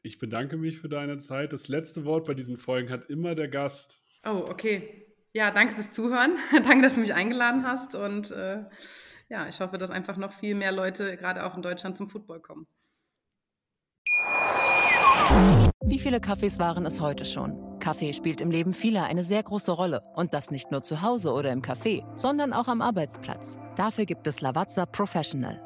Ich 0.07 0.21
bedanke 0.21 0.57
mich 0.57 0.79
für 0.79 0.89
deine 0.89 1.19
Zeit. 1.19 1.53
Das 1.53 1.67
letzte 1.67 2.05
Wort 2.05 2.29
bei 2.29 2.35
diesen 2.35 2.57
Folgen 2.57 2.91
hat 2.91 3.07
immer 3.07 3.35
der 3.35 3.49
Gast. 3.49 3.99
Oh, 4.25 4.45
okay. 4.49 5.05
Ja, 5.33 5.51
danke 5.51 5.75
fürs 5.75 5.91
Zuhören. 5.91 6.37
danke, 6.53 6.83
dass 6.83 6.95
du 6.95 7.01
mich 7.01 7.13
eingeladen 7.13 7.65
hast. 7.65 7.97
Und 7.97 8.31
äh, 8.31 8.63
ja, 9.29 9.49
ich 9.49 9.59
hoffe, 9.59 9.79
dass 9.79 9.91
einfach 9.91 10.17
noch 10.17 10.33
viel 10.33 10.55
mehr 10.55 10.71
Leute, 10.71 11.17
gerade 11.17 11.45
auch 11.45 11.57
in 11.57 11.63
Deutschland, 11.63 11.99
zum 11.99 12.09
Football 12.09 12.39
kommen. 12.39 12.69
Wie 15.85 15.99
viele 15.99 16.21
Kaffees 16.21 16.61
waren 16.61 16.87
es 16.87 17.01
heute 17.01 17.25
schon? 17.25 17.81
Kaffee 17.81 18.13
spielt 18.13 18.41
im 18.41 18.53
Leben 18.53 18.73
vieler 18.73 19.07
eine 19.07 19.25
sehr 19.25 19.43
große 19.43 19.73
Rolle. 19.73 20.03
Und 20.15 20.35
das 20.35 20.53
nicht 20.53 20.71
nur 20.71 20.85
zu 20.85 21.03
Hause 21.03 21.33
oder 21.33 21.51
im 21.51 21.63
Café, 21.63 22.05
sondern 22.17 22.53
auch 22.53 22.69
am 22.69 22.81
Arbeitsplatz. 22.81 23.59
Dafür 23.75 24.05
gibt 24.05 24.29
es 24.29 24.41
Lavazza 24.41 24.87
Professional. 24.87 25.66